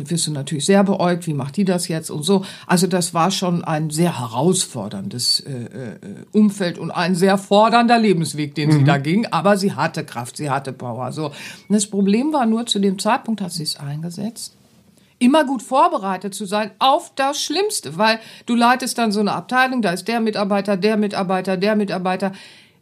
wirst 0.07 0.27
du 0.27 0.31
natürlich 0.31 0.65
sehr 0.65 0.83
beäugt, 0.83 1.25
wie 1.25 1.33
macht 1.33 1.57
die 1.57 1.65
das 1.65 1.87
jetzt 1.87 2.11
und 2.11 2.23
so. 2.23 2.45
Also 2.67 2.85
das 2.85 3.15
war 3.15 3.31
schon 3.31 3.63
ein 3.63 3.89
sehr 3.89 4.19
herausforderndes 4.19 5.39
äh, 5.39 5.51
äh, 5.51 5.97
Umfeld 6.31 6.77
und 6.77 6.91
ein 6.91 7.15
sehr 7.15 7.39
fordernder 7.39 7.97
Lebensweg, 7.97 8.53
den 8.53 8.69
mhm. 8.69 8.73
sie 8.73 8.83
da 8.83 8.97
ging. 8.97 9.25
Aber 9.27 9.57
sie 9.57 9.73
hatte 9.73 10.05
Kraft, 10.05 10.37
sie 10.37 10.51
hatte 10.51 10.73
Power. 10.73 11.11
So. 11.11 11.27
Und 11.27 11.33
das 11.69 11.87
Problem 11.87 12.33
war 12.33 12.45
nur, 12.45 12.67
zu 12.67 12.77
dem 12.77 12.99
Zeitpunkt 12.99 13.41
hat 13.41 13.51
sie 13.51 13.63
es 13.63 13.77
eingesetzt 13.77 14.55
immer 15.19 15.45
gut 15.45 15.61
vorbereitet 15.61 16.33
zu 16.33 16.45
sein 16.45 16.71
auf 16.79 17.11
das 17.15 17.41
Schlimmste, 17.41 17.97
weil 17.97 18.19
du 18.45 18.55
leitest 18.55 18.97
dann 18.97 19.11
so 19.11 19.19
eine 19.19 19.33
Abteilung, 19.33 19.81
da 19.81 19.91
ist 19.91 20.07
der 20.07 20.19
Mitarbeiter, 20.19 20.77
der 20.77 20.97
Mitarbeiter, 20.97 21.57
der 21.57 21.75
Mitarbeiter. 21.75 22.31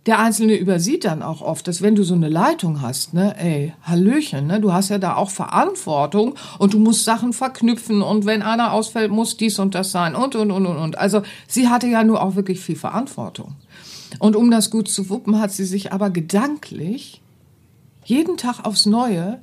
Der 0.05 0.19
Einzelne 0.19 0.55
übersieht 0.55 1.05
dann 1.05 1.23
auch 1.23 1.41
oft, 1.41 1.65
dass 1.65 1.81
wenn 1.81 1.95
du 1.95 2.03
so 2.03 2.13
eine 2.13 2.27
Leitung 2.27 2.81
hast, 2.81 3.13
ne, 3.13 3.35
ey, 3.39 3.73
Hallöchen, 3.83 4.47
ne, 4.47 4.59
du 4.59 4.73
hast 4.73 4.89
ja 4.89 4.97
da 4.97 5.15
auch 5.15 5.29
Verantwortung 5.29 6.35
und 6.59 6.73
du 6.73 6.79
musst 6.79 7.05
Sachen 7.05 7.31
verknüpfen 7.31 8.01
und 8.01 8.25
wenn 8.25 8.41
einer 8.41 8.73
ausfällt, 8.73 9.11
muss 9.11 9.37
dies 9.37 9.59
und 9.59 9.75
das 9.75 9.91
sein 9.91 10.13
und, 10.13 10.35
und, 10.35 10.51
und, 10.51 10.65
und, 10.65 10.77
und. 10.77 10.97
Also 10.97 11.21
sie 11.47 11.69
hatte 11.69 11.87
ja 11.87 12.03
nur 12.03 12.21
auch 12.21 12.35
wirklich 12.35 12.59
viel 12.59 12.75
Verantwortung. 12.75 13.55
Und 14.19 14.35
um 14.35 14.51
das 14.51 14.71
gut 14.71 14.89
zu 14.89 15.09
wuppen, 15.09 15.39
hat 15.39 15.51
sie 15.51 15.65
sich 15.65 15.93
aber 15.93 16.09
gedanklich 16.09 17.21
jeden 18.03 18.35
Tag 18.35 18.65
aufs 18.65 18.85
Neue 18.85 19.39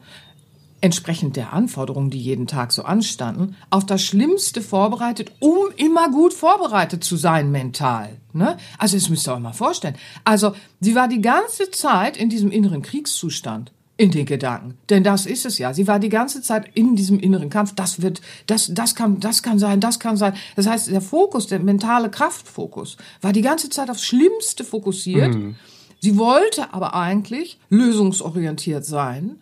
entsprechend 0.80 1.36
der 1.36 1.52
Anforderungen, 1.52 2.10
die 2.10 2.20
jeden 2.20 2.46
Tag 2.46 2.72
so 2.72 2.82
anstanden, 2.82 3.56
auf 3.68 3.84
das 3.84 4.02
Schlimmste 4.02 4.62
vorbereitet, 4.62 5.32
um 5.40 5.58
immer 5.76 6.10
gut 6.10 6.32
vorbereitet 6.32 7.04
zu 7.04 7.16
sein 7.16 7.50
mental. 7.50 8.16
Ne? 8.32 8.56
Also 8.78 8.96
das 8.96 9.08
müsst 9.08 9.28
ihr 9.28 9.34
euch 9.34 9.40
mal 9.40 9.52
vorstellen. 9.52 9.96
Also 10.24 10.54
sie 10.80 10.94
war 10.94 11.08
die 11.08 11.20
ganze 11.20 11.70
Zeit 11.70 12.16
in 12.16 12.28
diesem 12.28 12.50
inneren 12.50 12.82
Kriegszustand 12.82 13.72
in 13.96 14.10
den 14.10 14.24
Gedanken. 14.24 14.78
Denn 14.88 15.04
das 15.04 15.26
ist 15.26 15.44
es 15.44 15.58
ja. 15.58 15.74
Sie 15.74 15.86
war 15.86 15.98
die 15.98 16.08
ganze 16.08 16.40
Zeit 16.40 16.70
in 16.72 16.96
diesem 16.96 17.20
inneren 17.20 17.50
Kampf. 17.50 17.74
Das 17.74 18.00
wird, 18.00 18.22
das, 18.46 18.72
das 18.72 18.94
kann, 18.94 19.20
das 19.20 19.42
kann 19.42 19.58
sein, 19.58 19.80
das 19.80 20.00
kann 20.00 20.16
sein. 20.16 20.32
Das 20.56 20.66
heißt, 20.66 20.90
der 20.90 21.02
Fokus, 21.02 21.48
der 21.48 21.58
mentale 21.58 22.10
Kraftfokus, 22.10 22.96
war 23.20 23.34
die 23.34 23.42
ganze 23.42 23.68
Zeit 23.68 23.90
aufs 23.90 24.06
Schlimmste 24.06 24.64
fokussiert. 24.64 25.34
Mhm. 25.34 25.56
Sie 25.98 26.16
wollte 26.16 26.72
aber 26.72 26.94
eigentlich 26.94 27.58
lösungsorientiert 27.68 28.86
sein 28.86 29.38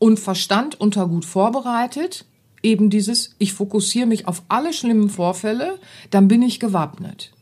und 0.00 0.18
Verstand 0.18 0.80
unter 0.80 1.06
gut 1.06 1.24
vorbereitet, 1.24 2.24
eben 2.62 2.90
dieses, 2.90 3.36
ich 3.38 3.52
fokussiere 3.52 4.06
mich 4.06 4.26
auf 4.26 4.42
alle 4.48 4.72
schlimmen 4.72 5.10
Vorfälle, 5.10 5.78
dann 6.10 6.26
bin 6.26 6.42
ich 6.42 6.58
gewappnet. 6.58 7.32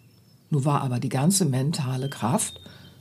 Nun 0.50 0.66
war 0.66 0.82
aber 0.82 0.98
die 0.98 1.08
ganze 1.08 1.46
mentale 1.46 2.10
Kraft 2.10 2.60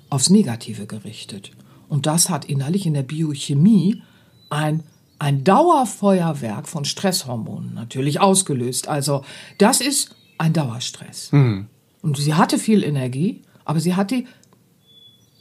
aufs 0.10 0.30
Negative 0.30 0.86
gerichtet. 0.86 1.52
Und 1.90 2.06
das 2.06 2.30
hat 2.30 2.46
innerlich 2.46 2.86
in 2.86 2.94
der 2.94 3.04
Biochemie 3.04 4.04
ein, 4.50 4.84
ein 5.20 5.44
Dauerfeuerwerk 5.44 6.68
von 6.68 6.86
Stresshormonen 6.86 7.74
natürlich 7.74 8.20
ausgelöst. 8.20 8.88
Also 8.88 9.24
das 9.58 9.82
ist 9.82 10.16
ein 10.38 10.54
Dauerstress. 10.54 11.32
Mhm. 11.32 11.68
Und 12.02 12.18
sie 12.18 12.36
hatte 12.36 12.60
viel 12.60 12.84
Energie, 12.84 13.42
aber 13.66 13.80
sie 13.80 13.96
hat 13.96 14.12
die 14.12 14.28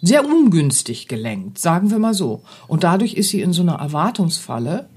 sehr 0.06 0.24
ungünstig 0.24 1.08
gelenkt, 1.08 1.58
sagen 1.58 1.90
wir 1.90 1.98
mal 1.98 2.14
so. 2.14 2.42
Und 2.68 2.84
dadurch 2.84 3.14
ist 3.14 3.30
sie 3.30 3.40
in 3.40 3.52
so 3.52 3.62
einer 3.62 3.74
Erwartungsfalle, 3.74 4.88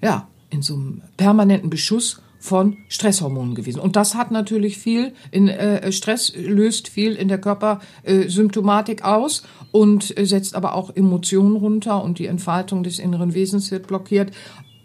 ja, 0.00 0.28
in 0.50 0.62
so 0.62 0.74
einem 0.74 1.02
permanenten 1.16 1.70
Beschuss 1.70 2.20
von 2.38 2.76
Stresshormonen 2.88 3.54
gewesen. 3.54 3.80
Und 3.80 3.96
das 3.96 4.14
hat 4.14 4.30
natürlich 4.30 4.78
viel 4.78 5.12
in 5.30 5.48
äh, 5.48 5.90
Stress 5.90 6.32
löst 6.36 6.88
viel 6.88 7.14
in 7.14 7.28
der 7.28 7.38
Körpersymptomatik 7.38 9.00
äh, 9.00 9.04
aus 9.04 9.42
und 9.72 10.16
äh, 10.16 10.24
setzt 10.24 10.54
aber 10.54 10.74
auch 10.74 10.94
Emotionen 10.94 11.56
runter 11.56 12.02
und 12.02 12.18
die 12.18 12.26
Entfaltung 12.26 12.84
des 12.84 13.00
inneren 13.00 13.34
Wesens 13.34 13.70
wird 13.70 13.88
blockiert. 13.88 14.30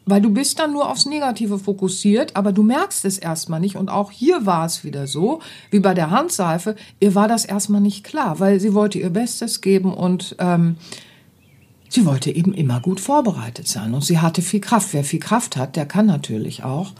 Weil 0.05 0.21
du 0.21 0.29
bist 0.29 0.59
dann 0.59 0.73
nur 0.73 0.89
aufs 0.89 1.05
Negative 1.05 1.59
fokussiert, 1.59 2.35
aber 2.35 2.51
du 2.51 2.63
merkst 2.63 3.05
es 3.05 3.17
erstmal 3.17 3.59
nicht. 3.59 3.77
Und 3.77 3.89
auch 3.89 4.11
hier 4.11 4.45
war 4.45 4.65
es 4.65 4.83
wieder 4.83 5.07
so, 5.07 5.39
wie 5.71 5.79
bei 5.79 5.93
der 5.93 6.11
Handseife, 6.11 6.75
ihr 6.99 7.15
war 7.15 7.27
das 7.27 7.45
erstmal 7.45 7.81
nicht 7.81 8.03
klar, 8.03 8.39
weil 8.39 8.59
sie 8.59 8.73
wollte 8.73 8.99
ihr 8.99 9.09
Bestes 9.09 9.61
geben 9.61 9.93
und 9.93 10.35
ähm, 10.39 10.75
sie 11.87 12.05
wollte 12.05 12.31
eben 12.31 12.53
immer 12.53 12.81
gut 12.81 12.99
vorbereitet 12.99 13.67
sein. 13.67 13.93
Und 13.93 14.03
sie 14.03 14.19
hatte 14.19 14.41
viel 14.41 14.59
Kraft. 14.59 14.93
Wer 14.93 15.03
viel 15.03 15.19
Kraft 15.19 15.55
hat, 15.55 15.75
der 15.75 15.85
kann 15.85 16.05
natürlich 16.05 16.63
auch 16.63 16.91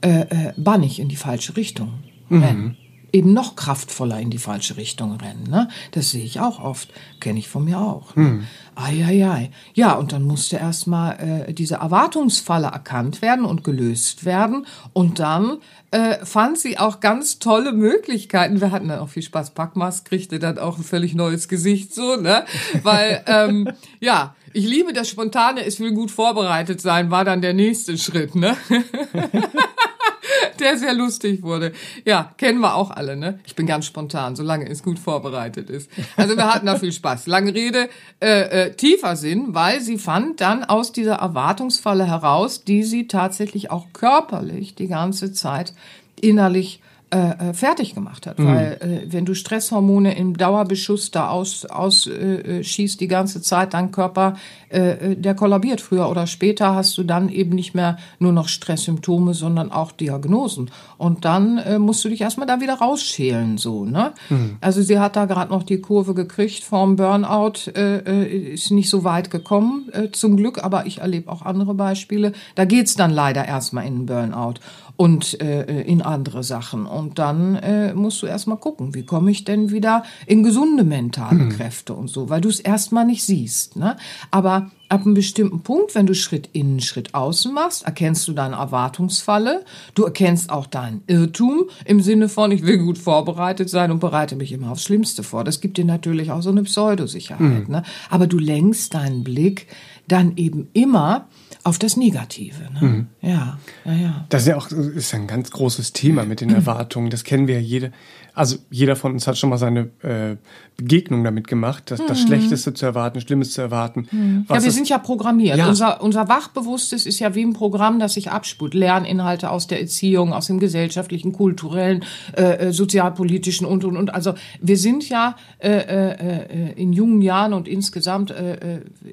äh, 0.00 0.20
äh, 0.20 0.52
bannig 0.56 1.00
in 1.00 1.08
die 1.08 1.16
falsche 1.16 1.56
Richtung. 1.56 1.94
Mhm 2.28 2.76
eben 3.12 3.32
noch 3.32 3.56
kraftvoller 3.56 4.18
in 4.18 4.30
die 4.30 4.38
falsche 4.38 4.76
Richtung 4.76 5.16
rennen. 5.16 5.46
Ne? 5.48 5.68
Das 5.92 6.10
sehe 6.10 6.24
ich 6.24 6.40
auch 6.40 6.62
oft, 6.62 6.88
kenne 7.20 7.38
ich 7.38 7.48
von 7.48 7.64
mir 7.64 7.78
auch. 7.78 8.16
Ne? 8.16 8.24
Hm. 8.24 8.46
Eieiei. 8.74 9.50
Ja, 9.74 9.92
und 9.92 10.12
dann 10.12 10.22
musste 10.22 10.56
erstmal 10.56 11.46
äh, 11.48 11.52
diese 11.52 11.76
Erwartungsfalle 11.76 12.68
erkannt 12.68 13.20
werden 13.20 13.44
und 13.44 13.64
gelöst 13.64 14.24
werden. 14.24 14.66
Und 14.94 15.18
dann 15.18 15.58
äh, 15.90 16.24
fand 16.24 16.58
sie 16.58 16.78
auch 16.78 17.00
ganz 17.00 17.38
tolle 17.38 17.72
Möglichkeiten. 17.72 18.62
Wir 18.62 18.70
hatten 18.70 18.88
dann 18.88 19.00
auch 19.00 19.10
viel 19.10 19.22
Spaß. 19.22 19.50
Packmas 19.50 20.04
kriegte 20.04 20.38
dann 20.38 20.58
auch 20.58 20.78
ein 20.78 20.84
völlig 20.84 21.14
neues 21.14 21.48
Gesicht 21.48 21.94
so, 21.94 22.16
ne? 22.16 22.46
Weil, 22.82 23.22
ähm, 23.26 23.68
ja, 24.00 24.34
ich 24.54 24.66
liebe 24.66 24.92
das 24.92 25.08
Spontane, 25.08 25.64
es 25.64 25.80
will 25.80 25.92
gut 25.92 26.10
vorbereitet 26.10 26.80
sein, 26.80 27.10
war 27.10 27.24
dann 27.24 27.42
der 27.42 27.54
nächste 27.54 27.98
Schritt, 27.98 28.34
ne? 28.34 28.56
der 30.60 30.76
sehr 30.76 30.94
lustig 30.94 31.42
wurde. 31.42 31.72
Ja, 32.04 32.32
kennen 32.36 32.60
wir 32.60 32.74
auch 32.74 32.90
alle, 32.90 33.16
ne? 33.16 33.40
Ich 33.44 33.54
bin 33.54 33.66
ganz 33.66 33.86
spontan, 33.86 34.36
solange 34.36 34.68
es 34.68 34.82
gut 34.82 34.98
vorbereitet 34.98 35.70
ist. 35.70 35.90
Also 36.16 36.36
wir 36.36 36.52
hatten 36.52 36.66
da 36.66 36.78
viel 36.78 36.92
Spaß. 36.92 37.26
Lange 37.26 37.54
Rede, 37.54 37.88
äh, 38.20 38.66
äh, 38.66 38.72
tiefer 38.74 39.16
Sinn, 39.16 39.54
weil 39.54 39.80
sie 39.80 39.98
fand 39.98 40.40
dann 40.40 40.64
aus 40.64 40.92
dieser 40.92 41.16
Erwartungsfalle 41.16 42.06
heraus, 42.06 42.64
die 42.64 42.82
sie 42.82 43.06
tatsächlich 43.06 43.70
auch 43.70 43.86
körperlich 43.92 44.74
die 44.74 44.88
ganze 44.88 45.32
Zeit 45.32 45.72
innerlich 46.20 46.80
äh, 47.12 47.50
äh, 47.50 47.52
fertig 47.52 47.94
gemacht 47.94 48.26
hat. 48.26 48.38
Mhm. 48.38 48.46
Weil 48.46 48.72
äh, 48.80 49.12
wenn 49.12 49.26
du 49.26 49.34
Stresshormone 49.34 50.16
im 50.16 50.34
Dauerbeschuss 50.34 51.10
da 51.10 51.28
aus, 51.28 51.66
aus 51.66 52.06
äh, 52.06 52.64
schießt 52.64 52.98
die 53.00 53.08
ganze 53.08 53.42
Zeit, 53.42 53.74
dein 53.74 53.92
Körper, 53.92 54.36
äh, 54.72 55.12
äh, 55.12 55.16
der 55.16 55.34
kollabiert. 55.34 55.82
Früher 55.82 56.08
oder 56.08 56.26
später 56.26 56.74
hast 56.74 56.96
du 56.96 57.02
dann 57.02 57.28
eben 57.28 57.50
nicht 57.50 57.74
mehr 57.74 57.98
nur 58.18 58.32
noch 58.32 58.48
Stresssymptome, 58.48 59.34
sondern 59.34 59.70
auch 59.70 59.92
Diagnosen. 59.92 60.70
Und 60.96 61.26
dann 61.26 61.58
äh, 61.58 61.78
musst 61.78 62.02
du 62.04 62.08
dich 62.08 62.22
erstmal 62.22 62.46
da 62.46 62.62
wieder 62.62 62.76
rausschälen. 62.76 63.58
so 63.58 63.84
ne? 63.84 64.14
Mhm. 64.30 64.56
Also 64.62 64.80
sie 64.80 64.98
hat 64.98 65.14
da 65.14 65.26
gerade 65.26 65.52
noch 65.52 65.64
die 65.64 65.82
Kurve 65.82 66.14
gekriegt 66.14 66.64
vom 66.64 66.96
Burnout, 66.96 67.70
äh, 67.76 67.98
äh, 67.98 68.54
ist 68.54 68.70
nicht 68.70 68.88
so 68.88 69.04
weit 69.04 69.30
gekommen, 69.30 69.90
äh, 69.92 70.10
zum 70.12 70.38
Glück, 70.38 70.64
aber 70.64 70.86
ich 70.86 71.02
erlebe 71.02 71.30
auch 71.30 71.42
andere 71.42 71.74
Beispiele. 71.74 72.32
Da 72.54 72.64
geht's 72.64 72.94
dann 72.94 73.10
leider 73.10 73.44
erstmal 73.44 73.86
in 73.86 73.96
den 73.96 74.06
Burnout. 74.06 74.54
Und 74.96 75.40
äh, 75.40 75.82
in 75.82 76.02
andere 76.02 76.42
Sachen. 76.42 76.86
Und 76.86 77.18
dann 77.18 77.56
äh, 77.56 77.94
musst 77.94 78.22
du 78.22 78.26
erstmal 78.26 78.58
gucken, 78.58 78.94
wie 78.94 79.04
komme 79.04 79.30
ich 79.30 79.44
denn 79.44 79.70
wieder 79.70 80.04
in 80.26 80.42
gesunde 80.42 80.84
mentale 80.84 81.48
Kräfte 81.48 81.94
und 81.94 82.08
so, 82.08 82.28
weil 82.28 82.40
du 82.40 82.48
es 82.48 82.60
erstmal 82.60 83.04
nicht 83.04 83.24
siehst. 83.24 83.76
Ne? 83.76 83.96
Aber 84.30 84.70
ab 84.88 85.02
einem 85.04 85.14
bestimmten 85.14 85.62
Punkt, 85.62 85.94
wenn 85.94 86.06
du 86.06 86.14
Schritt 86.14 86.50
innen, 86.52 86.80
Schritt 86.80 87.14
außen 87.14 87.52
machst, 87.52 87.84
erkennst 87.84 88.28
du 88.28 88.32
deine 88.32 88.56
Erwartungsfalle. 88.56 89.64
Du 89.94 90.04
erkennst 90.04 90.50
auch 90.50 90.66
deinen 90.66 91.02
Irrtum 91.06 91.70
im 91.86 92.02
Sinne 92.02 92.28
von, 92.28 92.52
ich 92.52 92.62
will 92.62 92.78
gut 92.78 92.98
vorbereitet 92.98 93.70
sein 93.70 93.90
und 93.90 94.00
bereite 94.00 94.36
mich 94.36 94.52
immer 94.52 94.70
aufs 94.70 94.84
Schlimmste 94.84 95.22
vor. 95.22 95.44
Das 95.44 95.60
gibt 95.60 95.78
dir 95.78 95.86
natürlich 95.86 96.30
auch 96.30 96.42
so 96.42 96.50
eine 96.50 96.62
Pseudosicherheit. 96.64 97.68
Ne? 97.68 97.82
Aber 98.10 98.26
du 98.26 98.38
lenkst 98.38 98.92
deinen 98.92 99.24
Blick 99.24 99.66
dann 100.08 100.36
eben 100.36 100.68
immer 100.74 101.26
auf 101.64 101.78
das 101.78 101.96
Negative. 101.96 102.68
Ne? 102.80 103.06
Ja, 103.20 103.58
ja, 103.84 103.92
ja. 103.94 104.24
Das 104.28 104.42
ist 104.42 104.48
ja 104.48 104.56
auch 104.56 104.70
ist 104.70 105.14
ein 105.14 105.26
ganz 105.26 105.50
großes 105.50 105.92
Thema 105.92 106.24
mit 106.24 106.40
den 106.40 106.50
Erwartungen. 106.50 107.10
Das 107.10 107.24
kennen 107.24 107.46
wir 107.46 107.54
ja 107.56 107.60
jede. 107.60 107.92
Also 108.34 108.56
jeder 108.70 108.96
von 108.96 109.12
uns 109.12 109.26
hat 109.26 109.36
schon 109.36 109.50
mal 109.50 109.58
seine 109.58 109.90
äh, 110.02 110.36
Begegnung 110.78 111.22
damit 111.22 111.48
gemacht, 111.48 111.90
das, 111.90 112.00
das 112.06 112.18
Schlechteste 112.22 112.72
zu 112.72 112.86
erwarten, 112.86 113.20
Schlimmes 113.20 113.52
zu 113.52 113.60
erwarten. 113.60 114.08
Ja, 114.10 114.18
Was 114.56 114.62
wir 114.64 114.70
es- 114.70 114.74
sind 114.74 114.88
ja 114.88 114.96
programmiert. 114.96 115.58
Ja. 115.58 115.68
Unser, 115.68 116.02
unser 116.02 116.28
Wachbewusstes 116.28 117.04
ist 117.04 117.18
ja 117.18 117.34
wie 117.34 117.42
ein 117.42 117.52
Programm, 117.52 117.98
das 117.98 118.14
sich 118.14 118.30
abspult. 118.30 118.72
Lerninhalte 118.72 119.50
aus 119.50 119.66
der 119.66 119.82
Erziehung, 119.82 120.32
aus 120.32 120.46
dem 120.46 120.60
gesellschaftlichen, 120.60 121.32
kulturellen, 121.32 122.04
äh, 122.34 122.68
äh, 122.68 122.72
sozialpolitischen 122.72 123.66
und, 123.66 123.84
und, 123.84 123.98
und. 123.98 124.14
Also 124.14 124.32
wir 124.62 124.78
sind 124.78 125.06
ja 125.10 125.36
äh, 125.58 125.68
äh, 125.70 126.70
äh, 126.70 126.72
in 126.80 126.94
jungen 126.94 127.20
Jahren 127.20 127.52
und 127.52 127.68
insgesamt 127.68 128.32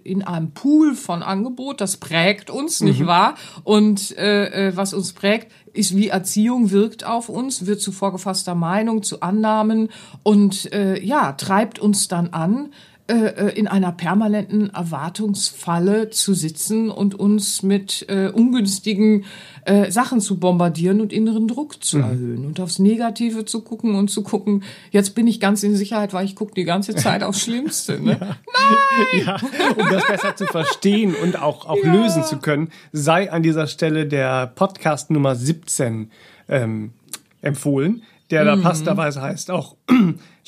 in 0.03 0.23
einem 0.23 0.51
Pool 0.51 0.95
von 0.95 1.23
Angebot. 1.23 1.81
Das 1.81 1.97
prägt 1.97 2.38
uns, 2.47 2.81
nicht 2.81 3.05
wahr? 3.05 3.35
Und 3.63 4.17
äh, 4.17 4.69
äh, 4.69 4.77
was 4.77 4.93
uns 4.93 5.13
prägt, 5.13 5.51
ist, 5.73 5.95
wie 5.95 6.09
Erziehung 6.09 6.71
wirkt 6.71 7.05
auf 7.05 7.29
uns, 7.29 7.65
wird 7.65 7.81
zu 7.81 7.91
vorgefasster 7.91 8.55
Meinung, 8.55 9.03
zu 9.03 9.21
Annahmen 9.21 9.89
und 10.23 10.71
äh, 10.71 10.99
ja, 11.03 11.33
treibt 11.33 11.79
uns 11.79 12.07
dann 12.07 12.29
an, 12.29 12.71
äh, 13.09 13.47
äh, 13.47 13.57
in 13.57 13.67
einer 13.67 13.91
permanenten 13.91 14.69
Erwartungsfalle 14.69 16.11
zu 16.11 16.35
sitzen 16.35 16.91
und 16.91 17.15
uns 17.15 17.63
mit 17.63 18.05
äh, 18.07 18.27
ungünstigen 18.27 19.25
äh, 19.65 19.89
Sachen 19.89 20.21
zu 20.21 20.37
bombardieren 20.37 21.01
und 21.01 21.11
inneren 21.11 21.47
Druck 21.47 21.83
zu 21.83 21.97
erhöhen 21.97 22.45
und 22.45 22.59
aufs 22.59 22.77
Negative 22.77 23.45
zu 23.45 23.61
gucken 23.61 23.95
und 23.95 24.11
zu 24.11 24.21
gucken, 24.21 24.63
jetzt 24.91 25.15
bin 25.15 25.25
ich 25.25 25.39
ganz 25.39 25.63
in 25.63 25.75
Sicherheit, 25.75 26.13
weil 26.13 26.23
ich 26.23 26.35
gucke 26.35 26.53
die 26.53 26.65
ganze 26.65 26.93
Zeit 26.93 27.23
aufs 27.23 27.41
Schlimmste. 27.41 27.99
Ne? 27.99 28.19
ja, 29.25 29.37
um 29.75 29.89
das 29.89 30.05
besser 30.05 30.35
zu 30.35 30.45
verstehen 30.45 31.15
und 31.15 31.41
auch, 31.41 31.65
auch 31.65 31.83
lösen 31.83 32.23
zu 32.23 32.37
können, 32.37 32.69
sei 32.91 33.31
an 33.31 33.41
dieser 33.41 33.65
Stelle 33.65 34.05
der 34.05 34.45
Podcast 34.45 35.09
Nummer 35.09 35.35
17 35.35 36.11
ähm, 36.47 36.91
empfohlen, 37.41 38.03
der 38.29 38.43
Mhm. 38.43 38.61
da 38.61 38.69
passenderweise 38.69 39.19
heißt 39.21 39.49
auch, 39.49 39.77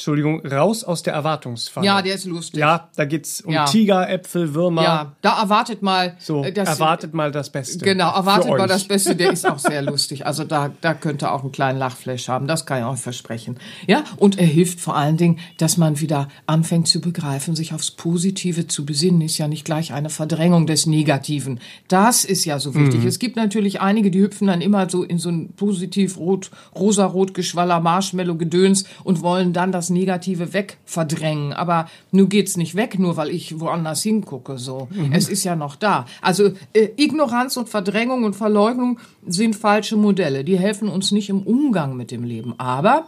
Entschuldigung, 0.02 0.44
raus 0.48 0.84
aus 0.84 1.04
der 1.04 1.14
Erwartungsfalle. 1.14 1.86
Ja, 1.86 2.02
der 2.02 2.16
ist 2.16 2.26
lustig. 2.26 2.60
Ja, 2.60 2.90
da 2.96 3.06
geht's 3.06 3.42
um 3.42 3.54
Ja. 3.54 3.66
Tiger, 3.66 4.10
Äpfel, 4.10 4.56
Würmer. 4.56 4.82
Ja, 4.82 5.12
da 5.22 5.40
erwartet 5.40 5.84
mal. 5.84 6.16
So, 6.18 6.44
äh, 6.44 6.52
das- 6.52 6.68
erwartet 6.70 7.14
mal 7.14 7.32
das 7.32 7.52
Beste. 7.52 7.86
Genau, 7.86 8.12
erwartet 8.12 8.50
mal 8.50 8.68
das 8.68 8.86
Beste, 8.86 9.16
der 9.16 9.32
ist 9.32 9.48
auch 9.48 9.60
sehr 9.60 9.84
lustig. 9.84 10.26
Also 10.26 10.44
da, 10.44 10.72
da 10.82 10.96
könnte 10.96 11.32
auch 11.32 11.44
einen 11.44 11.52
kleinen 11.52 11.78
Lachflash 11.78 12.30
haben, 12.30 12.48
das 12.48 12.66
kann 12.66 12.80
ich 12.80 12.86
euch 12.86 13.00
versprechen. 13.00 13.58
Ja, 13.86 14.04
und 14.18 14.40
er 14.40 14.48
hilft 14.48 14.80
vor 14.80 14.96
allen 14.96 15.18
Dingen, 15.18 15.38
dass 15.60 15.78
man 15.78 16.00
wieder 16.00 16.30
anfängt 16.48 16.88
zu 16.88 17.00
begreifen, 17.00 17.56
sich 17.56 17.72
aufs 17.76 17.92
Positive 17.92 18.66
zu 18.66 18.88
besinnen, 18.88 19.22
ist 19.22 19.38
ja 19.38 19.48
nicht 19.48 19.66
gleich 19.66 19.94
eine 19.94 20.10
Verdrängung 20.10 20.66
des 20.66 20.88
Negativen. 20.88 21.60
Das 21.90 22.26
ist 22.26 22.46
ja 22.46 22.58
so 22.58 22.74
wichtig. 22.74 23.06
Es 23.06 23.20
gibt 23.20 23.36
natürlich 23.36 23.82
einige, 23.82 24.10
die 24.10 24.22
hüpfen 24.22 24.48
dann 24.48 24.62
immer 24.62 24.90
so 24.90 25.04
in 25.04 25.20
so 25.20 25.30
ein 25.30 25.54
positiv 25.54 26.18
rot, 26.18 26.50
rosa-rot 26.76 27.36
Geschwaller 27.36 27.80
Marshmallow-Gedöns 27.80 28.86
und 29.04 29.22
wollen 29.22 29.54
dann 29.54 29.72
das 29.72 29.91
Negative 29.92 30.54
weg 30.54 30.78
verdrängen. 30.86 31.54
Aber 31.54 31.88
nun 32.12 32.30
geht's 32.30 32.58
nicht 32.58 32.76
weg, 32.76 32.98
nur 32.98 33.18
weil 33.18 33.30
ich 33.30 33.60
woanders 33.60 34.02
hingucke, 34.02 34.58
so. 34.58 34.88
Es 35.12 35.30
ist 35.30 35.44
ja 35.44 35.56
noch 35.56 35.76
da. 35.76 36.06
Also, 36.22 36.52
äh, 36.74 36.90
Ignoranz 36.98 37.58
und 37.58 37.70
Verdrängung 37.70 38.24
und 38.24 38.36
Verleugnung 38.36 39.00
sind 39.28 39.56
falsche 39.56 39.98
Modelle. 39.98 40.44
Die 40.44 40.58
helfen 40.58 40.90
uns 40.90 41.12
nicht 41.12 41.30
im 41.30 41.44
Umgang 41.44 41.96
mit 41.96 42.12
dem 42.12 42.24
Leben. 42.24 42.56
Aber 42.58 43.06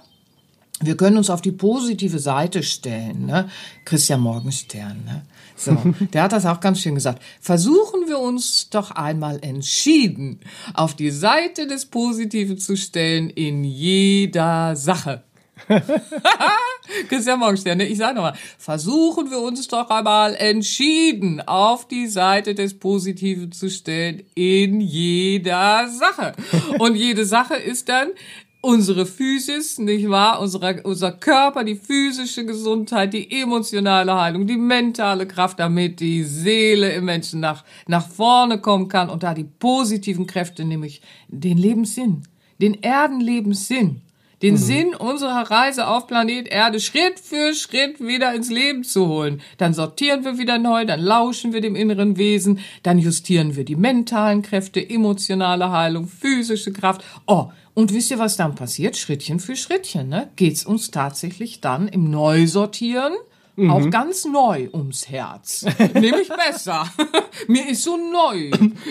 wir 0.81 0.97
können 0.97 1.17
uns 1.17 1.29
auf 1.29 1.41
die 1.41 1.51
positive 1.51 2.19
Seite 2.19 2.63
stellen, 2.63 3.25
ne? 3.27 3.49
Christian 3.85 4.21
Morgenstern, 4.21 5.03
ne? 5.05 5.23
So, 5.55 5.77
der 6.13 6.23
hat 6.23 6.33
das 6.33 6.45
auch 6.45 6.59
ganz 6.59 6.79
schön 6.81 6.95
gesagt. 6.95 7.21
Versuchen 7.39 8.07
wir 8.07 8.19
uns 8.19 8.69
doch 8.69 8.91
einmal 8.91 9.39
entschieden 9.41 10.39
auf 10.73 10.95
die 10.95 11.11
Seite 11.11 11.67
des 11.67 11.85
Positiven 11.85 12.57
zu 12.57 12.75
stellen 12.75 13.29
in 13.29 13.63
jeder 13.63 14.75
Sache. 14.75 15.23
Christian 17.09 17.39
Morgenstern, 17.39 17.79
ich 17.79 17.97
sage 17.97 18.15
nochmal, 18.15 18.37
versuchen 18.57 19.29
wir 19.31 19.39
uns 19.39 19.67
doch 19.67 19.89
einmal 19.89 20.35
entschieden 20.35 21.41
auf 21.41 21.87
die 21.87 22.07
Seite 22.07 22.55
des 22.55 22.77
Positiven 22.77 23.51
zu 23.51 23.69
stellen 23.69 24.23
in 24.35 24.81
jeder 24.81 25.87
Sache. 25.89 26.33
Und 26.79 26.95
jede 26.95 27.25
Sache 27.25 27.55
ist 27.55 27.89
dann 27.89 28.09
unsere 28.61 29.05
Physis, 29.05 29.77
nicht 29.77 30.09
wahr? 30.09 30.39
Unsere, 30.39 30.81
unser 30.83 31.11
Körper, 31.11 31.63
die 31.63 31.75
physische 31.75 32.45
Gesundheit, 32.45 33.13
die 33.13 33.41
emotionale 33.41 34.19
Heilung, 34.19 34.47
die 34.47 34.57
mentale 34.57 35.27
Kraft, 35.27 35.59
damit 35.59 35.99
die 35.99 36.23
Seele 36.23 36.93
im 36.93 37.05
Menschen 37.05 37.39
nach, 37.41 37.63
nach 37.87 38.07
vorne 38.07 38.59
kommen 38.59 38.87
kann 38.87 39.09
und 39.09 39.23
da 39.23 39.33
die 39.33 39.43
positiven 39.43 40.27
Kräfte, 40.27 40.63
nämlich 40.63 41.01
den 41.27 41.57
Lebenssinn, 41.57 42.23
den 42.61 42.81
Erdenlebenssinn, 42.81 44.01
den 44.43 44.57
Sinn 44.57 44.93
unserer 44.93 45.49
Reise 45.49 45.87
auf 45.87 46.05
Planet 46.05 46.49
Erde 46.49 46.81
Schritt 46.81 47.17
für 47.17 47.55
Schritt 47.55 48.01
wieder 48.01 48.35
ins 48.35 48.51
Leben 48.51 48.83
zu 48.83 49.07
holen. 49.07 49.41
Dann 49.57 49.73
sortieren 49.73 50.25
wir 50.25 50.37
wieder 50.37 50.59
neu, 50.59 50.85
dann 50.85 50.99
lauschen 50.99 51.53
wir 51.53 51.61
dem 51.61 51.77
inneren 51.77 52.17
Wesen, 52.17 52.59
dann 52.83 52.99
justieren 52.99 53.55
wir 53.55 53.63
die 53.63 53.77
mentalen 53.77 54.41
Kräfte, 54.41 54.87
emotionale 54.87 55.71
Heilung, 55.71 56.07
physische 56.07 56.73
Kraft. 56.73 57.05
Oh, 57.25 57.47
und 57.73 57.93
wisst 57.93 58.11
ihr, 58.11 58.19
was 58.19 58.35
dann 58.35 58.53
passiert? 58.53 58.97
Schrittchen 58.97 59.39
für 59.39 59.55
Schrittchen, 59.55 60.09
ne? 60.09 60.29
Geht's 60.35 60.65
uns 60.65 60.91
tatsächlich 60.91 61.61
dann 61.61 61.87
im 61.87 62.11
Neusortieren 62.11 63.13
auch 63.69 63.89
ganz 63.89 64.25
neu 64.25 64.67
ums 64.73 65.07
Herz. 65.09 65.65
Nämlich 65.93 66.29
besser. 66.29 66.85
Mir 67.47 67.69
ist 67.69 67.83
so 67.83 67.97
neu. 67.97 68.49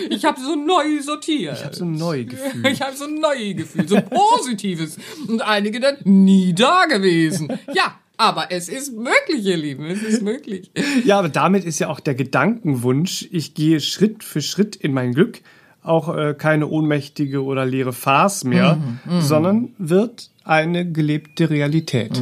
Ich 0.09 0.23
habe 0.25 0.39
so 0.39 0.55
neu 0.55 1.01
sortiert. 1.01 1.57
Ich 1.57 1.65
habe 1.65 1.75
so 1.75 1.85
ein 1.85 1.91
Neugefühl. 1.93 2.65
Ich 2.67 2.81
habe 2.81 2.95
so 2.95 3.05
ein 3.05 3.15
neues 3.15 3.57
Gefühl, 3.57 3.87
so 3.87 3.95
ein 3.95 4.05
positives. 4.09 4.97
Und 5.27 5.41
einige 5.41 5.79
dann 5.79 5.97
nie 6.03 6.53
da 6.53 6.85
gewesen. 6.85 7.49
Ja, 7.73 7.99
aber 8.15 8.51
es 8.51 8.69
ist 8.69 8.93
möglich, 8.93 9.43
ihr 9.45 9.57
Lieben, 9.57 9.85
es 9.85 10.01
ist 10.01 10.21
möglich. 10.21 10.71
Ja, 11.03 11.19
aber 11.19 11.29
damit 11.29 11.65
ist 11.65 11.79
ja 11.79 11.89
auch 11.89 11.99
der 11.99 12.15
Gedankenwunsch, 12.15 13.27
ich 13.31 13.53
gehe 13.55 13.81
Schritt 13.81 14.23
für 14.23 14.41
Schritt 14.41 14.75
in 14.75 14.93
mein 14.93 15.13
Glück, 15.13 15.41
auch 15.81 16.15
äh, 16.15 16.33
keine 16.37 16.67
ohnmächtige 16.67 17.43
oder 17.43 17.65
leere 17.65 17.91
Farce 17.91 18.45
mehr, 18.45 18.75
Mhm, 19.05 19.21
sondern 19.21 19.69
wird 19.77 20.29
eine 20.45 20.89
gelebte 20.89 21.49
Realität. 21.49 22.21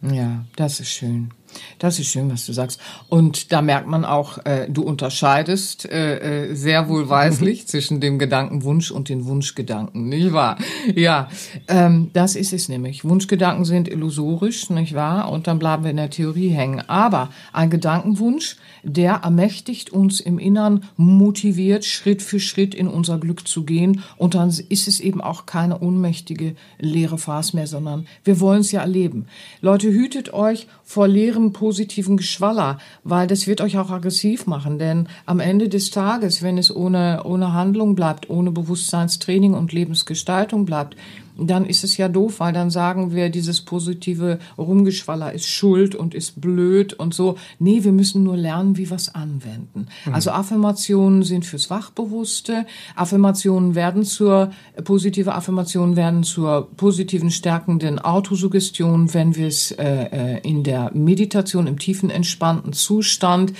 Ja, 0.00 0.44
das 0.56 0.80
ist 0.80 0.90
schön. 0.90 1.30
Das 1.78 1.98
ist 1.98 2.08
schön, 2.08 2.30
was 2.30 2.46
du 2.46 2.52
sagst. 2.52 2.80
Und 3.08 3.52
da 3.52 3.62
merkt 3.62 3.88
man 3.88 4.04
auch, 4.04 4.38
äh, 4.44 4.68
du 4.68 4.82
unterscheidest 4.82 5.84
äh, 5.90 6.50
äh, 6.50 6.54
sehr 6.54 6.88
wohlweislich 6.88 7.66
zwischen 7.66 8.00
dem 8.00 8.18
Gedankenwunsch 8.18 8.90
und 8.90 9.08
den 9.08 9.26
Wunschgedanken, 9.26 10.08
nicht 10.08 10.32
wahr? 10.32 10.58
Ja, 10.94 11.28
ähm, 11.68 12.10
das 12.12 12.36
ist 12.36 12.52
es 12.52 12.68
nämlich. 12.68 13.04
Wunschgedanken 13.04 13.64
sind 13.64 13.88
illusorisch, 13.88 14.70
nicht 14.70 14.94
wahr? 14.94 15.30
Und 15.30 15.46
dann 15.46 15.58
bleiben 15.58 15.84
wir 15.84 15.90
in 15.90 15.96
der 15.96 16.10
Theorie 16.10 16.50
hängen. 16.50 16.80
Aber 16.88 17.30
ein 17.52 17.70
Gedankenwunsch, 17.70 18.56
der 18.82 19.14
ermächtigt 19.22 19.90
uns 19.90 20.20
im 20.20 20.38
Innern, 20.38 20.84
motiviert, 20.96 21.84
Schritt 21.84 22.22
für 22.22 22.40
Schritt 22.40 22.74
in 22.74 22.88
unser 22.88 23.18
Glück 23.18 23.46
zu 23.46 23.64
gehen. 23.64 24.02
Und 24.16 24.34
dann 24.34 24.48
ist 24.48 24.88
es 24.88 25.00
eben 25.00 25.20
auch 25.20 25.46
keine 25.46 25.80
ohnmächtige 25.80 26.54
leere 26.78 27.18
Farce 27.18 27.54
mehr, 27.54 27.66
sondern 27.66 28.06
wir 28.24 28.40
wollen 28.40 28.60
es 28.60 28.72
ja 28.72 28.80
erleben. 28.80 29.26
Leute, 29.60 29.88
hütet 29.88 30.32
euch 30.32 30.66
vor 30.92 31.08
leerem 31.08 31.54
positiven 31.54 32.18
Geschwaller, 32.18 32.76
weil 33.02 33.26
das 33.26 33.46
wird 33.46 33.62
euch 33.62 33.78
auch 33.78 33.90
aggressiv 33.90 34.46
machen. 34.46 34.78
Denn 34.78 35.08
am 35.24 35.40
Ende 35.40 35.70
des 35.70 35.90
Tages, 35.90 36.42
wenn 36.42 36.58
es 36.58 36.74
ohne, 36.74 37.22
ohne 37.24 37.54
Handlung 37.54 37.94
bleibt, 37.94 38.28
ohne 38.28 38.50
Bewusstseinstraining 38.50 39.54
und 39.54 39.72
Lebensgestaltung 39.72 40.66
bleibt, 40.66 40.94
dann 41.38 41.64
ist 41.66 41.84
es 41.84 41.96
ja 41.96 42.08
doof, 42.08 42.40
weil 42.40 42.52
dann 42.52 42.70
sagen 42.70 43.14
wir, 43.14 43.30
dieses 43.30 43.60
positive 43.62 44.38
Rumgeschwaller 44.58 45.32
ist 45.32 45.48
schuld 45.48 45.94
und 45.94 46.14
ist 46.14 46.40
blöd 46.40 46.92
und 46.92 47.14
so. 47.14 47.36
Nee, 47.58 47.84
wir 47.84 47.92
müssen 47.92 48.22
nur 48.22 48.36
lernen, 48.36 48.76
wie 48.76 48.90
wir 48.90 48.96
es 48.96 49.14
anwenden. 49.14 49.86
Also 50.12 50.30
Affirmationen 50.30 51.22
sind 51.22 51.46
fürs 51.46 51.70
Wachbewusste. 51.70 52.66
Affirmationen 52.94 53.74
werden 53.74 54.04
zur, 54.04 54.50
positive 54.84 55.34
Affirmationen 55.34 55.96
werden 55.96 56.22
zur 56.22 56.68
positiven, 56.76 57.30
stärkenden 57.30 57.98
Autosuggestion, 57.98 59.12
wenn 59.14 59.36
wir 59.36 59.46
es 59.46 59.72
äh, 59.72 59.84
äh, 59.84 60.40
in 60.48 60.62
der 60.62 60.90
Meditation, 60.94 61.66
im 61.66 61.78
tiefen, 61.78 62.10
entspannten 62.10 62.72
Zustand 62.72 63.52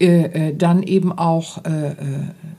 äh, 0.00 0.48
äh, 0.48 0.56
dann 0.56 0.82
eben 0.82 1.12
auch 1.12 1.62
äh, 1.66 1.88
äh, 1.88 1.94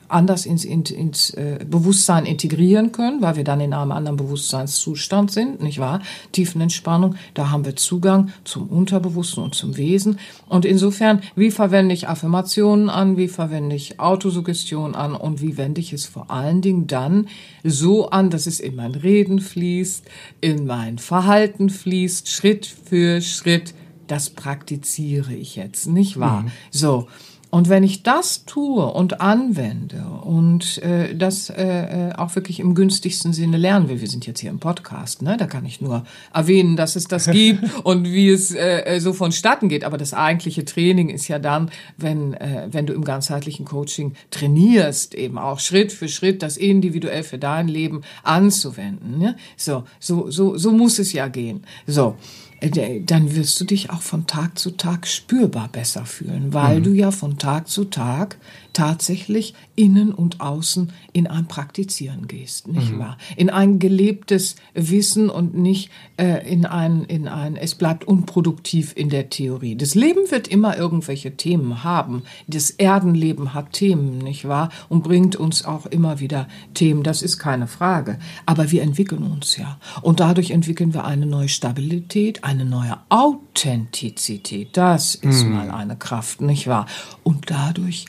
anders 0.06 0.46
ins, 0.46 0.64
ins, 0.64 0.92
ins 0.92 1.30
äh, 1.30 1.58
Bewusstsein 1.68 2.24
integrieren 2.24 2.92
können, 2.92 3.20
weil 3.20 3.34
wir 3.34 3.42
dann 3.42 3.60
in 3.60 3.72
einem 3.72 3.90
anderen 3.90 4.16
Bewusstseinszustand 4.16 5.32
sind, 5.32 5.60
nicht 5.60 5.80
wahr? 5.80 6.02
Tiefenentspannung, 6.30 7.16
da 7.34 7.50
haben 7.50 7.64
wir 7.64 7.74
Zugang 7.74 8.30
zum 8.44 8.68
Unterbewussten 8.68 9.42
und 9.42 9.56
zum 9.56 9.76
Wesen. 9.76 10.20
Und 10.48 10.64
insofern, 10.64 11.20
wie 11.34 11.50
verwende 11.50 11.94
ich 11.94 12.08
Affirmationen 12.08 12.88
an, 12.88 13.16
wie 13.16 13.26
verwende 13.26 13.74
ich 13.74 13.98
Autosuggestion 13.98 14.94
an 14.94 15.16
und 15.16 15.42
wie 15.42 15.56
wende 15.56 15.80
ich 15.80 15.92
es 15.92 16.06
vor 16.06 16.30
allen 16.30 16.60
Dingen 16.60 16.86
dann 16.86 17.26
so 17.64 18.08
an, 18.10 18.30
dass 18.30 18.46
es 18.46 18.60
in 18.60 18.76
mein 18.76 18.94
Reden 18.94 19.40
fließt, 19.40 20.04
in 20.40 20.66
mein 20.66 20.98
Verhalten 20.98 21.70
fließt, 21.70 22.28
Schritt 22.28 22.66
für 22.66 23.20
Schritt. 23.20 23.74
Das 24.06 24.30
praktiziere 24.30 25.32
ich 25.32 25.56
jetzt, 25.56 25.88
nicht 25.88 26.20
wahr? 26.20 26.42
Mhm. 26.42 26.50
So. 26.70 27.08
Und 27.54 27.68
wenn 27.68 27.84
ich 27.84 28.02
das 28.02 28.46
tue 28.46 28.82
und 28.82 29.20
anwende 29.20 30.02
und 30.24 30.82
äh, 30.82 31.14
das 31.14 31.50
äh, 31.50 32.08
äh, 32.08 32.14
auch 32.14 32.34
wirklich 32.34 32.60
im 32.60 32.74
günstigsten 32.74 33.34
Sinne 33.34 33.58
lernen 33.58 33.90
will, 33.90 34.00
wir 34.00 34.08
sind 34.08 34.24
jetzt 34.26 34.40
hier 34.40 34.48
im 34.48 34.58
Podcast, 34.58 35.20
ne? 35.20 35.36
da 35.36 35.46
kann 35.46 35.66
ich 35.66 35.82
nur 35.82 36.04
erwähnen, 36.32 36.76
dass 36.76 36.96
es 36.96 37.08
das 37.08 37.30
gibt 37.30 37.62
und 37.84 38.04
wie 38.04 38.30
es 38.30 38.54
äh, 38.54 38.84
äh, 38.86 39.00
so 39.00 39.12
vonstatten 39.12 39.68
geht. 39.68 39.84
Aber 39.84 39.98
das 39.98 40.14
eigentliche 40.14 40.64
Training 40.64 41.10
ist 41.10 41.28
ja 41.28 41.38
dann, 41.38 41.70
wenn, 41.98 42.32
äh, 42.32 42.68
wenn 42.70 42.86
du 42.86 42.94
im 42.94 43.04
ganzheitlichen 43.04 43.66
Coaching 43.66 44.14
trainierst, 44.30 45.14
eben 45.14 45.36
auch 45.36 45.60
Schritt 45.60 45.92
für 45.92 46.08
Schritt 46.08 46.42
das 46.42 46.56
individuell 46.56 47.22
für 47.22 47.36
dein 47.36 47.68
Leben 47.68 48.00
anzuwenden. 48.22 49.18
Ne? 49.18 49.36
So, 49.58 49.84
so, 50.00 50.30
so, 50.30 50.56
so 50.56 50.72
muss 50.72 50.98
es 50.98 51.12
ja 51.12 51.28
gehen. 51.28 51.64
So. 51.86 52.16
Äh, 52.62 53.00
dann 53.00 53.34
wirst 53.34 53.60
du 53.60 53.64
dich 53.64 53.90
auch 53.90 54.02
von 54.02 54.26
Tag 54.26 54.58
zu 54.58 54.70
Tag 54.72 55.06
spürbar 55.06 55.68
besser 55.68 56.06
fühlen, 56.06 56.52
weil 56.54 56.78
mhm. 56.78 56.84
du 56.84 56.90
ja 56.92 57.10
von 57.10 57.36
Tag 57.38 57.68
zu 57.68 57.84
Tag 57.86 58.38
tatsächlich 58.72 59.54
innen 59.74 60.12
und 60.12 60.40
außen 60.40 60.92
in 61.12 61.26
ein 61.26 61.46
Praktizieren 61.46 62.26
gehst, 62.26 62.68
nicht 62.68 62.92
mhm. 62.92 62.98
wahr? 62.98 63.18
In 63.36 63.50
ein 63.50 63.78
gelebtes 63.78 64.56
Wissen 64.74 65.30
und 65.30 65.56
nicht 65.56 65.90
äh, 66.16 66.48
in 66.50 66.66
ein, 66.66 67.04
in 67.04 67.28
ein, 67.28 67.56
es 67.56 67.74
bleibt 67.74 68.04
unproduktiv 68.04 68.92
in 68.96 69.10
der 69.10 69.30
Theorie. 69.30 69.76
Das 69.76 69.94
Leben 69.94 70.30
wird 70.30 70.48
immer 70.48 70.76
irgendwelche 70.76 71.36
Themen 71.36 71.84
haben. 71.84 72.22
Das 72.46 72.70
Erdenleben 72.70 73.54
hat 73.54 73.72
Themen, 73.72 74.18
nicht 74.18 74.46
wahr? 74.46 74.70
Und 74.88 75.02
bringt 75.02 75.36
uns 75.36 75.64
auch 75.64 75.86
immer 75.86 76.20
wieder 76.20 76.48
Themen, 76.74 77.02
das 77.02 77.22
ist 77.22 77.38
keine 77.38 77.66
Frage. 77.66 78.18
Aber 78.46 78.70
wir 78.70 78.82
entwickeln 78.82 79.22
uns 79.22 79.56
ja. 79.56 79.78
Und 80.00 80.20
dadurch 80.20 80.50
entwickeln 80.50 80.94
wir 80.94 81.04
eine 81.04 81.26
neue 81.26 81.48
Stabilität, 81.48 82.44
eine 82.44 82.64
neue 82.64 82.98
Authentizität. 83.08 84.76
Das 84.76 85.14
ist 85.14 85.44
mhm. 85.44 85.52
mal 85.52 85.70
eine 85.70 85.96
Kraft, 85.96 86.40
nicht 86.40 86.66
wahr? 86.66 86.86
Und 87.22 87.50
dadurch 87.50 88.06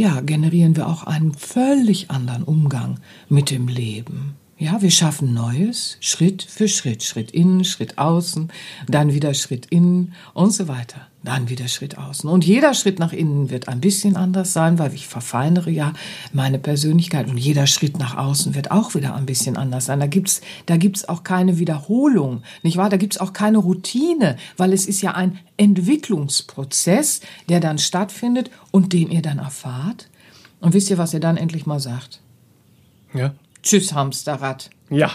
ja, 0.00 0.22
generieren 0.22 0.76
wir 0.76 0.88
auch 0.88 1.04
einen 1.04 1.34
völlig 1.34 2.10
anderen 2.10 2.42
Umgang 2.42 3.00
mit 3.28 3.50
dem 3.50 3.68
Leben. 3.68 4.39
Ja, 4.60 4.82
wir 4.82 4.90
schaffen 4.90 5.32
Neues, 5.32 5.96
Schritt 6.00 6.42
für 6.42 6.68
Schritt, 6.68 7.02
Schritt 7.02 7.30
innen, 7.30 7.64
Schritt 7.64 7.96
außen, 7.96 8.52
dann 8.86 9.14
wieder 9.14 9.32
Schritt 9.32 9.64
innen 9.70 10.12
und 10.34 10.50
so 10.50 10.68
weiter. 10.68 11.06
Dann 11.24 11.48
wieder 11.48 11.66
Schritt 11.66 11.96
außen. 11.96 12.28
Und 12.28 12.44
jeder 12.44 12.74
Schritt 12.74 12.98
nach 12.98 13.14
innen 13.14 13.48
wird 13.48 13.68
ein 13.68 13.80
bisschen 13.80 14.16
anders 14.16 14.52
sein, 14.52 14.78
weil 14.78 14.92
ich 14.92 15.06
verfeinere 15.06 15.70
ja 15.70 15.94
meine 16.34 16.58
Persönlichkeit 16.58 17.30
und 17.30 17.38
jeder 17.38 17.66
Schritt 17.66 17.98
nach 17.98 18.18
außen 18.18 18.54
wird 18.54 18.70
auch 18.70 18.94
wieder 18.94 19.14
ein 19.14 19.24
bisschen 19.24 19.56
anders 19.56 19.86
sein. 19.86 19.98
Da 19.98 20.06
gibt's, 20.06 20.42
da 20.66 20.76
gibt's 20.76 21.08
auch 21.08 21.24
keine 21.24 21.58
Wiederholung, 21.58 22.42
nicht 22.62 22.76
wahr? 22.76 22.90
Da 22.90 22.98
gibt's 22.98 23.16
auch 23.16 23.32
keine 23.32 23.58
Routine, 23.58 24.36
weil 24.58 24.74
es 24.74 24.84
ist 24.84 25.00
ja 25.00 25.14
ein 25.14 25.38
Entwicklungsprozess, 25.56 27.22
der 27.48 27.60
dann 27.60 27.78
stattfindet 27.78 28.50
und 28.72 28.92
den 28.92 29.10
ihr 29.10 29.22
dann 29.22 29.38
erfahrt. 29.38 30.10
Und 30.60 30.74
wisst 30.74 30.90
ihr, 30.90 30.98
was 30.98 31.14
ihr 31.14 31.20
dann 31.20 31.38
endlich 31.38 31.64
mal 31.64 31.80
sagt? 31.80 32.20
Ja. 33.14 33.32
Tschüss, 33.62 33.92
Hamsterrad. 33.92 34.70
Ja. 34.90 35.12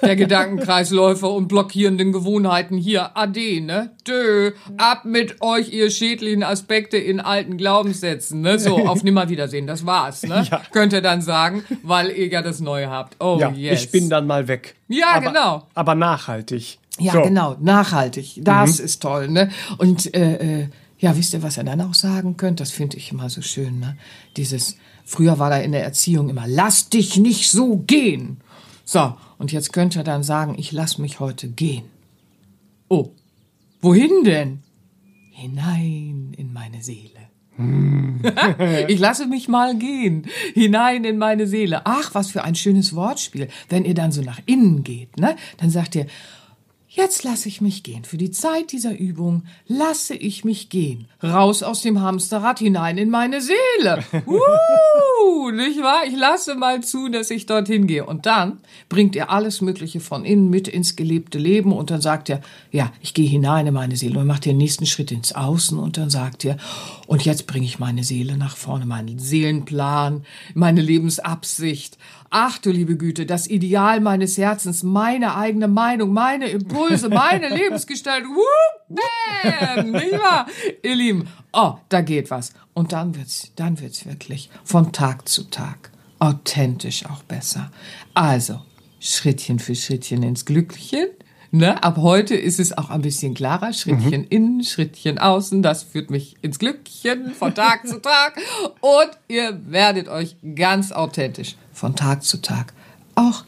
Der 0.00 0.14
Gedankenkreisläufer 0.14 1.30
und 1.30 1.48
blockierenden 1.48 2.12
Gewohnheiten 2.12 2.76
hier. 2.76 3.16
Ade, 3.16 3.60
ne? 3.60 3.90
Dö. 4.06 4.52
Ab 4.76 5.04
mit 5.04 5.42
euch, 5.42 5.72
ihr 5.72 5.90
schädlichen 5.90 6.44
Aspekte 6.44 6.96
in 6.96 7.18
alten 7.18 7.56
Glaubenssätzen, 7.56 8.40
ne? 8.40 8.60
So, 8.60 8.86
auf 8.86 9.02
Nimmerwiedersehen. 9.02 9.66
Das 9.66 9.84
war's, 9.84 10.22
ne? 10.22 10.46
Ja. 10.48 10.62
Könnt 10.70 10.92
ihr 10.92 11.02
dann 11.02 11.20
sagen, 11.20 11.64
weil 11.82 12.10
ihr 12.10 12.28
ja 12.28 12.42
das 12.42 12.60
Neue 12.60 12.88
habt. 12.88 13.16
Oh, 13.18 13.38
ja, 13.40 13.50
yes. 13.50 13.84
Ich 13.84 13.90
bin 13.90 14.08
dann 14.08 14.26
mal 14.26 14.46
weg. 14.46 14.76
Ja, 14.86 15.14
aber, 15.14 15.26
genau. 15.26 15.66
Aber 15.74 15.94
nachhaltig. 15.96 16.78
Ja, 17.00 17.12
so. 17.12 17.22
genau. 17.22 17.56
Nachhaltig. 17.60 18.40
Das 18.42 18.78
mhm. 18.78 18.84
ist 18.84 19.02
toll, 19.02 19.28
ne? 19.28 19.50
Und, 19.78 20.14
äh, 20.14 20.60
äh, 20.60 20.68
ja, 21.00 21.16
wisst 21.16 21.34
ihr, 21.34 21.42
was 21.42 21.58
ihr 21.58 21.64
dann 21.64 21.80
auch 21.80 21.94
sagen 21.94 22.36
könnt? 22.36 22.60
Das 22.60 22.70
finde 22.70 22.96
ich 22.96 23.10
immer 23.10 23.28
so 23.30 23.42
schön, 23.42 23.80
ne? 23.80 23.96
Dieses, 24.36 24.76
Früher 25.10 25.38
war 25.38 25.48
da 25.48 25.56
in 25.56 25.72
der 25.72 25.82
Erziehung 25.82 26.28
immer, 26.28 26.46
lass 26.46 26.90
dich 26.90 27.16
nicht 27.16 27.50
so 27.50 27.78
gehen. 27.78 28.42
So, 28.84 29.14
und 29.38 29.52
jetzt 29.52 29.72
könnt 29.72 29.96
ihr 29.96 30.04
dann 30.04 30.22
sagen, 30.22 30.54
ich 30.58 30.70
lass 30.70 30.98
mich 30.98 31.18
heute 31.18 31.48
gehen. 31.48 31.86
Oh, 32.88 33.12
wohin 33.80 34.22
denn? 34.24 34.58
Hinein 35.30 36.34
in 36.36 36.52
meine 36.52 36.82
Seele. 36.82 37.20
Hm. 37.56 38.20
ich 38.88 38.98
lasse 38.98 39.26
mich 39.26 39.48
mal 39.48 39.78
gehen, 39.78 40.26
hinein 40.52 41.04
in 41.04 41.16
meine 41.16 41.46
Seele. 41.46 41.80
Ach, 41.86 42.14
was 42.14 42.30
für 42.30 42.44
ein 42.44 42.54
schönes 42.54 42.94
Wortspiel. 42.94 43.48
Wenn 43.70 43.86
ihr 43.86 43.94
dann 43.94 44.12
so 44.12 44.20
nach 44.20 44.40
innen 44.44 44.84
geht, 44.84 45.16
ne, 45.18 45.36
dann 45.56 45.70
sagt 45.70 45.94
ihr, 45.94 46.06
Jetzt 46.98 47.22
lasse 47.22 47.46
ich 47.46 47.60
mich 47.60 47.84
gehen. 47.84 48.04
Für 48.04 48.16
die 48.16 48.32
Zeit 48.32 48.72
dieser 48.72 48.98
Übung 48.98 49.44
lasse 49.68 50.16
ich 50.16 50.44
mich 50.44 50.68
gehen. 50.68 51.06
Raus 51.22 51.62
aus 51.62 51.80
dem 51.80 52.00
Hamsterrad 52.00 52.58
hinein 52.58 52.98
in 52.98 53.08
meine 53.08 53.40
Seele. 53.40 54.04
Uh, 55.20 55.50
nicht 55.50 55.80
wahr? 55.82 56.02
Ich 56.06 56.16
lasse 56.16 56.54
mal 56.54 56.82
zu, 56.82 57.08
dass 57.08 57.30
ich 57.30 57.46
dorthin 57.46 57.86
gehe. 57.86 58.04
Und 58.04 58.26
dann 58.26 58.58
bringt 58.88 59.14
er 59.14 59.30
alles 59.30 59.60
Mögliche 59.60 60.00
von 60.00 60.24
innen 60.24 60.48
mit 60.48 60.68
ins 60.68 60.96
gelebte 60.96 61.38
Leben 61.38 61.72
und 61.72 61.90
dann 61.90 62.00
sagt 62.00 62.30
er, 62.30 62.40
ja, 62.70 62.92
ich 63.00 63.14
gehe 63.14 63.28
hinein 63.28 63.66
in 63.66 63.74
meine 63.74 63.96
Seele 63.96 64.18
und 64.18 64.26
macht 64.26 64.44
den 64.44 64.56
nächsten 64.56 64.86
Schritt 64.86 65.12
ins 65.12 65.32
Außen 65.32 65.78
und 65.78 65.96
dann 65.96 66.10
sagt 66.10 66.44
er, 66.44 66.56
und 67.06 67.24
jetzt 67.24 67.46
bringe 67.46 67.66
ich 67.66 67.78
meine 67.78 68.04
Seele 68.04 68.36
nach 68.36 68.56
vorne, 68.56 68.86
meinen 68.86 69.18
Seelenplan, 69.18 70.24
meine 70.54 70.82
Lebensabsicht. 70.82 71.98
Ach 72.30 72.58
du 72.58 72.70
liebe 72.70 72.96
Güte, 72.96 73.24
das 73.24 73.46
Ideal 73.46 74.00
meines 74.00 74.36
Herzens, 74.36 74.82
meine 74.82 75.34
eigene 75.34 75.66
Meinung, 75.66 76.12
meine 76.12 76.48
Impulse, 76.48 77.08
meine 77.08 77.48
Lebensgestaltung. 77.54 78.34
Whoop, 78.34 78.98
bam, 78.98 79.90
nicht 79.92 80.12
wahr? 80.12 80.46
Ihr 80.82 80.94
Lieben, 80.94 81.28
oh, 81.54 81.74
da 81.88 82.02
geht 82.02 82.30
was. 82.30 82.52
Und 82.74 82.92
dann 82.92 83.16
wird's, 83.16 83.52
dann 83.56 83.80
wird's 83.80 84.04
wirklich 84.04 84.50
von 84.62 84.92
Tag 84.92 85.26
zu 85.26 85.44
Tag 85.44 85.90
authentisch 86.18 87.06
auch 87.06 87.22
besser. 87.22 87.70
Also, 88.12 88.60
Schrittchen 89.00 89.58
für 89.58 89.74
Schrittchen 89.74 90.22
ins 90.22 90.44
Glückchen. 90.44 91.08
Ne? 91.50 91.82
Ab 91.82 91.96
heute 91.96 92.34
ist 92.34 92.60
es 92.60 92.76
auch 92.76 92.90
ein 92.90 93.00
bisschen 93.00 93.32
klarer. 93.32 93.72
Schrittchen 93.72 94.22
mhm. 94.22 94.28
innen, 94.28 94.64
Schrittchen 94.64 95.18
außen. 95.18 95.62
Das 95.62 95.82
führt 95.82 96.10
mich 96.10 96.36
ins 96.42 96.58
Glückchen 96.58 97.32
von 97.32 97.54
Tag 97.54 97.86
zu 97.86 98.02
Tag. 98.02 98.38
Und 98.80 99.10
ihr 99.28 99.58
werdet 99.66 100.08
euch 100.08 100.36
ganz 100.54 100.92
authentisch 100.92 101.56
von 101.78 101.94
Tag 101.94 102.24
zu 102.24 102.42
Tag 102.42 102.74
auch 103.14 103.44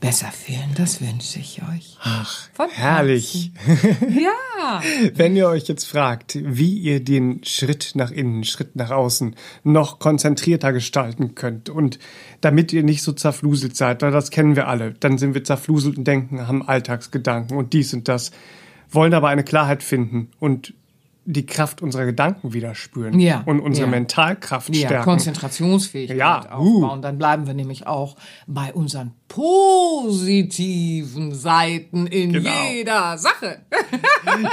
besser 0.00 0.28
fühlen. 0.32 0.74
Das 0.76 1.00
wünsche 1.00 1.38
ich 1.38 1.62
euch. 1.62 1.96
Ach, 2.02 2.48
Von 2.52 2.68
herrlich. 2.70 3.52
ja. 4.00 4.80
Wenn 5.14 5.36
ihr 5.36 5.48
euch 5.48 5.68
jetzt 5.68 5.84
fragt, 5.84 6.38
wie 6.42 6.74
ihr 6.74 7.02
den 7.02 7.42
Schritt 7.44 7.92
nach 7.94 8.10
innen, 8.10 8.44
Schritt 8.44 8.74
nach 8.76 8.90
außen 8.90 9.34
noch 9.64 9.98
konzentrierter 9.98 10.72
gestalten 10.72 11.34
könnt 11.34 11.68
und 11.68 11.98
damit 12.40 12.72
ihr 12.72 12.82
nicht 12.82 13.02
so 13.02 13.12
zerfluselt 13.12 13.76
seid, 13.76 14.02
weil 14.02 14.12
das 14.12 14.30
kennen 14.30 14.56
wir 14.56 14.68
alle, 14.68 14.92
dann 14.92 15.18
sind 15.18 15.34
wir 15.34 15.44
zerfluselt 15.44 15.98
und 15.98 16.04
denken, 16.04 16.46
haben 16.46 16.66
Alltagsgedanken 16.66 17.56
und 17.56 17.72
dies 17.72 17.94
und 17.94 18.08
das, 18.08 18.30
wollen 18.90 19.14
aber 19.14 19.28
eine 19.28 19.44
Klarheit 19.44 19.82
finden 19.82 20.30
und 20.38 20.74
die 21.30 21.44
Kraft 21.44 21.82
unserer 21.82 22.06
Gedanken 22.06 22.54
wieder 22.54 22.74
spüren 22.74 23.20
ja, 23.20 23.42
und 23.44 23.60
unsere 23.60 23.86
ja. 23.86 23.90
Mentalkraft 23.90 24.74
ja, 24.74 24.86
stärken. 24.86 25.04
Konzentrationsfähigkeit 25.04 26.16
ja, 26.16 26.38
aufbauen. 26.50 26.98
Uh. 26.98 27.02
Dann 27.02 27.18
bleiben 27.18 27.46
wir 27.46 27.52
nämlich 27.52 27.86
auch 27.86 28.16
bei 28.46 28.72
unseren 28.72 29.12
positiven 29.28 31.34
Seiten 31.34 32.06
in 32.06 32.32
genau. 32.32 32.50
jeder 32.72 33.18
Sache. 33.18 33.58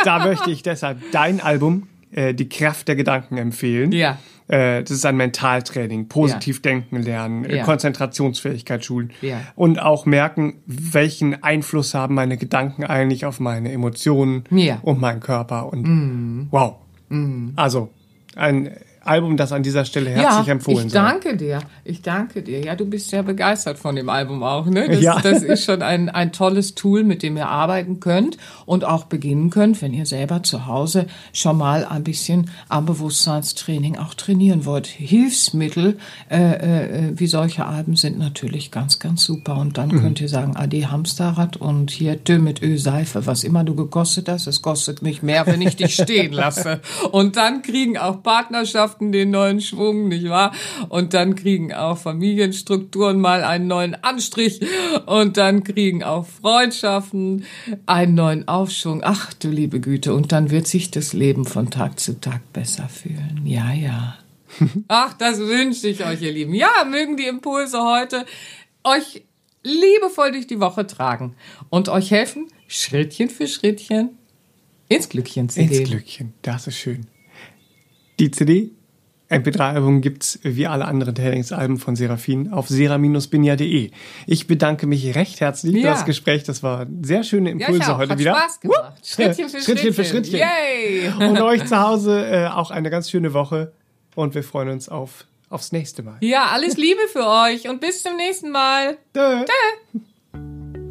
da 0.04 0.26
möchte 0.26 0.52
ich 0.52 0.64
deshalb 0.64 1.00
dein 1.14 1.40
Album, 1.40 1.88
äh, 2.12 2.34
Die 2.34 2.50
Kraft 2.50 2.90
der 2.90 2.98
Gedanken, 2.98 3.38
empfehlen. 3.38 3.94
Ja. 3.94 4.18
Äh, 4.48 4.84
das 4.84 4.92
ist 4.92 5.06
ein 5.06 5.18
Mentaltraining, 5.18 6.08
positiv 6.08 6.58
ja. 6.58 6.62
denken 6.62 7.02
lernen, 7.02 7.46
äh, 7.46 7.58
ja. 7.58 7.64
Konzentrationsfähigkeit 7.64 8.86
schulen 8.86 9.12
ja. 9.22 9.42
und 9.56 9.80
auch 9.80 10.06
merken, 10.06 10.62
welchen 10.68 11.42
Einfluss 11.44 11.94
haben 11.94 12.16
meine 12.16 12.38
Gedanken 12.38 12.84
eigentlich 12.84 13.26
auf 13.26 13.40
meine 13.40 13.72
Emotionen 13.72 14.44
und 14.84 15.00
meinen 15.02 15.20
Körper 15.20 15.72
und 15.72 15.84
mm. 15.84 16.48
wow. 16.52 16.76
Mm. 17.10 17.50
Also 17.56 17.90
ein 18.36 18.72
Album, 19.06 19.38
das 19.38 19.52
an 19.52 19.64
dieser 19.64 19.86
Stelle 19.86 20.10
herzlich 20.10 20.48
ja, 20.48 20.52
empfohlen 20.52 20.88
ich 20.88 20.94
sei. 20.94 21.00
danke 21.00 21.38
dir. 21.38 21.60
Ich 21.84 22.02
danke 22.02 22.42
dir. 22.42 22.60
Ja, 22.64 22.76
du 22.76 22.86
bist 22.86 23.10
sehr 23.10 23.24
begeistert 23.24 23.78
von 23.78 23.96
dem 23.96 24.10
Album 24.10 24.44
auch. 24.44 24.66
Ne? 24.66 24.88
Das, 24.90 25.02
Ja. 25.02 25.20
das 25.22 25.44
ist 25.44 25.64
schon 25.66 25.82
ein, 25.82 26.10
ein 26.10 26.32
tolles 26.32 26.76
Tool, 26.76 27.04
mit 27.04 27.24
dem 27.24 27.38
ihr 27.38 27.48
arbeiten 27.48 28.00
könnt 28.00 28.38
und 28.66 28.84
auch 28.84 29.06
beginnen 29.06 29.50
könnt, 29.50 29.82
wenn 29.82 29.94
ihr 29.94 30.06
selber 30.06 30.44
zu 30.44 30.66
Hause 30.66 31.08
schon 31.34 31.58
mal 31.58 31.86
ein 31.86 32.04
bisschen 32.04 32.50
am 32.70 32.86
Bewusstseinstraining 32.86 33.98
auch 33.98 34.14
trainieren 34.14 34.66
wollt. 34.66 34.88
Hilfsmittel 34.88 35.98
äh, 36.30 36.38
äh, 36.38 37.12
wie 37.20 37.28
solche 37.28 37.66
Alben 37.66 37.96
sind 37.96 38.18
natürlich 38.18 38.72
ganz, 38.72 39.00
ganz 39.00 39.24
super. 39.24 39.58
Und 39.58 39.78
dann 39.78 39.90
könnt 39.92 40.22
ihr 40.22 40.30
sagen, 40.30 40.56
Ade 40.56 40.90
Hamsterrad 40.92 41.58
und 41.58 41.92
hier 41.92 42.24
Tö 42.24 42.40
mit 42.40 42.62
Ölseife, 42.62 43.26
was 43.26 43.44
immer 43.44 43.64
du 43.64 43.76
gekostet 43.76 44.30
hast, 44.30 44.48
es 44.48 44.62
kostet 44.62 45.02
mich 45.02 45.22
mehr, 45.22 45.46
wenn 45.48 45.62
ich 45.62 45.76
dich 45.76 45.96
stehen 45.96 46.34
lasse. 46.34 46.80
Und 47.12 47.36
dann 47.36 47.62
kriegen 47.62 47.98
auch 47.98 48.24
Partnerschaften 48.24 48.95
den 49.00 49.32
neuen 49.32 49.62
Schwung, 49.62 50.08
nicht 50.08 50.30
wahr? 50.30 50.54
Und 50.90 51.14
dann 51.14 51.36
kriegen 51.36 51.74
auch 51.74 51.98
Familienstrukturen 51.98 53.20
mal 53.20 53.44
einen 53.44 53.68
neuen 53.68 53.96
Anstrich 54.04 54.62
und 55.06 55.38
dann 55.38 55.64
kriegen 55.64 56.04
auch 56.04 56.26
Freundschaften 56.26 57.46
einen 57.86 58.16
neuen 58.16 58.48
Aufschwung. 58.48 59.02
Ach 59.04 59.34
du 59.34 59.50
liebe 59.50 59.80
Güte, 59.80 60.14
und 60.14 60.32
dann 60.32 60.52
wird 60.52 60.68
sich 60.68 60.92
das 60.92 61.14
Leben 61.14 61.46
von 61.46 61.70
Tag 61.70 62.00
zu 62.00 62.20
Tag 62.20 62.42
besser 62.54 62.90
fühlen. 62.90 63.42
Ja, 63.46 63.74
ja. 63.74 64.18
Ach, 64.88 65.14
das 65.14 65.40
wünsche 65.40 65.88
ich 65.88 66.06
euch, 66.06 66.22
ihr 66.22 66.32
Lieben. 66.32 66.54
Ja, 66.54 66.86
mögen 66.90 67.18
die 67.18 67.26
Impulse 67.26 67.82
heute 67.82 68.26
euch 68.84 69.24
liebevoll 69.64 70.32
durch 70.32 70.48
die 70.48 70.60
Woche 70.60 70.86
tragen 70.88 71.36
und 71.70 71.90
euch 71.90 72.12
helfen, 72.12 72.48
Schrittchen 72.68 73.30
für 73.30 73.48
Schrittchen 73.48 74.18
ins 74.88 75.10
Glückchen 75.10 75.50
zu 75.50 75.60
Ins 75.60 75.72
gehen. 75.72 75.86
Glückchen, 75.86 76.34
das 76.44 76.68
ist 76.68 76.78
schön. 76.78 77.08
Die 78.20 78.32
CD, 78.32 78.72
MP3-Album 79.30 80.02
gibt's 80.02 80.40
wie 80.44 80.68
alle 80.68 80.86
anderen 80.86 81.16
Trainingsalben 81.16 81.78
von 81.78 81.96
Seraphin 81.96 82.54
auf 82.54 82.68
sera-binia.de. 82.70 83.92
Ich 84.28 84.48
bedanke 84.48 84.86
mich 84.88 85.16
recht 85.16 85.42
herzlich 85.42 85.74
für 85.76 85.82
Ja. 85.82 85.92
das 85.92 86.06
Gespräch. 86.06 86.44
Das 86.44 86.62
war 86.62 86.86
sehr 87.02 87.24
schöne 87.24 87.50
Ja, 87.50 87.56
Impulse 87.68 87.94
auch. 87.94 87.98
heute 87.98 88.12
Hat 88.12 88.20
wieder. 88.20 88.36
Spaß 88.36 88.60
gemacht. 88.60 88.80
Wupp. 88.98 89.06
Schrittchen 89.06 89.50
für 89.50 89.62
Schrittchen 89.62 89.94
für 89.94 90.06
Schrittchen. 90.06 90.40
Schrittchen. 90.40 91.10
Yay! 91.20 91.28
Und 91.30 91.42
euch 91.42 91.66
zu 91.68 91.80
Hause 91.80 92.26
äh, 92.30 92.48
auch 92.48 92.70
eine 92.72 92.90
ganz 92.90 93.10
schöne 93.10 93.34
Woche. 93.34 93.72
Und 94.16 94.36
wir 94.36 94.44
freuen 94.44 94.70
uns 94.70 94.88
auf, 94.90 95.26
aufs 95.50 95.72
nächste 95.72 96.04
Mal. 96.04 96.18
Ja, 96.22 96.46
alles 96.54 96.78
Liebe 96.78 97.02
für 97.12 97.26
euch 97.28 97.68
und 97.68 97.82
bis 97.82 98.04
zum 98.04 98.16
nächsten 98.16 98.52
Mal. 98.52 98.98
Dö. 99.16 99.44